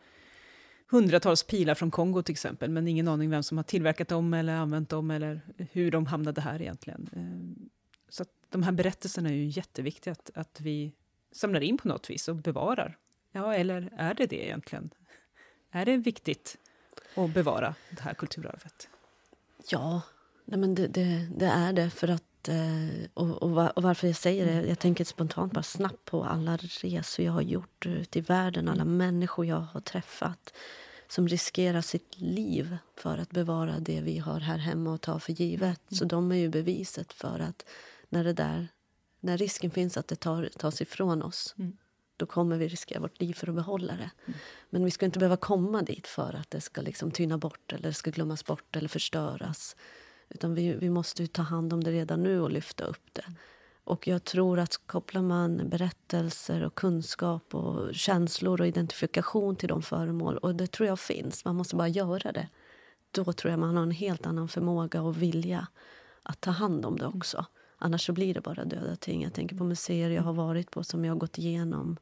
hundratals 0.89 1.43
pilar 1.43 1.75
från 1.75 1.91
Kongo 1.91 2.21
till 2.21 2.33
exempel, 2.33 2.69
men 2.69 2.87
ingen 2.87 3.07
aning 3.07 3.29
vem 3.29 3.43
som 3.43 3.57
har 3.57 3.63
tillverkat 3.63 4.07
dem 4.07 4.33
eller 4.33 4.55
använt 4.55 4.89
dem 4.89 5.11
eller 5.11 5.41
hur 5.57 5.91
de 5.91 6.05
hamnade 6.05 6.41
här 6.41 6.61
egentligen. 6.61 7.09
Eh, 7.15 7.71
så 8.09 8.25
de 8.49 8.63
här 8.63 8.71
berättelserna 8.71 9.29
är 9.29 9.33
ju 9.33 9.45
jätteviktiga 9.45 10.11
att, 10.11 10.31
att 10.33 10.61
vi 10.61 10.93
samlar 11.31 11.61
in 11.61 11.77
på 11.77 11.87
något 11.87 12.09
vis 12.09 12.27
och 12.27 12.35
bevarar. 12.35 12.97
Ja, 13.31 13.53
eller 13.53 13.89
är 13.97 14.13
det 14.13 14.25
det 14.25 14.45
egentligen? 14.45 14.89
Är 15.71 15.85
det 15.85 15.97
viktigt 15.97 16.57
att 17.15 17.33
bevara 17.33 17.75
det 17.89 18.01
här 18.01 18.13
kulturarvet? 18.13 18.89
Ja, 19.69 20.01
nej 20.45 20.59
men 20.59 20.75
det, 20.75 20.87
det, 20.87 21.29
det 21.35 21.45
är 21.45 21.73
det. 21.73 21.89
för 21.89 22.07
att 22.07 22.47
eh, 22.47 23.09
och, 23.13 23.43
och, 23.43 23.77
och, 23.77 23.83
varför 23.83 24.07
jag 24.07 24.15
säger 24.15 24.45
det, 24.45 24.67
jag 24.67 24.79
tänker 24.79 25.03
spontant 25.03 25.53
bara 25.53 25.63
snabbt 25.63 26.05
på 26.05 26.23
alla 26.23 26.57
resor 26.57 27.25
jag 27.25 27.33
har 27.33 27.41
gjort 27.41 27.85
ute 27.85 28.19
i 28.19 28.21
världen, 28.21 28.69
alla 28.69 28.85
människor 28.85 29.45
jag 29.45 29.59
har 29.59 29.81
träffat 29.81 30.53
som 31.07 31.27
riskerar 31.27 31.81
sitt 31.81 32.19
liv 32.19 32.77
för 32.97 33.17
att 33.17 33.29
bevara 33.29 33.79
det 33.79 34.01
vi 34.01 34.17
har 34.17 34.39
här 34.39 34.57
hemma 34.57 34.93
och 34.93 35.01
ta 35.01 35.19
för 35.19 35.33
givet. 35.33 35.81
Så 35.89 36.05
de 36.05 36.31
är 36.31 36.35
ju 36.35 36.49
beviset 36.49 37.13
för 37.13 37.39
att 37.39 37.65
när 38.09 38.23
det 38.23 38.33
där 38.33 38.67
när 39.21 39.37
risken 39.37 39.71
finns 39.71 39.97
att 39.97 40.07
det 40.07 40.15
tar, 40.15 40.49
tas 40.57 40.81
ifrån 40.81 41.23
oss 41.23 41.55
mm. 41.57 41.77
då 42.17 42.25
kommer 42.25 42.57
vi 42.57 42.67
riskera 42.67 42.99
vårt 42.99 43.21
liv 43.21 43.33
för 43.33 43.47
att 43.47 43.55
behålla 43.55 43.93
det. 43.93 44.11
Mm. 44.25 44.39
Men 44.69 44.85
vi 44.85 44.91
ska 44.91 45.05
inte 45.05 45.19
behöva 45.19 45.37
komma 45.37 45.81
dit 45.81 46.07
för 46.07 46.35
att 46.35 46.51
det 46.51 46.61
ska 46.61 46.81
liksom 46.81 47.11
tyna 47.11 47.37
bort 47.37 47.73
eller 47.73 47.91
ska 47.91 48.11
glömmas 48.11 48.45
bort 48.45 48.75
eller 48.75 48.87
förstöras. 48.89 49.75
Utan 50.29 50.55
vi, 50.55 50.73
vi 50.73 50.89
måste 50.89 51.27
ta 51.27 51.41
hand 51.41 51.73
om 51.73 51.83
det 51.83 51.91
redan 51.91 52.23
nu 52.23 52.41
och 52.41 52.51
lyfta 52.51 52.83
upp 52.83 53.13
det. 53.13 53.25
Och 53.83 54.07
jag 54.07 54.23
tror 54.23 54.59
att 54.59 54.87
kopplar 54.87 55.21
man 55.21 55.69
berättelser 55.69 56.63
och 56.63 56.75
kunskap 56.75 57.55
och 57.55 57.95
känslor 57.95 58.61
och 58.61 58.67
identifikation 58.67 59.55
till 59.55 59.69
de 59.69 59.81
föremål, 59.81 60.37
och 60.37 60.55
det 60.55 60.67
tror 60.67 60.87
jag 60.87 60.99
finns, 60.99 61.45
man 61.45 61.55
måste 61.55 61.75
bara 61.75 61.87
göra 61.87 62.31
det. 62.31 62.47
Då 63.11 63.33
tror 63.33 63.51
jag 63.51 63.59
man 63.59 63.75
har 63.75 63.83
en 63.83 63.91
helt 63.91 64.25
annan 64.25 64.47
förmåga 64.47 65.01
och 65.01 65.21
vilja 65.21 65.67
att 66.23 66.41
ta 66.41 66.51
hand 66.51 66.85
om 66.85 66.97
det 66.97 67.07
också. 67.07 67.45
Annars 67.83 68.05
så 68.05 68.13
blir 68.13 68.33
det 68.33 68.41
bara 68.41 68.65
döda 68.65 68.95
ting. 68.95 69.23
Jag 69.23 69.33
tänker 69.33 69.55
på 69.55 69.63
museer 69.63 70.09
jag 70.09 70.23
har 70.23 70.33
varit 70.33 70.71
på 70.71 70.83
som 70.83 71.05
jag 71.05 71.13
har 71.13 71.19
gått 71.19 71.37
igenom 71.37 71.97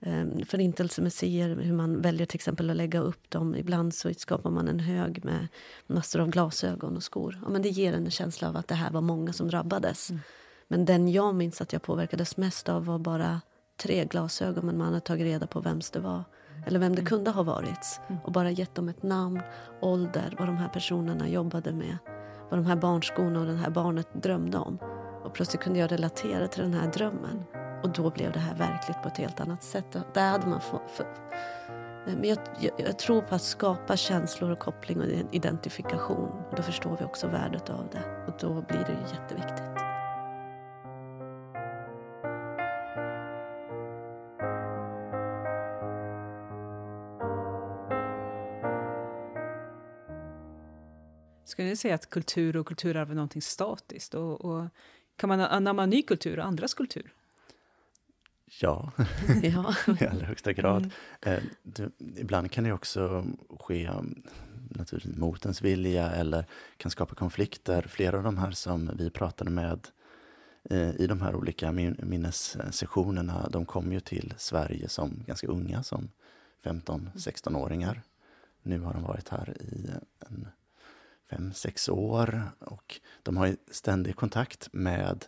eh, 0.00 0.24
förintelsemuseer, 0.46 1.56
hur 1.56 1.72
man 1.72 2.00
väljer 2.00 2.26
till 2.26 2.36
exempel 2.36 2.70
att 2.70 2.76
lägga 2.76 3.00
upp 3.00 3.30
dem. 3.30 3.56
Ibland 3.56 3.94
så 3.94 4.14
skapar 4.14 4.50
man 4.50 4.68
en 4.68 4.80
hög 4.80 5.24
med 5.24 5.48
massor 5.86 6.20
av 6.20 6.30
glasögon 6.30 6.96
och 6.96 7.02
skor. 7.02 7.38
Ja, 7.42 7.48
men 7.48 7.62
det 7.62 7.68
ger 7.68 7.92
en 7.92 8.10
känsla 8.10 8.48
av 8.48 8.56
att 8.56 8.68
det 8.68 8.74
här 8.74 8.90
var 8.90 9.00
många 9.00 9.32
som 9.32 9.48
drabbades. 9.48 10.10
Mm. 10.10 10.22
Men 10.68 10.84
den 10.84 11.08
jag 11.08 11.34
minns 11.34 11.60
att 11.60 11.72
jag 11.72 11.82
påverkades 11.82 12.36
mest 12.36 12.68
av 12.68 12.84
var 12.84 12.98
bara 12.98 13.40
tre 13.82 14.04
glasögon 14.04 14.66
men 14.66 14.78
man 14.78 14.86
hade 14.86 15.00
tagit 15.00 15.24
reda 15.24 15.46
på 15.46 15.60
vems 15.60 15.90
det 15.90 16.00
var. 16.00 16.24
Eller 16.66 16.78
vem 16.78 16.94
det 16.94 17.00
mm. 17.00 17.08
kunde 17.08 17.30
ha 17.30 17.42
varit. 17.42 18.00
Mm. 18.08 18.20
Och 18.24 18.32
bara 18.32 18.50
gett 18.50 18.74
dem 18.74 18.88
ett 18.88 19.02
namn, 19.02 19.40
ålder, 19.80 20.34
vad 20.38 20.48
de 20.48 20.56
här 20.56 20.68
personerna 20.68 21.28
jobbade 21.28 21.72
med. 21.72 21.98
Vad 22.50 22.58
de 22.58 22.66
här 22.66 22.76
barnskorna 22.76 23.40
och 23.40 23.46
det 23.46 23.54
här 23.54 23.70
barnet 23.70 24.08
drömde 24.12 24.58
om. 24.58 24.78
Och 25.24 25.34
plötsligt 25.34 25.62
kunde 25.62 25.78
jag 25.78 25.92
relatera 25.92 26.48
till 26.48 26.62
den 26.62 26.74
här 26.74 26.92
drömmen. 26.92 27.44
Och 27.82 27.90
då 27.90 28.10
blev 28.10 28.32
det 28.32 28.38
här 28.38 28.54
verkligt 28.54 29.02
på 29.02 29.08
ett 29.08 29.16
helt 29.16 29.40
annat 29.40 29.62
sätt. 29.62 29.96
Där 30.14 30.30
hade 30.30 30.46
man 30.46 30.60
få, 30.60 30.82
för, 30.88 31.06
men 32.06 32.24
jag, 32.24 32.38
jag, 32.58 32.72
jag, 32.76 32.98
tror 32.98 33.22
på 33.22 33.34
att 33.34 33.42
skapa 33.42 33.96
känslor 33.96 34.50
och 34.50 34.58
koppling 34.58 35.00
och 35.00 35.34
identifikation. 35.34 36.42
Då 36.56 36.62
förstår 36.62 36.96
vi 36.98 37.04
också 37.04 37.26
värdet 37.26 37.70
av 37.70 37.88
det. 37.92 38.24
Och 38.26 38.34
då 38.40 38.48
blir 38.48 38.84
det 38.86 38.92
ju 38.92 39.16
jätteviktigt. 39.16 39.83
Skulle 51.54 51.68
ni 51.68 51.76
säga 51.76 51.94
att 51.94 52.10
kultur 52.10 52.56
och 52.56 52.66
kulturarv 52.66 53.10
är 53.10 53.14
någonting 53.14 53.42
statiskt? 53.42 54.14
Och, 54.14 54.44
och 54.44 54.68
kan 55.16 55.28
man 55.28 55.40
anamma 55.40 55.86
ny 55.86 56.02
kultur 56.02 56.38
och 56.38 56.44
andras 56.44 56.74
kultur? 56.74 57.12
Ja, 58.60 58.92
ja. 59.42 59.74
i 60.00 60.06
allra 60.06 60.26
högsta 60.26 60.52
grad. 60.52 60.90
Mm. 61.20 61.38
Eh, 61.38 61.44
det, 61.62 61.90
ibland 62.16 62.50
kan 62.50 62.64
det 62.64 62.72
också 62.72 63.26
ske 63.60 63.86
mm, 63.86 64.22
naturligtvis 64.68 65.16
mot 65.16 65.44
ens 65.44 65.62
vilja 65.62 66.10
eller 66.10 66.44
kan 66.76 66.90
skapa 66.90 67.14
konflikter. 67.14 67.82
Flera 67.82 68.16
av 68.16 68.24
de 68.24 68.38
här 68.38 68.50
som 68.50 68.90
vi 68.98 69.10
pratade 69.10 69.50
med 69.50 69.88
eh, 70.70 70.96
i 70.96 71.06
de 71.06 71.20
här 71.20 71.34
olika 71.34 71.72
min 71.72 71.96
minnessessionerna, 72.02 73.48
de 73.50 73.66
kom 73.66 73.92
ju 73.92 74.00
till 74.00 74.34
Sverige 74.36 74.88
som 74.88 75.24
ganska 75.26 75.46
unga, 75.46 75.82
som 75.82 76.10
15-16-åringar. 76.64 78.02
Nu 78.62 78.80
har 78.80 78.92
de 78.92 79.02
varit 79.02 79.28
här 79.28 79.56
i 79.60 79.90
en 80.18 80.48
fem, 81.34 81.52
sex 81.52 81.88
år 81.88 82.42
och 82.58 83.00
de 83.22 83.36
har 83.36 83.56
ständig 83.70 84.16
kontakt 84.16 84.68
med 84.72 85.24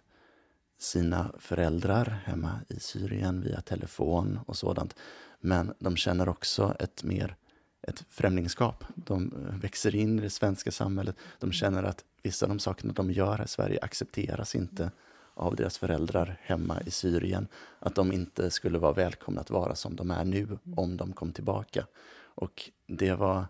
sina 0.78 1.32
föräldrar 1.38 2.22
hemma 2.24 2.60
i 2.68 2.80
Syrien 2.80 3.40
via 3.40 3.60
telefon 3.60 4.40
och 4.46 4.56
sådant. 4.56 4.96
Men 5.40 5.74
de 5.78 5.96
känner 5.96 6.28
också 6.28 6.76
ett 6.78 7.04
mer 7.04 7.36
ett 7.82 8.04
främlingskap. 8.08 8.84
De 8.94 9.32
växer 9.62 9.94
in 9.94 10.18
i 10.18 10.22
det 10.22 10.30
svenska 10.30 10.70
samhället. 10.70 11.16
De 11.38 11.52
känner 11.52 11.82
att 11.82 12.04
vissa 12.22 12.46
av 12.46 12.48
de 12.48 12.58
sakerna 12.58 12.92
de 12.92 13.10
gör 13.10 13.44
i 13.44 13.48
Sverige 13.48 13.78
accepteras 13.82 14.54
inte 14.54 14.90
av 15.34 15.56
deras 15.56 15.78
föräldrar 15.78 16.38
hemma 16.42 16.80
i 16.86 16.90
Syrien. 16.90 17.48
Att 17.78 17.94
de 17.94 18.12
inte 18.12 18.50
skulle 18.50 18.78
vara 18.78 18.92
välkomna 18.92 19.40
att 19.40 19.50
vara 19.50 19.74
som 19.74 19.96
de 19.96 20.10
är 20.10 20.24
nu 20.24 20.58
om 20.76 20.96
de 20.96 21.12
kom 21.12 21.32
tillbaka. 21.32 21.86
Och 22.18 22.70
det 22.86 23.14
var, 23.14 23.46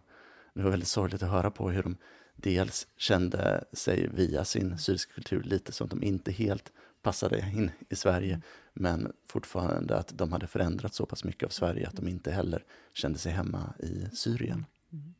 det 0.54 0.62
var 0.62 0.70
väldigt 0.70 0.88
sorgligt 0.88 1.22
att 1.22 1.30
höra 1.30 1.50
på 1.50 1.70
hur 1.70 1.82
de 1.82 1.96
dels 2.36 2.86
kände 2.96 3.64
sig 3.72 4.08
via 4.08 4.44
sin 4.44 4.78
syriska 4.78 5.12
kultur 5.12 5.42
lite 5.42 5.72
som 5.72 5.88
de 5.88 6.02
inte 6.02 6.32
helt 6.32 6.72
passade 7.02 7.38
in 7.38 7.70
i 7.88 7.96
Sverige, 7.96 8.32
mm. 8.32 8.42
men 8.72 9.12
fortfarande 9.28 9.96
att 9.96 10.18
de 10.18 10.32
hade 10.32 10.46
förändrat 10.46 10.94
så 10.94 11.06
pass 11.06 11.24
mycket 11.24 11.46
av 11.46 11.50
Sverige 11.50 11.88
att 11.88 11.96
de 11.96 12.08
inte 12.08 12.30
heller 12.30 12.64
kände 12.92 13.18
sig 13.18 13.32
hemma 13.32 13.74
i 13.78 14.16
Syrien. 14.16 14.64
Mm. 14.92 15.14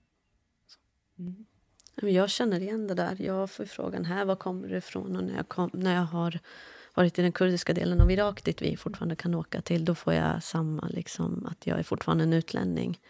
Mm. 1.18 1.46
Jag 2.14 2.30
känner 2.30 2.60
igen 2.60 2.86
det 2.86 2.94
där. 2.94 3.16
Jag 3.18 3.50
får 3.50 3.64
frågan 3.64 4.04
här, 4.04 4.24
var 4.24 4.36
kommer 4.36 4.68
du 4.68 4.76
ifrån? 4.76 5.16
Och 5.16 5.24
när 5.24 5.36
jag, 5.36 5.48
kom, 5.48 5.70
när 5.72 5.94
jag 5.94 6.02
har 6.02 6.38
varit 6.94 7.18
i 7.18 7.22
den 7.22 7.32
kurdiska 7.32 7.72
delen 7.72 8.00
av 8.00 8.10
Irak, 8.10 8.44
dit 8.44 8.62
vi 8.62 8.76
fortfarande 8.76 9.16
kan 9.16 9.34
åka 9.34 9.60
till, 9.60 9.84
då 9.84 9.94
får 9.94 10.14
jag 10.14 10.42
samma, 10.42 10.88
liksom, 10.88 11.46
att 11.46 11.66
jag 11.66 11.78
är 11.78 11.82
fortfarande 11.82 12.24
en 12.24 12.32
utlänning. 12.32 13.00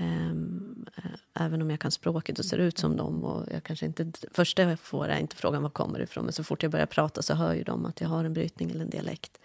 Um, 0.00 0.86
även 1.34 1.62
om 1.62 1.70
jag 1.70 1.80
kan 1.80 1.90
språket 1.90 2.38
och 2.38 2.44
ser 2.44 2.58
ut 2.58 2.78
som 2.78 2.96
dem. 2.96 3.24
Och 3.24 3.46
jag 3.52 3.62
kanske 3.62 3.86
inte, 3.86 4.12
första 4.32 4.62
jag 4.62 4.80
får 4.80 5.08
är 5.08 5.18
inte 5.18 5.36
frågan 5.36 5.62
var 5.62 5.70
kommer 5.70 6.00
ifrån 6.00 6.24
men 6.24 6.32
så 6.32 6.44
fort 6.44 6.62
jag 6.62 6.72
börjar 6.72 6.86
prata 6.86 7.22
så 7.22 7.34
hör 7.34 7.54
ju 7.54 7.62
de 7.62 7.86
att 7.86 8.00
jag 8.00 8.08
har 8.08 8.24
en 8.24 8.34
brytning 8.34 8.70
eller 8.70 8.80
en 8.80 8.90
dialekt. 8.90 9.38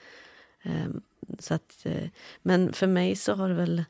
Um, 0.66 1.02
så 1.40 1.54
att, 1.54 1.86
eh, 1.86 2.10
men 2.42 2.74
för 2.74 2.88
mig 2.88 3.16
så 3.16 3.34
har 3.34 3.50
det 3.50 3.56
väl... 3.56 3.84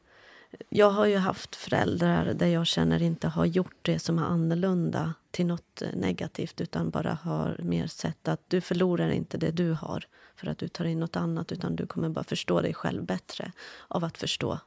Jag 0.69 0.89
har 0.89 1.05
ju 1.05 1.17
haft 1.17 1.55
föräldrar 1.55 2.33
där 2.33 2.47
jag 2.47 2.67
känner 2.67 3.01
inte 3.01 3.27
har 3.27 3.45
gjort 3.45 3.77
det 3.81 3.99
som 3.99 4.19
är 4.19 4.23
annorlunda 4.23 5.13
till 5.31 5.45
något 5.45 5.81
eh, 5.81 5.87
negativt 5.95 6.61
utan 6.61 6.89
bara 6.89 7.13
har 7.13 7.57
mer 7.63 7.87
sett 7.87 8.27
att 8.27 8.41
du 8.47 8.61
förlorar 8.61 9.09
inte 9.09 9.37
det 9.37 9.51
du 9.51 9.71
har 9.71 10.07
för 10.35 10.47
att 10.47 10.57
du 10.57 10.67
tar 10.67 10.85
in 10.85 10.99
något 10.99 11.15
annat 11.15 11.51
utan 11.51 11.75
du 11.75 11.87
kommer 11.87 12.09
bara 12.09 12.23
förstå 12.23 12.61
dig 12.61 12.73
själv 12.73 13.05
bättre 13.05 13.51
av 13.87 14.03
att 14.03 14.17
förstå 14.17 14.59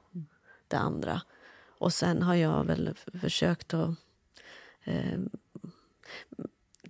det 0.68 0.76
andra. 0.76 1.20
Och 1.78 1.92
sen 1.92 2.22
har 2.22 2.34
jag 2.34 2.64
väl 2.64 2.94
försökt 3.20 3.74
att... 3.74 3.90
Eh, 4.84 5.18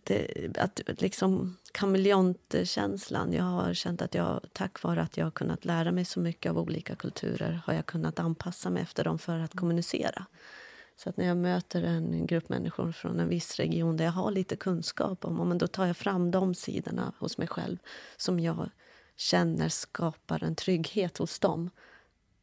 det, 0.05 0.59
att 0.59 0.81
liksom 0.87 1.57
kameleontkänslan. 1.72 3.33
Jag 3.33 3.44
har 3.44 3.75
känt 3.75 4.03
att 4.03 4.14
jag, 4.14 4.40
tack 4.53 4.83
vare 4.83 5.03
att 5.03 5.16
jag 5.16 5.27
har 5.27 5.31
kunnat 5.31 5.64
lära 5.64 5.92
mig 5.92 6.05
så 6.05 6.20
mycket 6.20 6.51
av 6.51 6.59
olika 6.59 6.96
kulturer 6.96 7.61
har 7.64 7.75
jag 7.75 7.87
kunnat 7.87 8.18
anpassa 8.18 8.70
mig 8.70 8.83
efter 8.83 9.05
dem 9.05 9.18
för 9.18 9.38
att 9.38 9.57
kommunicera. 9.57 10.27
Så 10.96 11.09
att 11.09 11.16
när 11.16 11.27
jag 11.27 11.37
möter 11.37 11.83
en 11.83 12.27
grupp 12.27 12.49
människor 12.49 12.92
från 12.92 13.20
en 13.20 13.29
viss 13.29 13.57
region 13.57 13.96
där 13.96 14.05
jag 14.05 14.12
har 14.12 14.31
lite 14.31 14.57
kunskap 14.57 15.25
om, 15.25 15.49
men 15.49 15.59
då 15.59 15.66
tar 15.66 15.87
jag 15.87 15.96
fram 15.96 16.31
de 16.31 16.55
sidorna 16.55 17.12
hos 17.18 17.38
mig 17.38 17.49
själv 17.49 17.79
som 18.16 18.40
jag 18.40 18.70
känner 19.16 19.68
skapar 19.68 20.44
en 20.44 20.55
trygghet 20.55 21.18
hos 21.18 21.38
dem. 21.38 21.70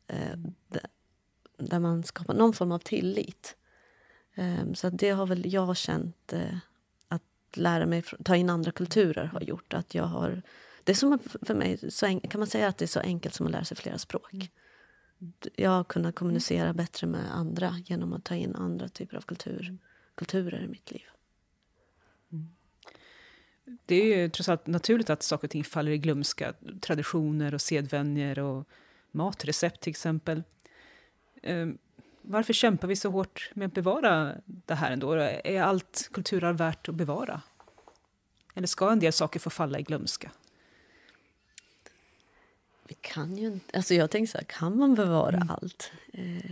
Eh, 0.08 0.38
Eh, 1.58 1.66
där 1.66 1.80
man 1.80 2.04
skapar 2.04 2.34
någon 2.34 2.54
form 2.54 2.72
av 2.72 2.80
tillit. 2.80 3.56
Um, 4.36 4.76
så 4.76 4.90
det 4.90 5.10
har 5.10 5.26
väl 5.26 5.54
jag 5.54 5.78
känt 5.78 6.34
uh, 6.34 6.58
att 7.08 7.58
lära 7.58 7.86
mig 7.86 8.04
ta 8.24 8.36
in 8.36 8.50
andra 8.50 8.72
kulturer 8.72 9.26
har 9.26 9.42
gjort. 9.42 9.74
Att 9.74 9.96
jag 9.96 10.04
har, 10.04 10.42
det 10.84 10.92
är 10.92 10.96
som 10.96 11.20
för 11.42 11.56
mig, 11.56 11.92
så 11.92 12.20
kan 12.30 12.40
man 12.40 12.48
säga 12.48 12.68
att 12.68 12.78
det 12.78 12.86
är 12.86 12.88
så 12.88 13.00
enkelt 13.00 13.36
som 13.36 13.46
att 13.46 13.52
lära 13.52 13.64
sig 13.64 13.78
flera 13.78 13.98
språk. 13.98 14.34
Mm. 14.34 14.50
Jag 15.56 15.70
har 15.70 15.84
kunnat 15.84 16.16
kommunicera 16.16 16.74
bättre 16.74 17.08
med 17.08 17.36
andra 17.36 17.76
genom 17.86 18.14
att 18.14 18.24
ta 18.24 18.36
in 18.36 18.56
andra 18.56 18.90
typer 18.90 19.18
av 19.18 19.22
kultur, 19.22 19.62
mm. 19.62 19.80
kulturer 20.16 20.64
i 20.64 20.68
mitt 20.68 20.92
liv. 20.92 21.04
Mm. 22.32 22.50
Det 23.86 23.96
är 23.96 24.18
ju 24.18 24.30
trots 24.30 24.50
allt 24.50 24.68
naturligt 24.68 25.10
att 25.10 25.24
saker 25.24 25.48
och 25.48 25.52
ting 25.52 25.64
faller 25.64 25.92
i 25.92 25.98
glömska. 25.98 26.54
Traditioner 26.82 27.54
och 27.54 27.62
sedvänjor 27.62 28.40
och 28.40 28.68
matrecept 29.12 29.82
till 29.82 29.90
exempel. 29.90 30.44
Ehm, 31.44 31.78
varför 32.22 32.54
kämpar 32.54 32.88
vi 32.88 32.96
så 32.96 33.10
hårt 33.10 33.52
med 33.54 33.68
att 33.68 33.74
bevara 33.74 34.36
det 34.46 34.76
här 34.76 34.92
ändå? 34.92 35.14
Är 35.14 35.62
allt 35.62 36.10
kulturarv 36.14 36.58
värt 36.58 36.90
att 36.90 36.96
bevara? 36.96 37.42
Eller 38.56 38.68
ska 38.68 38.92
en 38.92 39.00
del 39.00 39.14
saker 39.14 39.40
få 39.40 39.50
falla 39.50 39.80
i 39.80 39.84
glömska? 39.84 40.32
Vi 42.88 42.96
kan 43.02 43.38
ju 43.38 43.48
inte... 43.48 43.78
Alltså 43.78 43.94
jag 43.94 44.12
tänker 44.12 44.32
så 44.32 44.38
här, 44.38 44.46
kan 44.46 44.78
man 44.78 44.96
bevara 44.96 45.36
mm. 45.36 45.50
allt? 45.50 45.92
Eh, 46.14 46.52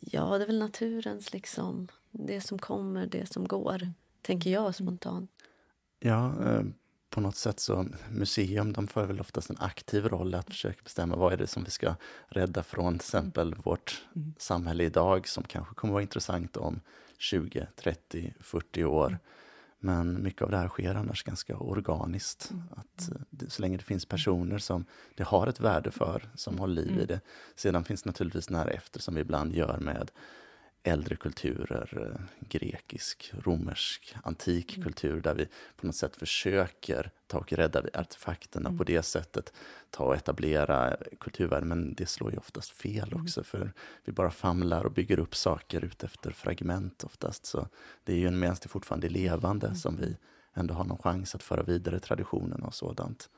ja, 0.00 0.38
det 0.38 0.44
är 0.44 0.46
väl 0.46 0.58
naturens 0.58 1.32
liksom... 1.32 1.88
Det 2.12 2.40
som 2.40 2.58
kommer, 2.58 3.06
det 3.06 3.32
som 3.32 3.48
går, 3.48 3.92
tänker 4.22 4.50
jag 4.50 4.74
spontant. 4.74 5.30
Ja, 5.98 6.44
eh, 6.44 6.62
på 7.10 7.20
något 7.20 7.36
sätt 7.36 7.60
så, 7.60 7.86
museum 8.10 8.72
de 8.72 8.86
för 8.86 9.06
väl 9.06 9.20
oftast 9.20 9.50
en 9.50 9.56
aktiv 9.60 10.08
roll 10.08 10.34
att 10.34 10.46
försöka 10.46 10.80
bestämma 10.84 11.16
vad 11.16 11.32
är 11.32 11.36
det 11.36 11.46
som 11.46 11.64
vi 11.64 11.70
ska 11.70 11.94
rädda 12.28 12.62
från 12.62 12.92
till 12.92 13.06
exempel 13.06 13.54
vårt 13.54 14.04
mm. 14.16 14.34
samhälle 14.38 14.84
idag 14.84 15.28
som 15.28 15.42
kanske 15.42 15.74
kommer 15.74 15.92
vara 15.92 16.02
intressant 16.02 16.56
om 16.56 16.80
20, 17.18 17.66
30, 17.76 18.34
40 18.40 18.84
år. 18.84 19.18
Men 19.78 20.22
mycket 20.22 20.42
av 20.42 20.50
det 20.50 20.56
här 20.56 20.68
sker 20.68 20.94
annars 20.94 21.22
ganska 21.22 21.56
organiskt. 21.56 22.50
Mm. 22.50 22.64
Att, 22.70 23.10
eh, 23.10 23.48
så 23.48 23.62
länge 23.62 23.76
det 23.76 23.84
finns 23.84 24.06
personer 24.06 24.58
som 24.58 24.84
det 25.14 25.24
har 25.24 25.46
ett 25.46 25.60
värde 25.60 25.90
för, 25.90 26.30
som 26.34 26.58
håller 26.58 26.74
liv 26.74 26.90
i 26.90 26.92
mm. 26.92 27.06
det. 27.06 27.20
Sedan 27.54 27.84
finns 27.84 28.04
naturligtvis 28.04 28.50
nära 28.50 28.70
efter 28.70 29.00
som 29.00 29.14
vi 29.14 29.20
ibland 29.20 29.54
gör 29.54 29.78
med 29.78 30.10
äldre 30.82 31.16
kulturer, 31.16 32.12
eh, 32.14 32.20
grekisk, 32.48 33.32
romersk, 33.34 34.16
antik 34.24 34.76
mm. 34.76 34.84
kultur 34.84 35.20
där 35.20 35.34
vi 35.34 35.48
på 35.76 35.86
något 35.86 35.96
sätt 35.96 36.16
försöker 36.16 37.10
ta 37.26 37.38
och 37.38 37.52
rädda 37.52 37.82
artefakterna 37.94 38.68
mm. 38.68 38.78
på 38.78 38.84
det 38.84 39.02
sättet, 39.02 39.52
ta 39.90 40.04
och 40.04 40.14
etablera 40.14 40.96
kulturvärden. 41.20 41.68
Men 41.68 41.94
det 41.94 42.06
slår 42.06 42.32
ju 42.32 42.38
oftast 42.38 42.70
fel 42.70 43.12
mm. 43.12 43.22
också 43.22 43.44
för 43.44 43.72
vi 44.04 44.12
bara 44.12 44.30
famlar 44.30 44.84
och 44.84 44.92
bygger 44.92 45.18
upp 45.18 45.34
saker 45.34 45.84
ut 45.84 46.04
efter 46.04 46.30
fragment 46.30 47.04
oftast. 47.04 47.46
Så 47.46 47.68
det 48.04 48.12
är 48.12 48.18
ju 48.18 48.30
medan 48.30 48.56
det 48.62 48.68
fortfarande 48.68 49.06
är 49.06 49.10
levande 49.10 49.66
mm. 49.66 49.78
som 49.78 49.96
vi 49.96 50.16
ändå 50.54 50.74
har 50.74 50.84
någon 50.84 50.98
chans 50.98 51.34
att 51.34 51.42
föra 51.42 51.62
vidare 51.62 52.00
traditionen 52.00 52.62
och 52.62 52.74
sådant. 52.74 53.30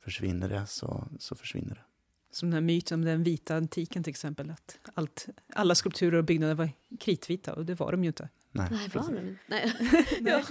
Försvinner 0.00 0.48
det 0.48 0.66
så, 0.66 1.08
så 1.18 1.34
försvinner 1.34 1.74
det. 1.74 1.95
Som 2.36 2.50
den 2.50 2.54
här 2.54 2.60
myten 2.60 3.00
om 3.00 3.04
den 3.04 3.22
vita 3.22 3.56
antiken 3.56 4.02
till 4.02 4.10
exempel. 4.10 4.50
Att 4.50 4.78
allt, 4.94 5.28
alla 5.54 5.74
skulpturer 5.74 6.18
och 6.18 6.24
byggnader 6.24 6.54
var 6.54 6.70
kritvita 7.00 7.54
och 7.54 7.66
det 7.66 7.74
var 7.74 7.92
de 7.92 8.04
ju 8.04 8.08
inte. 8.08 8.28
Nej, 8.52 8.68
Nej 8.70 8.88
var 8.94 9.02
de 9.02 9.38
Nej. 9.46 9.72
Nej. 10.20 10.44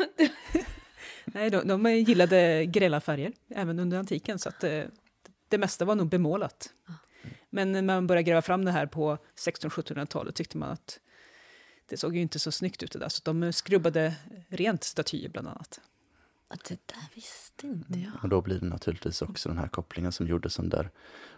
Nej, 1.26 1.50
de, 1.50 1.68
de 1.68 1.92
gillade 1.92 2.66
grälla 2.66 3.02
färger 3.02 3.34
även 3.50 3.80
under 3.80 3.98
antiken 3.98 4.40
så 4.40 4.50
att 4.50 4.60
det, 4.60 4.84
eh, 4.84 4.90
det 5.50 5.58
mesta 5.58 5.86
var 5.86 5.96
nog 5.96 6.10
bemålat. 6.10 6.70
Men 7.50 7.72
när 7.72 7.82
man 7.82 8.08
började 8.08 8.24
gräva 8.24 8.42
fram 8.42 8.66
det 8.66 8.72
här 8.72 8.86
på 8.86 9.18
1600-1700-talet 9.36 10.36
tyckte 10.36 10.58
man 10.58 10.70
att 10.70 11.00
det 11.90 11.98
såg 11.98 12.16
ju 12.16 12.22
inte 12.22 12.40
så 12.40 12.52
snyggt 12.52 12.84
ut 12.84 12.92
det 12.92 13.00
där, 13.00 13.10
så 13.10 13.22
de 13.24 13.54
skrubbade 13.54 14.16
rent 14.48 14.84
statyer 14.84 15.30
bland 15.30 15.48
annat. 15.48 15.82
Det 16.48 16.88
där 16.88 17.16
visste 17.16 17.68
inte 17.68 18.00
jag. 18.00 18.12
Och 18.24 18.30
då 18.30 18.42
blir 18.42 18.60
det 18.60 18.66
naturligtvis 18.66 19.22
också 19.22 19.50
den 19.50 19.58
här 19.58 19.68
kopplingen 19.68 20.12
som 20.12 20.28
gjordes 20.28 20.60
under 20.60 20.90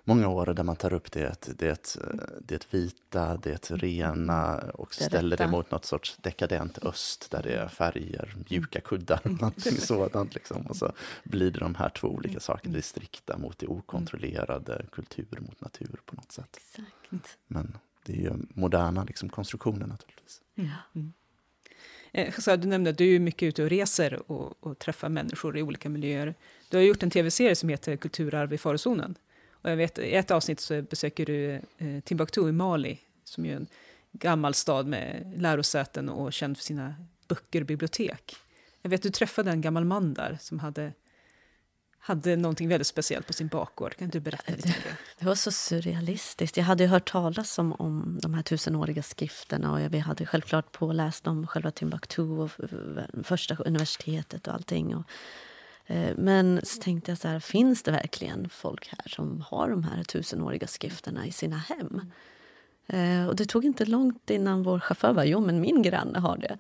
många 0.04 0.28
år 0.28 0.46
där 0.46 0.64
man 0.64 0.76
tar 0.76 0.94
upp 0.94 1.12
det, 1.12 1.48
det, 1.58 1.98
det 2.42 2.74
vita, 2.74 3.38
det 3.38 3.72
rena 3.72 4.58
och 4.58 4.94
det 4.98 5.04
ställer 5.04 5.38
det 5.38 5.48
mot 5.48 5.72
något 5.72 5.86
sorts 5.86 6.18
dekadent 6.18 6.78
öst 6.78 7.32
där 7.32 7.44
det 7.44 7.56
är 7.56 7.68
färger, 7.68 8.36
mjuka 8.50 8.82
kuddar, 8.82 9.22
någonting 9.24 9.78
sådant. 9.78 10.34
Liksom. 10.36 10.68
Och 10.68 10.76
så 10.76 10.92
blir 11.24 11.52
det 11.52 11.60
de 11.60 11.76
här 11.76 11.90
två 11.90 12.08
olika 12.08 12.40
sakerna, 12.40 12.74
det 12.74 12.82
strikta 12.82 13.38
mot 13.38 13.60
det 13.60 13.68
okontrollerade, 13.68 14.86
kultur 14.92 15.38
mot 15.40 15.62
natur 15.62 16.00
på 16.06 16.16
något 16.16 16.32
sätt. 16.32 16.58
Exakt. 16.58 17.38
Men 17.48 17.78
det 18.04 18.14
är 18.14 18.22
ju 18.22 18.34
moderna 18.50 19.04
liksom, 19.04 19.30
konstruktioner 19.30 19.88
naturligtvis. 19.88 20.42
Mm. 20.56 21.14
Mm. 22.12 22.32
Eh, 22.48 22.58
du 22.58 22.68
nämnde 22.68 22.90
att 22.90 22.98
du 22.98 23.16
är 23.16 23.20
mycket 23.20 23.48
ute 23.48 23.64
och 23.64 23.70
reser 23.70 24.32
och, 24.32 24.54
och 24.60 24.80
träffar 24.80 25.10
människor 25.10 25.58
i 25.58 25.62
olika 25.62 25.90
miljöer. 25.90 26.36
Du 26.70 26.78
har 26.78 26.84
gjort 26.84 27.04
en 27.04 27.10
tv-serie 27.10 27.56
som 27.56 27.70
heter 27.70 27.96
Kulturarv 27.96 28.54
i 28.54 28.58
farozonen. 28.58 29.16
Och 29.52 29.70
jag 29.72 29.78
vet, 29.78 30.00
I 30.00 30.14
ett 30.14 30.32
avsnitt 30.32 30.60
så 30.60 30.82
besöker 30.82 31.26
du 31.26 31.62
eh, 31.78 32.00
Timbuktu 32.04 32.50
i 32.50 32.52
Mali, 32.52 33.00
som 33.24 33.46
är 33.46 33.56
en 33.56 33.68
gammal 34.12 34.54
stad 34.54 34.88
med 34.88 35.34
lärosäten 35.38 36.10
och 36.10 36.34
känd 36.34 36.58
för 36.58 36.64
sina 36.64 36.96
böcker 37.28 37.62
och 37.62 37.68
bibliotek. 37.68 38.36
Jag 38.82 38.90
vet, 38.90 39.04
du 39.04 39.10
träffade 39.10 39.52
en 39.52 39.62
gammal 39.62 39.86
man 39.86 40.14
där 40.14 40.38
som 40.42 40.60
hade 40.60 40.94
hade 42.00 42.36
någonting 42.36 42.70
väldigt 42.70 42.88
speciellt 42.88 43.28
på 43.28 43.34
sin 43.34 43.48
bakgård. 43.48 43.96
Kan 43.96 44.10
du 44.10 44.20
berätta 44.20 44.52
lite 44.52 44.68
om 44.68 44.74
det? 44.84 44.98
Det 45.20 45.26
var 45.26 45.36
så 45.36 45.52
surrealistiskt. 45.52 46.58
Jag 46.58 46.64
hade 46.64 46.88
hört 46.88 47.12
talas 47.12 47.60
om, 47.60 47.74
om 47.74 48.20
de 48.22 48.34
här 48.34 48.42
tusenåriga 48.42 49.04
skrifterna 49.04 49.74
och 49.74 49.94
vi 49.94 50.00
hade 50.00 50.26
självklart 50.26 50.72
påläst 50.72 51.28
om 51.28 51.48
själva 51.48 51.72
Timbuktu 51.72 52.22
och 52.22 52.52
första 53.24 53.56
universitetet 53.56 54.48
och 54.48 54.54
allting. 54.54 54.96
Och, 54.96 55.04
eh, 55.86 56.16
men 56.18 56.60
så 56.64 56.82
tänkte 56.82 57.12
jag 57.12 57.18
så 57.18 57.28
här, 57.28 57.40
finns 57.40 57.84
det 57.84 57.92
verkligen 57.92 58.50
folk 58.50 58.88
här 58.88 59.10
som 59.10 59.42
har 59.42 59.70
de 59.70 59.84
här 59.84 60.04
tusenåriga 60.04 60.68
skrifterna 60.68 61.28
i 61.28 61.32
sina 61.32 61.58
hem? 61.58 62.02
Mm. 62.88 63.28
Och 63.28 63.36
det 63.36 63.46
tog 63.46 63.66
inte 63.66 63.86
långt 63.86 64.30
innan 64.30 64.64
vår 64.64 64.80
chaufför 64.80 65.14
var 65.14 65.24
jo 65.24 65.40
men 65.40 65.62
min 65.62 65.82
granne 65.82 66.20
har 66.20 66.38
det. 66.38 66.58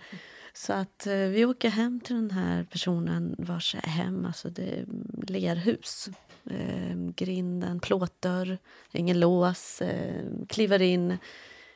Så 0.57 0.73
att 0.73 1.07
eh, 1.07 1.15
vi 1.15 1.45
åker 1.45 1.69
hem 1.69 1.99
till 1.99 2.15
den 2.15 2.31
här 2.31 2.63
personen 2.63 3.35
vars 3.37 3.75
hem, 3.75 4.25
alltså 4.25 4.49
det 4.49 4.79
är 4.79 4.85
lerhus. 5.27 6.09
Eh, 6.49 6.95
grinden, 7.15 7.79
plåtdörr, 7.79 8.57
ingen 8.91 9.19
lås. 9.19 9.81
Eh, 9.81 10.23
kliver 10.49 10.81
in 10.81 11.17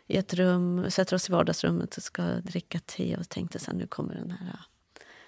i 0.07 0.17
ett 0.17 0.33
rum, 0.33 0.91
sätter 0.91 1.15
oss 1.15 1.29
i 1.29 1.31
vardagsrummet 1.31 1.97
och 1.97 2.03
ska 2.03 2.23
dricka 2.23 2.79
te 2.79 3.17
och 3.17 3.29
tänkte 3.29 3.59
sen 3.59 3.77
nu 3.77 3.87
kommer 3.87 4.15
den 4.15 4.31
här 4.31 4.59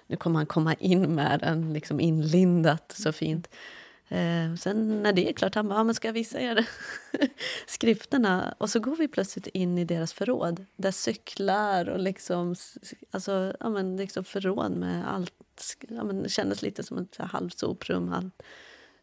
nu 0.06 0.16
kommer 0.16 0.38
han 0.38 0.46
komma 0.46 0.74
in 0.74 1.14
med 1.14 1.40
den 1.40 1.72
liksom 1.72 2.00
inlindat 2.00 2.94
så 2.96 3.12
fint. 3.12 3.48
Eh, 4.08 4.54
sen 4.54 5.02
när 5.02 5.12
det 5.12 5.28
är 5.28 5.32
klart, 5.32 5.54
han 5.54 5.68
bara, 5.68 5.78
ja, 5.78 5.84
men 5.84 5.94
ska 5.94 6.08
jag 6.08 6.12
visa 6.12 6.40
er 6.40 6.68
skrifterna? 7.66 8.54
Och 8.58 8.70
så 8.70 8.80
går 8.80 8.96
vi 8.96 9.08
plötsligt 9.08 9.46
in 9.46 9.78
i 9.78 9.84
deras 9.84 10.12
förråd, 10.12 10.64
där 10.76 10.90
cyklar 10.90 11.88
och 11.88 11.98
liksom, 11.98 12.54
alltså, 13.10 13.56
ja, 13.60 13.68
men 13.68 13.96
liksom 13.96 14.24
förråd 14.24 14.72
med 14.72 15.14
allt. 15.14 15.76
Ja, 15.88 16.04
men 16.04 16.22
det 16.22 16.28
kändes 16.28 16.62
lite 16.62 16.82
som 16.82 16.98
ett 16.98 17.16
halvt 17.16 17.58
soprum. 17.58 18.08
Halv. 18.08 18.30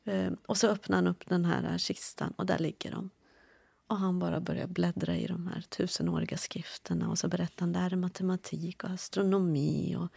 Eh, 0.04 0.32
och 0.45 0.58
så 0.58 0.68
öppnar 0.68 0.97
han 0.97 1.08
upp 1.08 1.30
den 1.30 1.45
här 1.45 1.72
eh, 1.72 1.78
kistan 1.78 2.34
och 2.38 2.45
där 2.45 2.60
ligger 2.60 2.91
de. 2.91 3.10
Och 3.88 3.97
han 3.97 4.20
bara 4.20 4.39
börjar 4.39 4.68
bläddra 4.68 5.16
i 5.16 5.28
de 5.28 5.47
här 5.47 5.62
tusenåriga 5.62 6.38
skrifterna 6.38 7.10
och 7.10 7.20
så 7.20 7.28
berättar 7.28 7.60
han 7.60 7.74
där 7.74 7.93
är 7.93 7.95
matematik 7.95 8.84
och 8.84 8.89
astronomi 8.89 9.95
och 9.95 10.08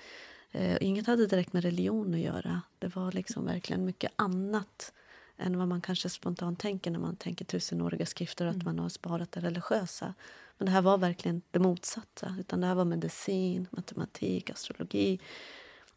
Eh, 0.54 0.76
inget 0.80 1.06
hade 1.06 1.26
direkt 1.26 1.52
med 1.52 1.62
religion 1.62 2.14
att 2.14 2.20
göra. 2.20 2.62
Det 2.78 2.96
var 2.96 3.12
liksom 3.12 3.44
verkligen 3.44 3.84
mycket 3.84 4.12
annat 4.16 4.92
än 5.36 5.58
vad 5.58 5.68
man 5.68 5.80
kanske 5.80 6.08
spontant 6.08 6.58
tänker 6.58 6.90
när 6.90 6.98
man 6.98 7.16
tänker 7.16 7.44
tusenåriga 7.44 8.06
skrifter 8.06 8.44
och 8.44 8.50
att 8.50 8.54
mm. 8.54 8.64
man 8.64 8.78
har 8.78 8.88
sparat 8.88 9.32
det 9.32 9.40
religiösa. 9.40 10.14
Men 10.58 10.66
det 10.66 10.72
här 10.72 10.82
var 10.82 10.98
verkligen 10.98 11.42
det 11.50 11.58
motsatta. 11.58 12.36
Utan 12.40 12.60
det 12.60 12.66
här 12.66 12.74
var 12.74 12.84
medicin, 12.84 13.68
matematik, 13.70 14.50
astrologi. 14.50 15.20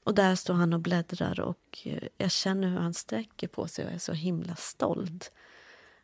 Och 0.04 0.16
där 0.16 0.36
står 0.36 0.54
han 0.54 0.74
och 0.74 0.80
bläddrar 0.80 1.40
och 1.40 1.80
eh, 1.84 2.08
jag 2.18 2.32
känner 2.32 2.68
hur 2.70 2.78
han 2.78 2.94
sträcker 2.94 3.48
på 3.48 3.68
sig 3.68 3.86
och 3.86 3.92
är 3.92 3.98
så 3.98 4.14
himla 4.14 4.56
stolt. 4.56 5.32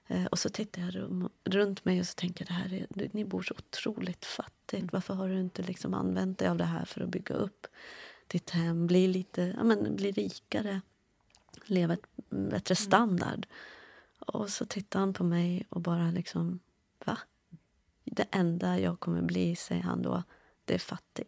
Eh, 0.07 0.25
och 0.25 0.39
så 0.39 0.49
tittar 0.49 0.81
jag 0.81 1.09
runt 1.43 1.85
mig 1.85 1.99
och 1.99 2.07
så 2.07 2.15
tänker 2.15 2.45
det 2.45 2.53
här 2.53 2.73
är, 2.73 3.09
ni 3.11 3.25
bor 3.25 3.41
så 3.41 3.53
otroligt 3.53 4.25
fattigt. 4.25 4.93
Varför 4.93 5.13
har 5.13 5.29
du 5.29 5.39
inte 5.39 5.61
liksom 5.61 5.93
använt 5.93 6.37
dig 6.37 6.47
av 6.47 6.57
det 6.57 6.65
här 6.65 6.85
för 6.85 7.01
att 7.01 7.09
bygga 7.09 7.35
upp 7.35 7.67
ditt 8.33 8.49
hem, 8.49 8.87
bli 8.87 9.07
lite, 9.07 9.53
ja, 9.57 9.63
men, 9.63 9.95
bli 9.95 10.11
rikare, 10.11 10.81
leva 11.65 11.93
ett 11.93 12.05
bättre 12.29 12.73
mm. 12.73 12.85
standard. 12.85 13.47
Och 14.19 14.49
så 14.49 14.65
tittar 14.65 14.99
han 14.99 15.13
på 15.13 15.23
mig 15.23 15.65
och 15.69 15.81
bara 15.81 16.11
liksom, 16.11 16.59
va? 17.05 17.17
Det 18.03 18.25
enda 18.31 18.79
jag 18.79 18.99
kommer 18.99 19.21
bli, 19.21 19.55
säger 19.55 19.81
han 19.81 20.01
då, 20.01 20.23
det 20.65 20.73
är 20.73 20.79
fattig 20.79 21.27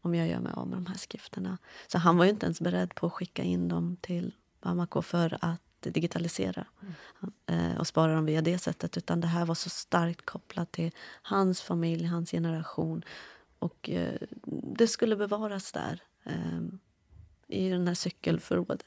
om 0.00 0.14
jag 0.14 0.28
gör 0.28 0.40
mig 0.40 0.52
av 0.52 0.68
med 0.68 0.76
de 0.76 0.86
här 0.86 0.96
skrifterna. 0.96 1.58
Så 1.86 1.98
han 1.98 2.16
var 2.16 2.24
ju 2.24 2.30
inte 2.30 2.46
ens 2.46 2.60
beredd 2.60 2.94
på 2.94 3.06
att 3.06 3.12
skicka 3.12 3.42
in 3.42 3.68
dem 3.68 3.96
till 4.00 4.34
Bamako 4.60 5.02
för 5.02 5.38
att 5.40 5.60
digitalisera 5.80 6.66
mm. 6.82 6.94
Eh, 7.46 7.78
och 7.78 7.86
spara 7.86 8.14
dem 8.14 8.24
via 8.24 8.42
det 8.42 8.58
sättet. 8.58 8.96
Utan 8.96 9.20
det 9.20 9.26
här 9.26 9.46
var 9.46 9.54
så 9.54 9.70
starkt 9.70 10.26
kopplat 10.26 10.72
till 10.72 10.92
hans 11.22 11.60
familj, 11.60 12.04
hans 12.04 12.30
generation. 12.30 13.04
Och 13.58 13.90
eh, 13.90 14.14
det 14.76 14.88
skulle 14.88 15.16
bevaras 15.16 15.72
där 15.72 16.02
i 17.48 17.68
den 17.68 17.88
här 17.88 17.94
cykelförrådet. 17.94 18.86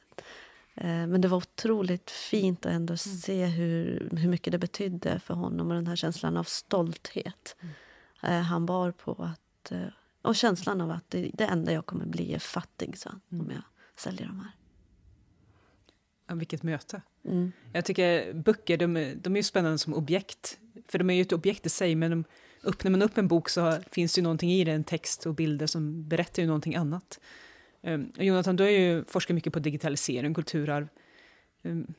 Uh, 0.80 1.06
men 1.06 1.20
det 1.20 1.28
var 1.28 1.36
otroligt 1.36 2.10
fint 2.10 2.66
att 2.66 2.72
ändå 2.72 2.92
mm. 2.92 2.96
se 2.96 3.46
hur, 3.46 4.08
hur 4.12 4.28
mycket 4.28 4.52
det 4.52 4.58
betydde 4.58 5.18
för 5.18 5.34
honom 5.34 5.68
och 5.68 5.74
den 5.74 5.86
här 5.86 5.96
känslan 5.96 6.36
av 6.36 6.44
stolthet 6.44 7.56
mm. 7.60 8.34
uh, 8.34 8.42
han 8.42 8.66
bar 8.66 8.90
på. 8.90 9.12
att 9.12 9.72
uh, 9.72 9.86
Och 10.22 10.36
känslan 10.36 10.80
av 10.80 10.90
att 10.90 11.10
det, 11.10 11.30
det 11.34 11.44
enda 11.44 11.72
jag 11.72 11.86
kommer 11.86 12.06
bli 12.06 12.34
är 12.34 12.38
fattig 12.38 12.98
så, 12.98 13.08
mm. 13.08 13.46
om 13.46 13.50
jag 13.50 13.62
säljer 13.96 14.26
de 14.26 14.40
här. 14.40 14.52
Ja, 16.28 16.34
vilket 16.34 16.62
möte. 16.62 17.02
Mm. 17.24 17.52
Jag 17.72 17.84
tycker 17.84 18.32
böcker 18.32 18.76
de, 18.76 19.14
de 19.22 19.36
är 19.36 19.42
spännande 19.42 19.78
som 19.78 19.94
objekt. 19.94 20.58
För 20.88 20.98
de 20.98 21.10
är 21.10 21.14
ju 21.14 21.22
ett 21.22 21.32
objekt 21.32 21.66
i 21.66 21.68
sig, 21.68 21.94
men 21.94 22.10
de, 22.10 22.24
öppnar 22.66 22.90
man 22.90 23.02
upp 23.02 23.18
en 23.18 23.28
bok 23.28 23.48
så 23.48 23.78
finns 23.90 24.14
det 24.14 24.18
ju 24.18 24.22
någonting 24.22 24.52
i 24.52 24.64
den, 24.64 24.84
text 24.84 25.26
och 25.26 25.34
bilder 25.34 25.66
som 25.66 26.08
berättar 26.08 26.42
ju 26.42 26.46
någonting 26.46 26.74
annat. 26.74 27.20
Um, 27.82 28.12
Jonathan, 28.18 28.56
du 28.56 28.64
har 28.64 28.70
ju 28.70 29.04
forskat 29.04 29.34
mycket 29.34 29.52
på 29.52 29.58
digitalisering, 29.58 30.34
kulturarv. 30.34 30.88
Um, 31.62 31.94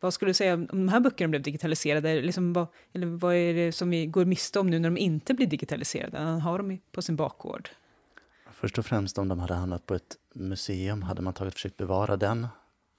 vad 0.00 0.14
skulle 0.14 0.30
du 0.30 0.34
säga 0.34 0.54
om 0.54 0.66
de 0.66 0.88
här 0.88 1.00
böckerna 1.00 1.28
blev 1.28 1.42
digitaliserade? 1.42 2.22
Liksom 2.22 2.52
vad, 2.52 2.66
eller 2.92 3.06
vad 3.06 3.34
är 3.34 3.54
det 3.54 3.72
som 3.72 3.90
vi 3.90 4.06
går 4.06 4.24
miste 4.24 4.58
om 4.58 4.70
nu 4.70 4.78
när 4.78 4.90
de 4.90 4.98
inte 4.98 5.34
blir 5.34 5.46
digitaliserade? 5.46 6.18
Han 6.18 6.40
har 6.40 6.58
dem 6.58 6.78
på 6.92 7.02
sin 7.02 7.16
bakgård. 7.16 7.68
Först 8.52 8.78
och 8.78 8.86
främst 8.86 9.18
om 9.18 9.28
de 9.28 9.38
hade 9.38 9.54
hamnat 9.54 9.86
på 9.86 9.94
ett 9.94 10.16
museum 10.34 11.02
hade 11.02 11.22
man 11.22 11.32
tagit 11.32 11.54
försökt 11.54 11.76
bevara 11.76 12.16
den, 12.16 12.46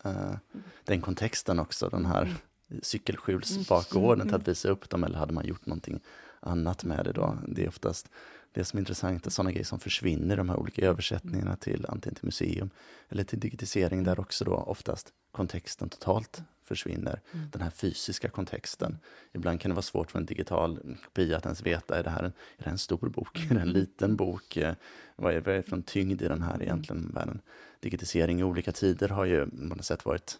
uh, 0.05 0.36
den 0.84 1.01
kontexten 1.01 1.59
också, 1.59 1.89
den 1.89 2.05
här 2.05 2.22
mm. 2.22 2.82
cykelskjulsbakgården, 2.82 4.28
mm. 4.28 4.41
att 4.41 4.47
visa 4.47 4.70
upp 4.70 4.89
dem, 4.89 5.03
eller 5.03 5.18
hade 5.18 5.34
man 5.34 5.45
gjort 5.45 5.66
någonting 5.66 5.99
annat 6.45 6.83
med 6.83 7.05
det 7.05 7.11
då. 7.11 7.37
Det 7.47 7.63
är 7.63 7.67
oftast 7.67 8.09
det 8.51 8.65
som 8.65 8.77
är 8.77 8.81
intressant 8.81 9.25
är 9.25 9.29
sådana 9.29 9.51
grejer 9.51 9.65
som 9.65 9.79
försvinner, 9.79 10.37
de 10.37 10.49
här 10.49 10.57
olika 10.57 10.85
översättningarna 10.85 11.55
till 11.55 11.85
antingen 11.89 12.15
till 12.15 12.25
museum 12.25 12.69
eller 13.09 13.23
till 13.23 13.39
digitalisering 13.39 14.03
där 14.03 14.19
också 14.19 14.45
då 14.45 14.55
oftast 14.55 15.13
kontexten 15.31 15.89
totalt 15.89 16.43
försvinner. 16.63 17.21
Mm. 17.31 17.49
Den 17.51 17.61
här 17.61 17.69
fysiska 17.69 18.29
kontexten. 18.29 18.97
Ibland 19.33 19.61
kan 19.61 19.69
det 19.69 19.75
vara 19.75 19.81
svårt 19.81 20.11
för 20.11 20.19
en 20.19 20.25
digital 20.25 20.97
kopia 21.03 21.37
att 21.37 21.45
ens 21.45 21.61
veta, 21.61 21.99
är 21.99 22.03
det 22.03 22.09
här 22.09 22.23
en, 22.23 22.33
är 22.57 22.63
det 22.63 22.69
en 22.69 22.77
stor 22.77 23.09
bok? 23.09 23.39
Är 23.39 23.55
det 23.55 23.61
en 23.61 23.61
mm. 23.61 23.73
liten 23.73 24.15
bok? 24.15 24.57
Eh, 24.57 24.75
vad 25.15 25.33
är 25.33 25.41
det 25.41 25.63
för 25.63 25.81
tyngd 25.81 26.21
i 26.21 26.27
den 26.27 26.41
här 26.41 26.63
egentligen? 26.63 27.11
Världen? 27.13 27.41
Digitisering 27.79 28.39
i 28.39 28.43
olika 28.43 28.71
tider 28.71 29.09
har 29.09 29.25
ju 29.25 29.45
på 29.45 29.55
något 29.55 29.85
sätt 29.85 30.05
varit 30.05 30.39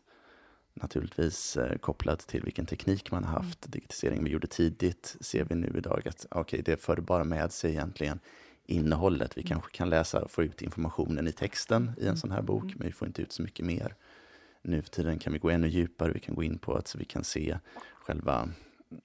naturligtvis 0.76 1.58
eh, 1.58 1.78
kopplat 1.78 2.20
till 2.20 2.44
vilken 2.44 2.66
teknik 2.66 3.12
man 3.12 3.24
har 3.24 3.32
haft. 3.32 3.66
Mm. 3.66 3.72
Digitisering 3.72 4.24
vi 4.24 4.30
gjorde 4.30 4.48
tidigt 4.48 5.16
ser 5.20 5.44
vi 5.44 5.56
nu 5.56 5.74
idag 5.78 6.08
att 6.08 6.26
okay, 6.32 6.62
det 6.62 6.78
för 6.82 6.98
bara 6.98 7.24
med 7.24 7.52
sig 7.52 7.72
egentligen 7.72 8.20
innehållet. 8.66 9.38
Vi 9.38 9.42
mm. 9.42 9.48
kanske 9.48 9.72
kan 9.72 9.90
läsa 9.90 10.22
och 10.22 10.32
få 10.32 10.44
ut 10.44 10.62
informationen 10.62 11.28
i 11.28 11.32
texten 11.32 11.92
i 11.98 12.08
en 12.08 12.18
sån 12.18 12.32
här 12.32 12.42
bok, 12.42 12.64
mm. 12.64 12.76
men 12.78 12.88
vi 12.88 12.94
får 12.94 13.08
inte 13.08 13.22
ut 13.22 13.32
så 13.32 13.42
mycket 13.44 13.66
mer. 13.66 13.96
Nu 14.62 14.82
för 14.82 14.90
tiden 14.90 15.20
kan 15.20 15.34
vi 15.34 15.40
gå 15.40 15.50
ännu 15.50 15.68
djupare, 15.68 16.12
vi 16.12 16.20
kan 16.20 16.36
gå 16.36 16.44
in 16.44 16.58
på 16.58 16.76
att 16.76 16.96
vi 16.96 17.06
kan 17.06 17.24
se 17.24 17.58
själva 17.96 18.50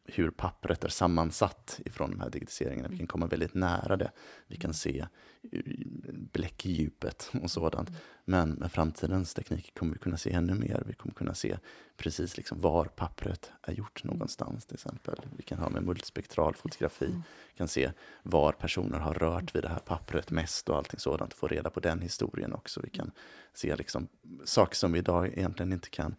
hur 0.05 0.31
pappret 0.31 0.85
är 0.85 0.89
sammansatt 0.89 1.81
ifrån 1.85 2.11
de 2.11 2.21
här 2.21 2.31
digitaliseringarna. 2.31 2.89
Vi 2.89 2.99
kan 2.99 3.07
komma 3.07 3.27
väldigt 3.27 3.55
nära 3.55 3.97
det. 3.97 4.11
Vi 4.47 4.57
kan 4.57 4.75
se 4.75 5.07
bläckdjupet 6.33 7.31
och 7.43 7.51
sådant. 7.51 7.91
Men 8.25 8.51
med 8.51 8.73
framtidens 8.73 9.35
teknik 9.35 9.79
kommer 9.79 9.93
vi 9.93 9.99
kunna 9.99 10.17
se 10.17 10.33
ännu 10.33 10.55
mer. 10.55 10.83
Vi 10.87 10.93
kommer 10.93 11.15
kunna 11.15 11.35
se 11.35 11.59
precis 11.97 12.37
liksom 12.37 12.61
var 12.61 12.85
pappret 12.85 13.51
är 13.63 13.73
gjort 13.73 14.05
någonstans 14.05 14.67
till 14.67 14.75
exempel. 14.75 15.21
Vi 15.37 15.43
kan 15.43 15.59
ha 15.59 15.71
med 15.71 15.83
multispektral 15.83 16.55
fotografi, 16.55 17.07
mm. 17.07 17.23
kan 17.57 17.69
se 17.69 17.93
var 18.23 18.53
personer 18.53 18.99
har 18.99 19.15
rört 19.15 19.55
vid 19.55 19.63
det 19.63 19.69
här 19.69 19.79
pappret 19.79 20.31
mest 20.31 20.69
och 20.69 20.77
allting 20.77 21.01
sådant. 21.01 21.35
Få 21.35 21.47
reda 21.49 21.71
på 21.71 21.81
den 21.81 22.01
historien 22.01 22.53
också. 22.53 22.81
Vi 22.81 22.91
kan 22.91 23.11
se 23.55 23.77
liksom 23.77 24.09
saker 24.45 24.77
som 24.77 24.93
vi 24.93 24.99
idag 24.99 25.27
egentligen 25.27 25.73
inte 25.73 25.91
kan 25.91 26.17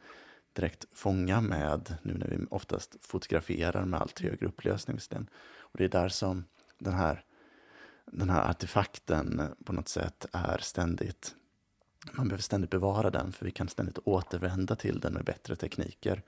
direkt 0.53 0.85
fånga 0.91 1.41
med, 1.41 1.95
nu 2.01 2.13
när 2.13 2.27
vi 2.27 2.45
oftast 2.49 2.95
fotograferar 3.01 3.85
med 3.85 4.01
allt 4.01 4.19
högre 4.19 4.47
upplösning. 4.47 4.99
Och 5.59 5.77
det 5.77 5.83
är 5.83 5.89
där 5.89 6.09
som 6.09 6.45
den 6.77 6.93
här, 6.93 7.23
den 8.05 8.29
här 8.29 8.49
artefakten 8.49 9.41
på 9.65 9.73
något 9.73 9.89
sätt 9.89 10.25
är 10.31 10.57
ständigt, 10.57 11.35
man 12.11 12.27
behöver 12.27 12.43
ständigt 12.43 12.69
bevara 12.69 13.09
den, 13.09 13.31
för 13.31 13.45
vi 13.45 13.51
kan 13.51 13.67
ständigt 13.67 13.99
återvända 14.03 14.75
till 14.75 14.99
den 14.99 15.13
med 15.13 15.25
bättre 15.25 15.55
tekniker. 15.55 16.23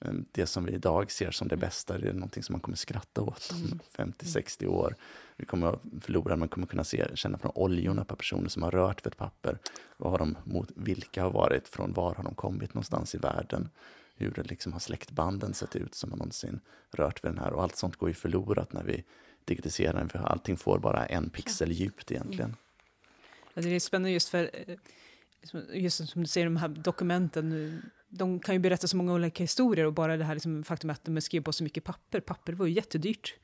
Ehm, 0.00 0.24
det 0.32 0.46
som 0.46 0.64
vi 0.64 0.72
idag 0.72 1.10
ser 1.10 1.30
som 1.30 1.48
det 1.48 1.56
bästa, 1.56 1.98
det 1.98 2.08
är 2.08 2.12
någonting 2.12 2.42
som 2.42 2.52
man 2.52 2.60
kommer 2.60 2.76
skratta 2.76 3.22
åt 3.22 3.52
om 3.52 3.80
50-60 3.96 4.62
mm. 4.62 4.74
år. 4.74 4.94
Vi 5.36 5.44
kommer 5.44 5.66
att 5.66 5.82
förlora, 6.00 6.36
man 6.36 6.48
kommer 6.48 6.66
kunna 6.66 6.84
se, 6.84 7.06
känna 7.14 7.38
från 7.38 7.52
oljorna 7.54 8.04
på 8.04 8.16
personer 8.16 8.48
som 8.48 8.62
har 8.62 8.70
rört 8.70 9.06
vid 9.06 9.12
ett 9.12 9.18
papper. 9.18 9.58
Vad 9.96 10.10
har 10.10 10.18
de 10.18 10.36
mot, 10.44 10.70
vilka 10.76 11.22
har 11.22 11.30
varit, 11.30 11.68
från 11.68 11.92
var 11.92 12.14
har 12.14 12.24
de 12.24 12.34
kommit 12.34 12.74
någonstans 12.74 13.14
i 13.14 13.18
världen? 13.18 13.68
Hur 14.14 14.30
det 14.30 14.42
liksom 14.42 14.72
har 14.72 14.80
släktbanden 14.80 15.54
sett 15.54 15.76
ut 15.76 15.94
som 15.94 16.10
har 16.10 16.18
någonsin 16.18 16.60
rört 16.90 17.24
vid 17.24 17.30
den 17.30 17.38
här. 17.38 17.52
Och 17.52 17.62
allt 17.62 17.76
sånt 17.76 17.96
går 17.96 18.08
ju 18.08 18.14
förlorat 18.14 18.72
när 18.72 18.82
vi 18.82 19.04
digitaliserar 19.44 19.98
den, 19.98 20.08
för 20.08 20.18
allting 20.18 20.56
får 20.56 20.78
bara 20.78 21.06
en 21.06 21.30
pixel 21.30 21.72
djupt 21.72 22.10
egentligen. 22.10 22.56
Ja, 23.54 23.62
det 23.62 23.68
är 23.68 23.80
spännande 23.80 24.10
just 24.10 24.28
för, 24.28 24.50
eh, 24.52 24.76
just 25.72 26.08
som 26.08 26.22
du 26.22 26.28
säger, 26.28 26.46
de 26.46 26.56
här 26.56 26.68
dokumenten 26.68 27.82
de 28.10 28.40
kan 28.40 28.54
ju 28.54 28.58
berätta 28.58 28.86
så 28.86 28.96
många 28.96 29.12
olika 29.14 29.42
historier 29.44 29.86
och 29.86 29.92
bara 29.92 30.16
det 30.16 30.24
här 30.24 30.34
liksom, 30.34 30.64
faktum 30.64 30.90
att 30.90 31.04
de 31.04 31.20
skrev 31.20 31.42
på 31.42 31.52
så 31.52 31.64
mycket 31.64 31.84
papper. 31.84 32.20
Papper 32.20 32.52
var 32.52 32.66
ju 32.66 32.72
jättedyrt 32.72 33.34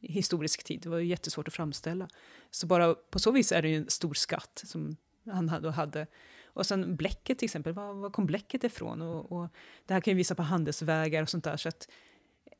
i 0.00 0.12
historisk 0.12 0.64
tid. 0.64 0.80
Det 0.80 0.88
var 0.88 0.98
ju 0.98 1.06
jättesvårt 1.06 1.48
att 1.48 1.54
framställa. 1.54 2.08
Så 2.50 2.66
bara 2.66 2.94
på 2.94 3.18
så 3.18 3.30
vis 3.30 3.52
är 3.52 3.62
det 3.62 3.68
ju 3.68 3.76
en 3.76 3.90
stor 3.90 4.14
skatt 4.14 4.62
som 4.66 4.96
han 5.24 5.48
hade 5.48 5.68
och 5.68 5.74
hade. 5.74 6.06
Och 6.44 6.66
sen 6.66 6.96
bläcket 6.96 7.38
till 7.38 7.46
exempel, 7.46 7.72
var, 7.72 7.92
var 7.92 8.10
kom 8.10 8.26
bläcket 8.26 8.64
ifrån? 8.64 9.02
Och, 9.02 9.32
och, 9.32 9.48
det 9.86 9.94
här 9.94 10.00
kan 10.00 10.10
ju 10.10 10.16
visa 10.16 10.34
på 10.34 10.42
handelsvägar 10.42 11.22
och 11.22 11.28
sånt 11.28 11.44
där. 11.44 11.56
Så 11.56 11.68
att 11.68 11.88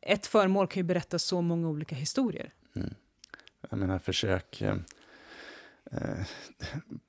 ett 0.00 0.26
föremål 0.26 0.68
kan 0.68 0.80
ju 0.80 0.84
berätta 0.84 1.18
så 1.18 1.42
många 1.42 1.68
olika 1.68 1.94
historier. 1.94 2.52
Mm. 2.76 2.94
Jag 3.70 3.78
menar, 3.78 3.98
försök 3.98 4.60
eh, 4.62 4.76
Eh, 5.92 6.24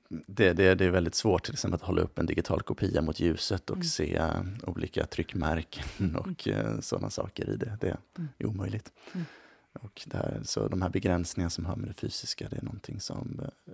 det, 0.10 0.54
det, 0.54 0.76
det, 0.76 0.86
är 0.86 0.90
väldigt 0.90 1.16
svårt 1.16 1.44
till 1.44 1.54
exempel 1.54 1.76
att 1.76 1.88
hålla 1.88 2.02
upp 2.02 2.20
en 2.20 2.26
digital 2.26 2.62
kopia 2.62 3.02
mot 3.02 3.20
ljuset 3.20 3.70
och 3.70 3.76
mm. 3.76 3.84
se 3.84 4.22
olika 4.64 5.06
tryckmärken 5.06 6.16
och 6.16 6.48
mm. 6.48 6.82
sådana 6.82 7.10
saker 7.10 7.50
i 7.50 7.58
det. 7.58 7.78
Det 7.82 7.88
är 7.88 7.98
mm. 8.18 8.30
omöjligt. 8.40 8.92
Mm. 9.14 9.26
Och 9.74 10.02
där, 10.06 10.42
så 10.44 10.68
de 10.68 10.82
här 10.82 10.90
begränsningarna 10.90 11.50
som 11.50 11.66
har 11.66 11.76
med 11.76 11.90
det 11.90 11.94
fysiska, 11.94 12.48
det 12.50 12.58
är 12.58 12.62
någonting 12.62 13.00
som 13.00 13.40
eh, 13.44 13.74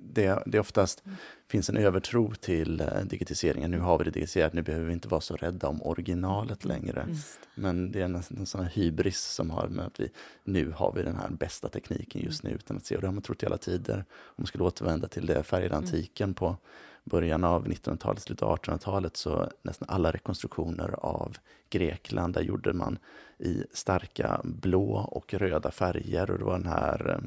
det, 0.00 0.42
det 0.46 0.60
oftast 0.60 1.06
mm. 1.06 1.16
finns 1.48 1.68
en 1.68 1.76
övertro 1.76 2.34
till 2.34 2.80
uh, 2.80 3.04
digitaliseringen. 3.04 3.70
Nu 3.70 3.78
har 3.78 3.98
vi 3.98 4.04
det 4.04 4.10
digitaliserat, 4.10 4.52
nu 4.52 4.62
behöver 4.62 4.86
vi 4.86 4.92
inte 4.92 5.08
vara 5.08 5.20
så 5.20 5.36
rädda 5.36 5.68
om 5.68 5.82
originalet 5.82 6.64
mm. 6.64 6.76
längre. 6.76 7.00
Mm. 7.00 7.16
Men 7.54 7.92
det 7.92 8.00
är 8.00 8.04
en, 8.04 8.22
en 8.30 8.46
sån 8.46 8.60
här 8.60 8.70
hybris 8.70 9.20
som 9.20 9.50
har 9.50 9.68
med 9.68 9.86
att 9.86 10.00
vi 10.00 10.10
nu 10.44 10.72
har 10.76 10.92
vi 10.92 11.02
den 11.02 11.16
här 11.16 11.30
bästa 11.30 11.68
tekniken 11.68 12.22
just 12.24 12.42
nu 12.42 12.50
utan 12.50 12.76
att 12.76 12.86
se. 12.86 12.94
Och 12.94 13.00
det 13.00 13.06
har 13.06 13.14
man 13.14 13.22
trott 13.22 13.42
i 13.42 13.46
alla 13.46 13.58
tider. 13.58 14.04
Om 14.08 14.34
man 14.36 14.46
skulle 14.46 14.64
återvända 14.64 15.08
till 15.08 15.26
det 15.26 15.42
färgade 15.42 15.74
mm. 15.74 15.84
antiken 15.84 16.34
på 16.34 16.56
början 17.04 17.44
av 17.44 17.66
1900-talet, 17.66 18.22
slutet 18.22 18.42
av 18.42 18.58
1800-talet, 18.58 19.16
så 19.16 19.50
nästan 19.62 19.88
alla 19.88 20.10
rekonstruktioner 20.10 20.94
av 20.98 21.36
Grekland, 21.70 22.34
där 22.34 22.42
gjorde 22.42 22.72
man 22.72 22.98
i 23.38 23.64
starka 23.72 24.40
blå 24.44 24.92
och 24.92 25.34
röda 25.34 25.70
färger. 25.70 26.30
Och 26.30 26.38
det 26.38 26.44
var 26.44 26.58
den 26.58 26.66
här 26.66 27.20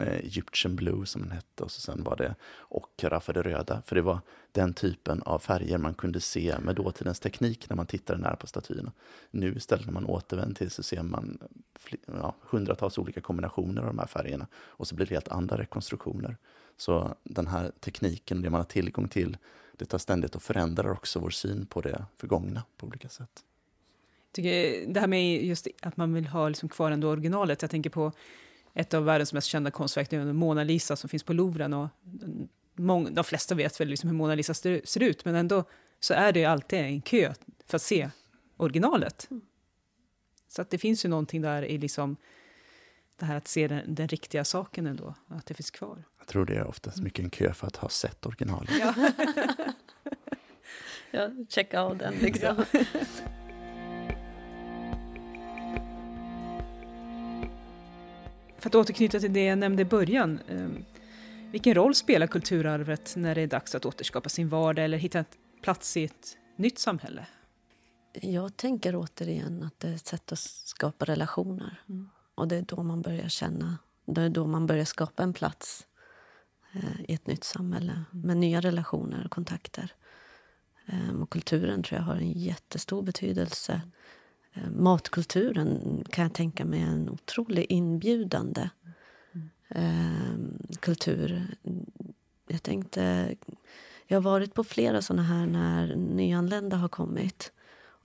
eh, 0.00 0.16
Egyptian 0.16 0.76
Blue 0.76 1.06
som 1.06 1.22
den 1.22 1.30
hette 1.30 1.64
och 1.64 1.70
så 1.70 1.80
sen 1.80 2.02
var 2.02 2.16
det 2.16 2.34
ockra 2.60 3.20
för 3.20 3.32
det 3.32 3.42
röda. 3.42 3.82
För 3.86 3.96
det 3.96 4.02
var 4.02 4.20
den 4.52 4.74
typen 4.74 5.22
av 5.22 5.38
färger 5.38 5.78
man 5.78 5.94
kunde 5.94 6.20
se 6.20 6.54
med 6.58 6.74
dåtidens 6.74 7.20
teknik 7.20 7.70
när 7.70 7.76
man 7.76 7.86
tittade 7.86 8.18
nära 8.18 8.36
på 8.36 8.46
statyerna. 8.46 8.92
Nu 9.30 9.54
istället 9.56 9.86
när 9.86 9.92
man 9.92 10.06
återvänder 10.06 10.54
till 10.54 10.70
så 10.70 10.82
ser 10.82 11.02
man 11.02 11.38
ja, 12.06 12.34
hundratals 12.40 12.98
olika 12.98 13.20
kombinationer 13.20 13.80
av 13.82 13.86
de 13.86 13.98
här 13.98 14.06
färgerna 14.06 14.46
och 14.54 14.88
så 14.88 14.94
blir 14.94 15.06
det 15.06 15.14
helt 15.14 15.28
andra 15.28 15.58
rekonstruktioner. 15.58 16.36
Så 16.76 17.14
den 17.24 17.46
här 17.46 17.72
tekniken, 17.80 18.42
det 18.42 18.50
man 18.50 18.60
har 18.60 18.64
tillgång 18.64 19.08
till, 19.08 19.36
det 19.76 19.84
tar 19.84 19.98
ständigt 19.98 20.34
och 20.34 20.42
förändrar 20.42 20.92
också 20.92 21.18
vår 21.18 21.30
syn 21.30 21.66
på 21.66 21.80
det 21.80 22.04
förgångna 22.16 22.62
på 22.76 22.86
olika 22.86 23.08
sätt. 23.08 23.44
det 24.88 25.00
här 25.00 25.06
med 25.06 25.44
just 25.44 25.68
att 25.82 25.96
man 25.96 26.14
vill 26.14 26.26
ha 26.26 26.48
liksom 26.48 26.68
kvar 26.68 26.90
ändå 26.90 27.08
originalet, 27.08 27.62
jag 27.62 27.70
tänker 27.70 27.90
på 27.90 28.12
ett 28.76 28.94
av 28.94 29.04
världens 29.04 29.32
mest 29.32 29.46
kända 29.46 29.70
konstverk, 29.70 30.10
det 30.10 30.16
är 30.16 30.32
Mona 30.32 30.64
Lisa 30.64 30.96
som 30.96 31.08
finns 31.08 31.22
på 31.22 31.32
Louvren. 31.32 31.74
Och 31.74 31.88
många, 32.74 33.10
de 33.10 33.24
flesta 33.24 33.54
vet 33.54 33.80
väl 33.80 33.88
liksom 33.88 34.10
hur 34.10 34.16
Mona 34.16 34.34
Lisa 34.34 34.54
ser 34.54 35.02
ut, 35.02 35.24
men 35.24 35.34
ändå 35.34 35.64
så 36.00 36.14
är 36.14 36.32
det 36.32 36.44
alltid 36.44 36.78
en 36.78 37.00
kö 37.00 37.34
för 37.66 37.76
att 37.76 37.82
se 37.82 38.10
originalet. 38.56 39.26
Mm. 39.30 39.42
Så 40.48 40.62
att 40.62 40.70
det 40.70 40.78
finns 40.78 41.04
ju 41.04 41.08
någonting 41.08 41.42
där 41.42 41.62
i 41.62 41.78
liksom 41.78 42.16
det 43.18 43.24
här 43.24 43.36
att 43.36 43.48
se 43.48 43.68
den, 43.68 43.94
den, 43.94 44.08
riktiga 44.08 44.44
saken 44.44 44.86
ändå, 44.86 45.14
att 45.28 45.46
det 45.46 45.54
finns 45.54 45.70
kvar. 45.70 46.04
Jag 46.18 46.26
tror 46.26 46.46
det 46.46 46.54
är 46.54 46.66
oftast 46.66 47.02
mycket 47.02 47.24
en 47.24 47.30
kö 47.30 47.52
för 47.52 47.66
att 47.66 47.76
ha 47.76 47.88
sett 47.88 48.26
originalet. 48.26 48.70
Ja, 48.80 48.94
ja 51.10 51.30
checka 51.48 51.80
av 51.80 51.96
den 51.96 52.14
liksom. 52.14 52.64
För 58.66 58.70
att 58.70 58.74
återknyta 58.74 59.20
till 59.20 59.32
det 59.32 59.44
jag 59.44 59.58
nämnde 59.58 59.82
i 59.82 59.84
början. 59.84 60.40
Eh, 60.48 60.68
vilken 61.50 61.74
roll 61.74 61.94
spelar 61.94 62.26
kulturarvet 62.26 63.14
när 63.16 63.34
det 63.34 63.40
är 63.40 63.46
dags 63.46 63.74
att 63.74 63.86
återskapa 63.86 64.28
sin 64.28 64.48
vardag 64.48 64.84
eller 64.84 64.98
hitta 64.98 65.18
en 65.18 65.24
plats 65.62 65.96
i 65.96 66.04
ett 66.04 66.36
nytt 66.56 66.78
samhälle? 66.78 67.26
Jag 68.12 68.56
tänker 68.56 68.96
återigen 68.96 69.62
att 69.62 69.80
det 69.80 69.88
är 69.88 69.94
ett 69.94 70.06
sätt 70.06 70.32
att 70.32 70.38
skapa 70.38 71.04
relationer. 71.04 71.80
Mm. 71.88 72.08
Och 72.34 72.48
det 72.48 72.56
är 72.56 72.62
då 72.62 72.82
man 72.82 73.02
börjar 73.02 73.28
känna, 73.28 73.78
det 74.06 74.22
är 74.22 74.28
då 74.28 74.46
man 74.46 74.66
börjar 74.66 74.84
skapa 74.84 75.22
en 75.22 75.32
plats 75.32 75.86
eh, 76.72 77.00
i 77.08 77.14
ett 77.14 77.26
nytt 77.26 77.44
samhälle 77.44 78.02
med 78.10 78.36
nya 78.36 78.60
relationer 78.60 79.24
och 79.24 79.30
kontakter. 79.30 79.92
Eh, 80.86 81.20
och 81.20 81.30
kulturen 81.30 81.82
tror 81.82 81.98
jag 81.98 82.06
har 82.06 82.14
en 82.14 82.32
jättestor 82.32 83.02
betydelse 83.02 83.80
matkulturen 84.76 86.04
kan 86.10 86.22
jag 86.22 86.32
tänka 86.32 86.64
mig 86.64 86.82
är 86.82 86.86
en 86.86 87.08
otroligt 87.08 87.70
inbjudande 87.70 88.68
eh, 89.68 90.34
kultur. 90.80 91.46
Jag 92.46 92.62
tänkte... 92.62 93.34
Jag 94.08 94.16
har 94.16 94.22
varit 94.22 94.54
på 94.54 94.64
flera 94.64 95.02
såna 95.02 95.22
här 95.22 95.46
när 95.46 95.96
nyanlända 95.96 96.76
har 96.76 96.88
kommit. 96.88 97.52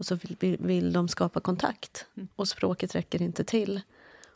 Och 0.01 0.05
så 0.05 0.15
vill, 0.15 0.57
vill 0.59 0.93
de 0.93 1.07
skapa 1.07 1.39
kontakt, 1.39 2.05
och 2.35 2.47
språket 2.47 2.95
räcker 2.95 3.21
inte 3.21 3.43
till. 3.43 3.81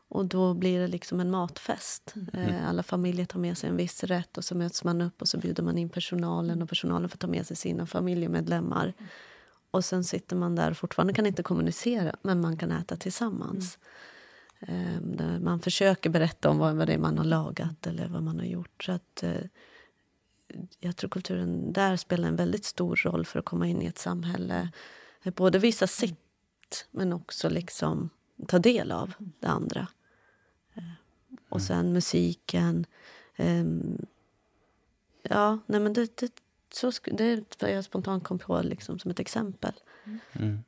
Och 0.08 0.26
då 0.26 0.54
blir 0.54 0.80
det 0.80 0.88
liksom 0.88 1.20
en 1.20 1.32
matfest. 1.32 2.14
Mm. 2.16 2.50
Eh, 2.50 2.70
alla 2.70 2.84
familjer 2.84 3.26
tar 3.26 3.40
med 3.40 3.58
sig 3.58 3.70
en 3.70 3.78
viss 3.78 4.04
rätt 4.04 4.38
och 4.38 4.46
så 4.46 4.56
möts 4.56 4.84
man 4.84 5.02
upp 5.02 5.22
och 5.22 5.28
så 5.28 5.38
bjuder 5.38 5.64
man 5.64 5.78
in 5.78 5.90
personalen 5.90 6.62
och 6.62 6.70
personalen 6.70 7.10
får 7.10 7.18
ta 7.18 7.28
med 7.28 7.48
sig 7.48 7.58
sina 7.58 7.86
familjemedlemmar. 7.86 8.94
Och 9.76 9.86
sen 9.86 10.04
sitter 10.04 10.36
man 10.36 10.56
där 10.56 10.72
och 10.72 10.78
fortfarande 10.78 11.14
kan 11.14 11.26
inte 11.26 11.44
kommunicera, 11.44 12.16
men 12.22 12.42
man 12.42 12.58
kan 12.58 12.72
äta 12.72 12.96
tillsammans. 12.96 13.78
Mm. 14.60 15.20
Eh, 15.20 15.40
man 15.40 15.60
försöker 15.60 16.10
berätta 16.10 16.50
om 16.50 16.58
vad, 16.58 16.76
vad 16.76 16.88
det 16.88 16.94
är 16.94 16.98
man 16.98 17.18
har 17.18 17.26
lagat 17.26 17.88
eller 17.88 18.08
vad 18.08 18.24
man 18.24 18.40
har 18.40 18.46
gjort. 18.46 18.84
Så 18.84 18.92
att, 18.92 19.24
eh, 19.24 19.42
jag 20.80 20.96
tror 20.96 21.10
kulturen 21.10 21.74
där 21.74 21.98
spelar 21.98 22.28
en 22.28 22.36
väldigt 22.36 22.66
stor 22.66 22.96
roll 22.96 23.26
för 23.26 23.40
att 23.40 23.46
komma 23.46 23.68
in 23.68 23.82
i 23.82 23.86
ett 23.86 23.98
samhälle. 23.98 24.70
Både 25.24 25.60
visa 25.60 25.88
sitt, 25.88 26.88
men 26.92 27.14
också 27.14 27.50
liksom 27.50 28.10
ta 28.48 28.60
del 28.60 28.92
av 28.92 29.14
det 29.40 29.48
andra. 29.48 29.88
Eh, 30.74 30.84
och 31.50 31.60
mm. 31.60 31.68
sen 31.68 31.94
musiken. 31.94 32.86
Um, 33.38 34.06
ja, 35.24 35.60
nej 35.66 35.80
men 35.80 35.94
det, 35.94 36.18
det, 36.18 36.45
så, 36.76 36.92
det 37.04 37.24
är 37.24 37.44
vad 37.60 37.72
jag 37.72 37.84
spontant 37.84 38.24
kom 38.24 38.40
på 38.40 38.62
liksom, 38.62 39.00
som 39.00 39.12
ett 39.12 39.20
exempel. 39.20 39.74
Mm. 40.34 40.64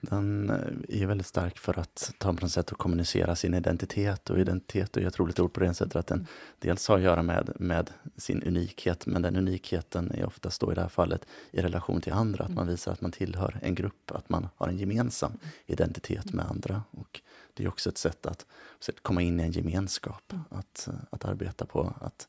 Den 0.00 0.50
eh, 0.50 1.02
är 1.02 1.06
väldigt 1.06 1.26
stark 1.26 1.58
för 1.58 1.78
att 1.78 2.14
ta 2.18 2.34
på 2.34 2.40
något 2.40 2.52
sätt 2.52 2.72
att 2.72 2.78
kommunicera 2.78 3.36
sin 3.36 3.54
identitet 3.54 4.30
och 4.30 4.38
identitet 4.38 4.96
är 4.96 5.06
ett 5.06 5.18
roligt 5.18 5.40
ord 5.40 5.52
på 5.52 5.60
det 5.60 5.74
sättet 5.74 5.96
att 5.96 6.06
den 6.06 6.26
dels 6.58 6.88
har 6.88 6.96
att 6.96 7.02
göra 7.02 7.22
med, 7.22 7.50
med 7.56 7.90
sin 8.16 8.42
unikhet 8.42 9.06
men 9.06 9.22
den 9.22 9.36
unikheten 9.36 10.10
är 10.10 10.26
oftast 10.26 10.60
då 10.60 10.72
i 10.72 10.74
det 10.74 10.80
här 10.80 10.88
fallet 10.88 11.26
i 11.50 11.62
relation 11.62 12.00
till 12.00 12.12
andra, 12.12 12.44
att 12.44 12.54
man 12.54 12.66
visar 12.66 12.92
att 12.92 13.00
man 13.00 13.12
tillhör 13.12 13.58
en 13.62 13.74
grupp, 13.74 14.10
att 14.10 14.28
man 14.28 14.48
har 14.56 14.68
en 14.68 14.78
gemensam 14.78 15.32
identitet 15.66 16.32
med 16.32 16.46
andra. 16.46 16.82
Och 16.90 17.20
det 17.54 17.64
är 17.64 17.68
också 17.68 17.88
ett 17.88 17.98
sätt 17.98 18.26
att, 18.26 18.46
att 18.88 19.02
komma 19.02 19.22
in 19.22 19.40
i 19.40 19.42
en 19.42 19.52
gemenskap, 19.52 20.32
att, 20.48 20.88
att 21.10 21.24
arbeta 21.24 21.66
på 21.66 21.94
att 22.00 22.28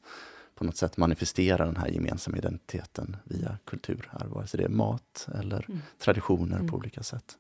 på 0.62 0.66
något 0.66 0.78
sätt 0.78 0.98
manifestera 0.98 1.66
den 1.66 1.78
här 1.78 1.88
gemensamma 1.88 2.38
identiteten 2.38 3.18
via 3.24 3.58
kulturarv, 3.66 4.30
vare 4.30 4.48
sig 4.48 4.58
det 4.58 4.64
är 4.64 4.70
mat 4.70 5.28
eller 5.36 5.66
mm. 5.70 5.82
traditioner 6.00 6.56
mm. 6.56 6.68
på 6.68 6.78
olika 6.78 7.04
sätt. 7.04 7.38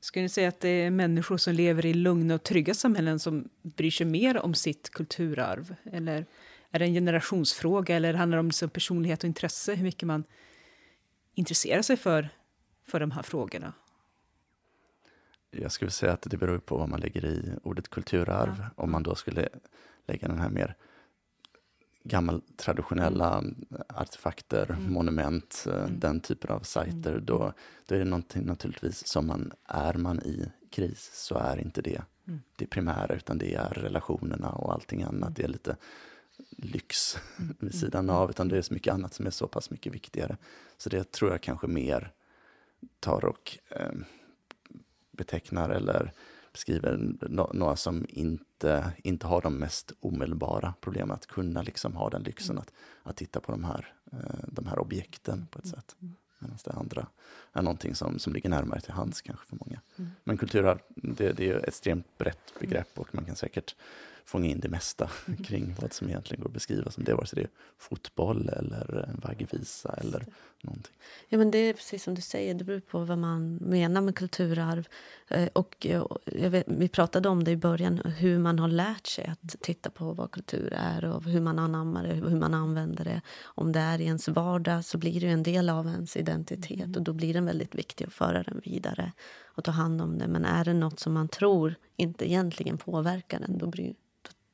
Skulle 0.00 0.22
ni 0.22 0.28
säga 0.28 0.48
att 0.48 0.60
det 0.60 0.68
är 0.68 0.90
människor 0.90 1.36
som 1.36 1.54
lever 1.54 1.86
i 1.86 1.94
lugna 1.94 2.34
och 2.34 2.42
trygga 2.42 2.74
samhällen 2.74 3.18
som 3.18 3.48
bryr 3.62 3.90
sig 3.90 4.06
mer 4.06 4.38
om 4.38 4.54
sitt 4.54 4.90
kulturarv? 4.90 5.74
Eller 5.92 6.26
är 6.70 6.78
det 6.78 6.84
en 6.84 6.94
generationsfråga 6.94 7.96
eller 7.96 8.14
handlar 8.14 8.36
det 8.36 8.40
om 8.40 8.46
liksom 8.46 8.70
personlighet 8.70 9.24
och 9.24 9.28
intresse? 9.28 9.74
Hur 9.74 9.84
mycket 9.84 10.06
man 10.06 10.24
intresserar 11.34 11.82
sig 11.82 11.96
för, 11.96 12.28
för 12.84 13.00
de 13.00 13.10
här 13.10 13.22
frågorna? 13.22 13.72
Jag 15.50 15.72
skulle 15.72 15.90
säga 15.90 16.12
att 16.12 16.22
det 16.22 16.36
beror 16.36 16.58
på 16.58 16.76
vad 16.76 16.88
man 16.88 17.00
lägger 17.00 17.24
i 17.24 17.52
ordet 17.62 17.88
kulturarv. 17.88 18.54
Ja. 18.58 18.82
Om 18.82 18.90
man 18.90 19.02
då 19.02 19.14
skulle 19.14 19.48
lägga 20.06 20.28
den 20.28 20.38
här 20.38 20.50
mer 20.50 20.76
gammal 22.04 22.42
traditionella 22.56 23.38
mm. 23.38 23.64
artefakter, 23.88 24.70
mm. 24.70 24.92
monument, 24.92 25.66
eh, 25.68 25.84
mm. 25.84 26.00
den 26.00 26.20
typen 26.20 26.50
av 26.50 26.60
sajter, 26.60 27.12
mm. 27.12 27.24
då, 27.24 27.52
då 27.86 27.94
är 27.94 27.98
det 27.98 28.04
någonting 28.04 28.46
naturligtvis 28.46 29.06
som 29.06 29.26
man, 29.26 29.52
är 29.64 29.94
man 29.94 30.20
i 30.22 30.52
kris 30.70 31.10
så 31.14 31.34
är 31.38 31.58
inte 31.58 31.82
det 31.82 32.02
mm. 32.26 32.40
det 32.56 32.66
primära 32.66 33.14
utan 33.14 33.38
det 33.38 33.54
är 33.54 33.68
relationerna 33.68 34.48
och 34.48 34.72
allting 34.72 35.02
annat. 35.02 35.22
Mm. 35.22 35.32
Det 35.32 35.44
är 35.44 35.48
lite 35.48 35.76
lyx 36.50 37.18
vid 37.58 37.74
sidan 37.74 38.10
av, 38.10 38.30
utan 38.30 38.48
det 38.48 38.58
är 38.58 38.62
så 38.62 38.74
mycket 38.74 38.94
annat 38.94 39.14
som 39.14 39.26
är 39.26 39.30
så 39.30 39.46
pass 39.46 39.70
mycket 39.70 39.94
viktigare. 39.94 40.36
Så 40.76 40.88
det 40.88 41.12
tror 41.12 41.30
jag 41.30 41.40
kanske 41.40 41.66
mer 41.66 42.12
tar 43.00 43.24
och 43.24 43.58
eh, 43.68 43.92
betecknar 45.10 45.70
eller 45.70 46.12
beskriver 46.52 47.16
några 47.52 47.76
som 47.76 48.06
inte, 48.08 48.92
inte 49.04 49.26
har 49.26 49.40
de 49.40 49.54
mest 49.54 49.92
omedelbara 50.00 50.74
problemen, 50.80 51.10
att 51.10 51.26
kunna 51.26 51.62
liksom 51.62 51.96
ha 51.96 52.10
den 52.10 52.22
lyxen 52.22 52.58
att, 52.58 52.72
att 53.02 53.16
titta 53.16 53.40
på 53.40 53.52
de 53.52 53.64
här, 53.64 53.94
eh, 54.12 54.44
de 54.46 54.66
här 54.66 54.78
objekten 54.78 55.46
på 55.50 55.58
ett 55.58 55.66
sätt. 55.66 55.96
Medan 56.38 56.58
det 56.64 56.72
andra 56.72 57.06
är 57.52 57.62
någonting 57.62 57.94
som, 57.94 58.18
som 58.18 58.32
ligger 58.32 58.48
närmare 58.50 58.80
till 58.80 58.92
hands 58.92 59.22
kanske 59.22 59.46
för 59.46 59.56
många. 59.56 59.80
Men 60.24 60.36
kulturarv, 60.36 60.78
det, 60.88 61.32
det 61.32 61.50
är 61.50 61.56
ett 61.56 61.68
extremt 61.68 62.18
brett 62.18 62.52
begrepp 62.60 62.98
och 62.98 63.14
man 63.14 63.24
kan 63.24 63.36
säkert 63.36 63.76
fånga 64.24 64.48
in 64.48 64.60
det 64.60 64.68
mesta 64.68 65.10
mm. 65.26 65.42
kring 65.44 65.74
vad 65.80 65.92
som 65.92 66.08
egentligen 66.08 66.42
går 66.42 66.48
att 66.48 66.54
beskriva 66.54 66.90
som 66.90 67.04
det, 67.04 67.14
vare 67.14 67.26
sig 67.26 67.36
det 67.36 67.42
är 67.42 67.50
fotboll 67.78 68.48
eller 68.48 69.08
en 69.08 69.20
vaggvisa 69.24 69.94
eller 70.00 70.26
någonting. 70.62 70.94
Ja, 71.28 71.38
men 71.38 71.50
det 71.50 71.58
är 71.58 71.72
precis 71.72 72.02
som 72.02 72.14
du 72.14 72.22
säger, 72.22 72.54
det 72.54 72.64
beror 72.64 72.80
på 72.80 73.04
vad 73.04 73.18
man 73.18 73.56
menar 73.56 74.00
med 74.00 74.16
kulturarv. 74.16 74.88
Eh, 75.28 75.48
och 75.52 75.86
jag 76.24 76.50
vet, 76.50 76.64
vi 76.66 76.88
pratade 76.88 77.28
om 77.28 77.44
det 77.44 77.50
i 77.50 77.56
början, 77.56 77.98
hur 77.98 78.38
man 78.38 78.58
har 78.58 78.68
lärt 78.68 79.06
sig 79.06 79.26
att 79.26 79.56
titta 79.60 79.90
på 79.90 80.12
vad 80.12 80.30
kultur 80.30 80.72
är 80.76 81.04
och 81.04 81.24
hur 81.24 81.40
man 81.40 81.58
anammar 81.58 82.02
det, 82.06 82.14
hur 82.14 82.36
man 82.36 82.54
använder 82.54 83.04
det. 83.04 83.20
Om 83.42 83.72
det 83.72 83.80
är 83.80 84.00
i 84.00 84.04
ens 84.04 84.28
vardag 84.28 84.84
så 84.84 84.98
blir 84.98 85.20
det 85.20 85.28
en 85.28 85.42
del 85.42 85.68
av 85.68 85.86
ens 85.86 86.16
identitet 86.16 86.80
mm. 86.80 86.94
och 86.94 87.02
då 87.02 87.12
blir 87.12 87.34
den 87.34 87.46
väldigt 87.46 87.74
viktig 87.74 88.04
att 88.04 88.12
föra 88.12 88.42
den 88.42 88.60
vidare 88.64 89.12
och 89.54 89.64
ta 89.64 89.70
hand 89.70 90.02
om 90.02 90.18
det. 90.18 90.28
Men 90.28 90.44
är 90.44 90.64
det 90.64 90.74
nåt 90.74 91.00
som 91.00 91.12
man 91.12 91.28
tror 91.28 91.74
inte 91.96 92.28
egentligen 92.28 92.78
påverkar 92.78 93.40
den, 93.40 93.58
då 93.58 93.66
blir, 93.66 93.94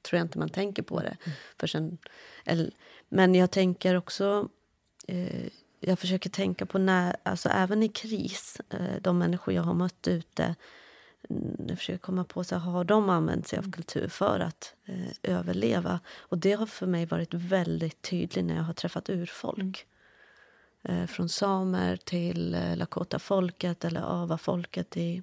tror 0.03 0.19
jag 0.19 0.25
inte 0.25 0.39
man 0.39 0.49
tänker 0.49 0.83
på 0.83 1.01
det. 1.01 1.17
Mm. 1.25 1.37
För 1.57 1.67
sen, 1.67 1.99
eller, 2.45 2.71
men 3.09 3.35
jag 3.35 3.51
tänker 3.51 3.95
också... 3.95 4.49
Eh, 5.09 5.47
jag 5.81 5.99
försöker 5.99 6.31
tänka 6.31 6.67
på 6.67 6.79
när, 6.79 7.17
alltså 7.23 7.49
även 7.49 7.83
i 7.83 7.89
kris, 7.89 8.61
eh, 8.71 9.01
de 9.01 9.19
människor 9.19 9.55
jag 9.55 9.63
har 9.63 9.75
mött 9.75 10.09
ute 10.09 10.55
mm, 11.31 11.57
jag 11.69 11.79
försöker 11.79 11.99
komma 11.99 12.25
på 12.25 12.45
så 12.45 12.57
har 12.57 12.85
de 12.85 13.11
använt 13.11 13.49
sig 13.49 13.59
av 13.59 13.65
mm. 13.65 13.73
kultur 13.73 14.09
för 14.09 14.41
att 14.41 14.75
eh, 14.85 15.33
överleva. 15.35 16.01
Och 16.19 16.39
Det 16.39 16.53
har 16.53 16.67
för 16.67 16.87
mig 16.87 17.07
varit 17.07 17.35
väldigt 17.35 18.03
tydligt 18.03 18.45
när 18.45 18.57
jag 18.57 18.63
har 18.63 18.73
träffat 18.73 19.11
urfolk. 19.11 19.87
Eh, 20.89 21.07
från 21.07 21.29
samer 21.29 21.97
till 21.97 22.55
eh, 22.55 22.77
Lakota-folket 22.77 23.85
eller 23.85 24.01
Ava-folket 24.01 24.97
i 24.97 25.23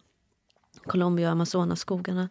Colombia 0.83 1.27
och 1.27 1.31
Amazonaskogarna 1.31 2.29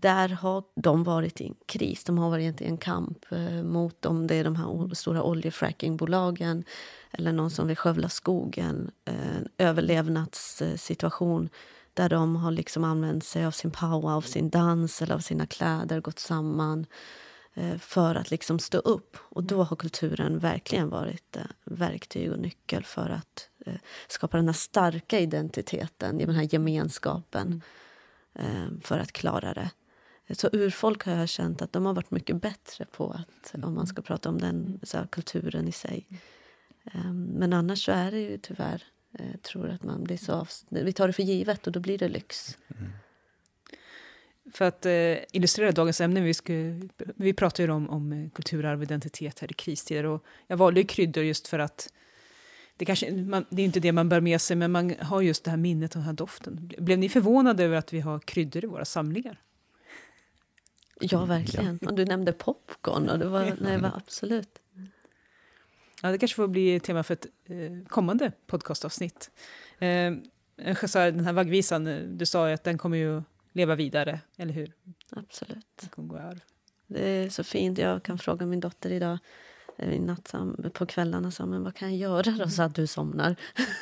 där 0.00 0.28
har 0.28 0.64
de 0.74 1.04
varit 1.04 1.40
i 1.40 1.46
en 1.46 1.54
kris. 1.66 2.04
De 2.04 2.18
har 2.18 2.30
varit 2.30 2.60
i 2.60 2.64
en 2.64 2.78
kamp 2.78 3.32
eh, 3.32 3.62
mot 3.62 4.06
om 4.06 4.26
det 4.26 4.34
är 4.34 4.44
de 4.44 4.56
här 4.56 4.94
stora 4.94 5.22
oljefrackingbolagen 5.22 6.64
eller 7.10 7.32
någon 7.32 7.50
som 7.50 7.66
vill 7.66 7.76
skövla 7.76 8.08
skogen. 8.08 8.90
Eh, 9.04 9.36
en 9.36 9.48
överlevnadssituation 9.58 11.48
där 11.94 12.08
de 12.08 12.36
har 12.36 12.50
liksom 12.50 12.84
använt 12.84 13.24
sig 13.24 13.46
av 13.46 13.50
sin 13.50 13.70
power, 13.70 14.10
av 14.10 14.20
sin 14.20 14.50
dans 14.50 15.02
eller 15.02 15.14
av 15.14 15.18
sina 15.18 15.46
kläder, 15.46 16.00
gått 16.00 16.18
samman 16.18 16.80
eh, 16.80 16.86
för 17.78 18.14
att 18.14 18.30
liksom 18.30 18.58
stå 18.58 18.78
upp. 18.78 19.16
Och 19.20 19.44
då 19.44 19.62
har 19.62 19.76
kulturen 19.76 20.38
verkligen 20.38 20.88
varit 20.88 21.36
verktyg 21.64 22.32
och 22.32 22.38
nyckel 22.38 22.84
för 22.84 23.10
att 23.10 23.48
skapa 24.08 24.36
den 24.36 24.46
här 24.46 24.52
starka 24.52 25.18
identiteten, 25.18 26.18
den 26.18 26.34
här 26.34 26.54
gemenskapen 26.54 27.62
för 28.82 28.98
att 28.98 29.12
klara 29.12 29.54
det. 29.54 29.70
Så 30.34 30.48
urfolk 30.52 31.04
har 31.04 31.12
jag 31.12 31.28
känt 31.28 31.62
att 31.62 31.72
de 31.72 31.86
har 31.86 31.94
varit 31.94 32.10
mycket 32.10 32.42
bättre 32.42 32.84
på 32.84 33.10
att, 33.10 33.64
om 33.64 33.74
man 33.74 33.86
ska 33.86 34.02
prata 34.02 34.28
om 34.28 34.38
den 34.38 34.80
så 34.82 34.98
här, 34.98 35.06
kulturen 35.06 35.68
i 35.68 35.72
sig. 35.72 36.06
Men 37.14 37.52
annars 37.52 37.84
så 37.84 37.92
är 37.92 38.10
det 38.10 38.20
ju 38.20 38.38
tyvärr, 38.38 38.84
jag 39.10 39.26
eh, 39.26 39.36
tror 39.36 39.68
att 39.68 39.82
man 39.82 40.04
blir 40.04 40.16
så 40.16 40.46
vi 40.68 40.92
tar 40.92 41.06
det 41.06 41.12
för 41.12 41.22
givet 41.22 41.66
och 41.66 41.72
då 41.72 41.80
blir 41.80 41.98
det 41.98 42.08
lyx. 42.08 42.58
För 44.52 44.64
att 44.64 44.86
eh, 44.86 45.16
illustrera 45.32 45.72
dagens 45.72 46.00
ämne, 46.00 46.20
vi, 46.20 46.34
ska, 46.34 46.52
vi 47.16 47.32
pratar 47.32 47.64
ju 47.64 47.70
om, 47.70 47.90
om 47.90 48.12
eh, 48.12 48.30
kulturarv 48.30 48.78
och 48.78 48.82
identitet 48.82 49.40
här 49.40 49.50
i 49.50 49.54
kristider 49.54 50.06
och 50.06 50.24
jag 50.46 50.56
valde 50.56 50.80
ju 50.80 50.86
kryddor 50.86 51.24
just 51.24 51.48
för 51.48 51.58
att 51.58 51.92
det, 52.76 52.84
kanske, 52.84 53.12
man, 53.12 53.44
det 53.50 53.62
är 53.62 53.66
inte 53.66 53.80
det 53.80 53.92
man 53.92 54.08
bär 54.08 54.20
med 54.20 54.40
sig, 54.40 54.56
men 54.56 54.72
man 54.72 54.94
har 55.00 55.22
just 55.22 55.44
det 55.44 55.50
här 55.50 55.58
minnet 55.58 55.94
och 55.94 55.98
den 55.98 56.06
här 56.06 56.12
doften. 56.12 56.72
Blev 56.78 56.98
ni 56.98 57.08
förvånade 57.08 57.64
över 57.64 57.76
att 57.76 57.92
vi 57.92 58.00
har 58.00 58.18
kryddor 58.18 58.64
i 58.64 58.66
våra 58.66 58.84
samlingar? 58.84 59.40
Ja, 61.00 61.24
verkligen. 61.24 61.78
Och 61.78 61.94
du 61.94 62.04
nämnde 62.04 62.32
popcorn. 62.32 63.08
Och 63.08 63.18
det 63.18 63.28
var, 63.28 63.56
nej, 63.60 63.78
var 63.78 63.92
absolut. 63.96 64.58
Ja, 66.02 66.10
det 66.10 66.18
kanske 66.18 66.34
får 66.34 66.48
bli 66.48 66.80
tema 66.80 67.02
för 67.02 67.14
ett 67.14 67.26
eh, 67.46 67.88
kommande 67.88 68.32
podcastavsnitt. 68.46 69.30
Eh, 69.78 70.12
den 70.56 71.24
här 71.24 71.32
vaggvisan, 71.32 71.86
eh, 71.86 72.02
du 72.02 72.26
sa 72.26 72.48
ju 72.48 72.54
att 72.54 72.64
den 72.64 72.78
kommer 72.78 72.96
ju 72.96 73.22
leva 73.58 73.74
vidare, 73.74 74.20
eller 74.36 74.52
hur? 74.52 74.72
Absolut. 75.10 75.66
Det 76.86 77.08
är 77.08 77.28
så 77.28 77.44
fint. 77.44 77.78
Jag 77.78 78.02
kan 78.02 78.18
fråga 78.18 78.46
min 78.46 78.60
dotter 78.60 78.90
idag 78.90 79.18
eh, 79.76 79.92
i 79.92 79.98
natt 79.98 80.34
på 80.72 80.86
kvällarna 80.86 81.30
så, 81.30 81.46
men 81.46 81.62
vad 81.64 81.74
kan 81.74 81.88
jag 81.88 81.98
göra 81.98 82.44
då 82.44 82.48
så 82.48 82.62
att 82.62 82.74
du 82.74 82.86
somnar? 82.86 83.36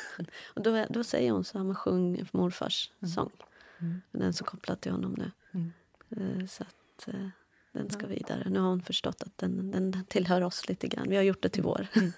och 0.55 0.61
då, 0.61 0.85
då 0.89 1.03
säger 1.03 1.31
hon 1.31 1.43
så 1.43 1.57
här, 1.57 1.73
sjung 1.73 2.25
morfars 2.31 2.91
mm. 3.01 3.09
sång. 3.09 3.31
Mm. 3.79 4.01
Den 4.11 4.21
är 4.21 4.31
så 4.31 4.43
kopplad 4.43 4.81
till 4.81 4.91
honom 4.91 5.15
nu. 5.17 5.31
Mm. 5.51 5.71
Eh, 6.09 6.45
så 6.47 6.63
att, 6.63 7.07
eh, 7.07 7.27
den 7.71 7.89
ska 7.89 8.07
vidare. 8.07 8.49
Nu 8.49 8.59
har 8.59 8.69
hon 8.69 8.81
förstått 8.81 9.21
att 9.21 9.37
den, 9.37 9.71
den 9.71 10.05
tillhör 10.07 10.41
oss 10.43 10.69
lite 10.69 10.87
grann. 10.87 11.09
Vi 11.09 11.15
har 11.15 11.23
gjort 11.23 11.41
det 11.41 11.49
till 11.49 11.63
vår. 11.63 11.87
Mm. 11.95 12.11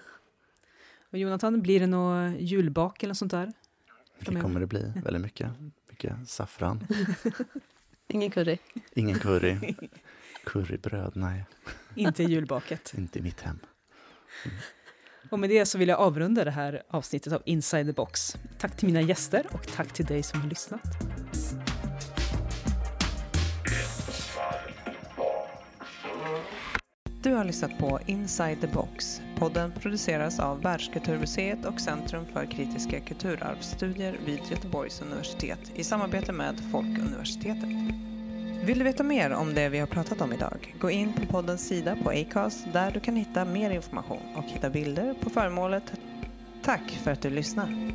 Och 1.10 1.18
Jonathan, 1.18 1.62
blir 1.62 1.80
det 1.80 1.86
något 1.86 2.40
julbak 2.40 3.02
eller 3.02 3.14
sånt 3.14 3.30
där? 3.30 3.52
Det 4.18 4.40
kommer 4.40 4.60
det 4.60 4.66
bli, 4.66 4.92
väldigt 5.04 5.22
mycket. 5.22 5.50
Mycket 6.02 6.28
saffran. 6.28 6.86
Ingen 8.08 8.30
curry? 8.30 8.58
Ingen 8.94 9.18
curry. 9.18 9.74
Currybröd, 10.44 11.12
nej. 11.14 11.44
Inte 11.94 12.22
julbaket? 12.22 12.94
Inte 12.98 13.18
i 13.18 13.22
mitt 13.22 13.40
hem. 13.40 13.58
Mm. 14.44 14.56
Och 15.30 15.38
med 15.38 15.50
det 15.50 15.66
så 15.66 15.78
vill 15.78 15.88
jag 15.88 15.98
avrunda 15.98 16.44
det 16.44 16.50
här 16.50 16.82
avsnittet 16.88 17.32
av 17.32 17.42
Inside 17.46 17.86
the 17.86 17.92
Box. 17.92 18.36
Tack 18.58 18.76
till 18.76 18.86
mina 18.86 19.00
gäster 19.00 19.46
och 19.52 19.66
tack 19.66 19.92
till 19.92 20.06
dig 20.06 20.22
som 20.22 20.40
har 20.40 20.48
lyssnat. 20.48 21.19
Du 27.22 27.34
har 27.34 27.44
lyssnat 27.44 27.78
på 27.78 27.98
Inside 28.06 28.60
the 28.60 28.66
Box. 28.66 29.22
Podden 29.36 29.72
produceras 29.72 30.40
av 30.40 30.62
Världskulturmuseet 30.62 31.66
och 31.66 31.80
Centrum 31.80 32.26
för 32.32 32.46
kritiska 32.46 33.00
kulturarvsstudier 33.00 34.18
vid 34.26 34.40
Göteborgs 34.50 35.02
universitet 35.02 35.72
i 35.74 35.84
samarbete 35.84 36.32
med 36.32 36.60
Folkuniversitetet. 36.72 37.68
Vill 38.64 38.78
du 38.78 38.84
veta 38.84 39.02
mer 39.02 39.30
om 39.30 39.54
det 39.54 39.68
vi 39.68 39.78
har 39.78 39.86
pratat 39.86 40.20
om 40.20 40.32
idag? 40.32 40.74
Gå 40.80 40.90
in 40.90 41.12
på 41.12 41.26
poddens 41.26 41.68
sida 41.68 41.96
på 42.02 42.10
Acast 42.10 42.66
där 42.72 42.90
du 42.90 43.00
kan 43.00 43.16
hitta 43.16 43.44
mer 43.44 43.70
information 43.70 44.22
och 44.36 44.44
hitta 44.44 44.70
bilder 44.70 45.14
på 45.20 45.30
föremålet. 45.30 45.92
Tack 46.62 46.90
för 46.90 47.10
att 47.10 47.22
du 47.22 47.30
lyssnar. 47.30 47.92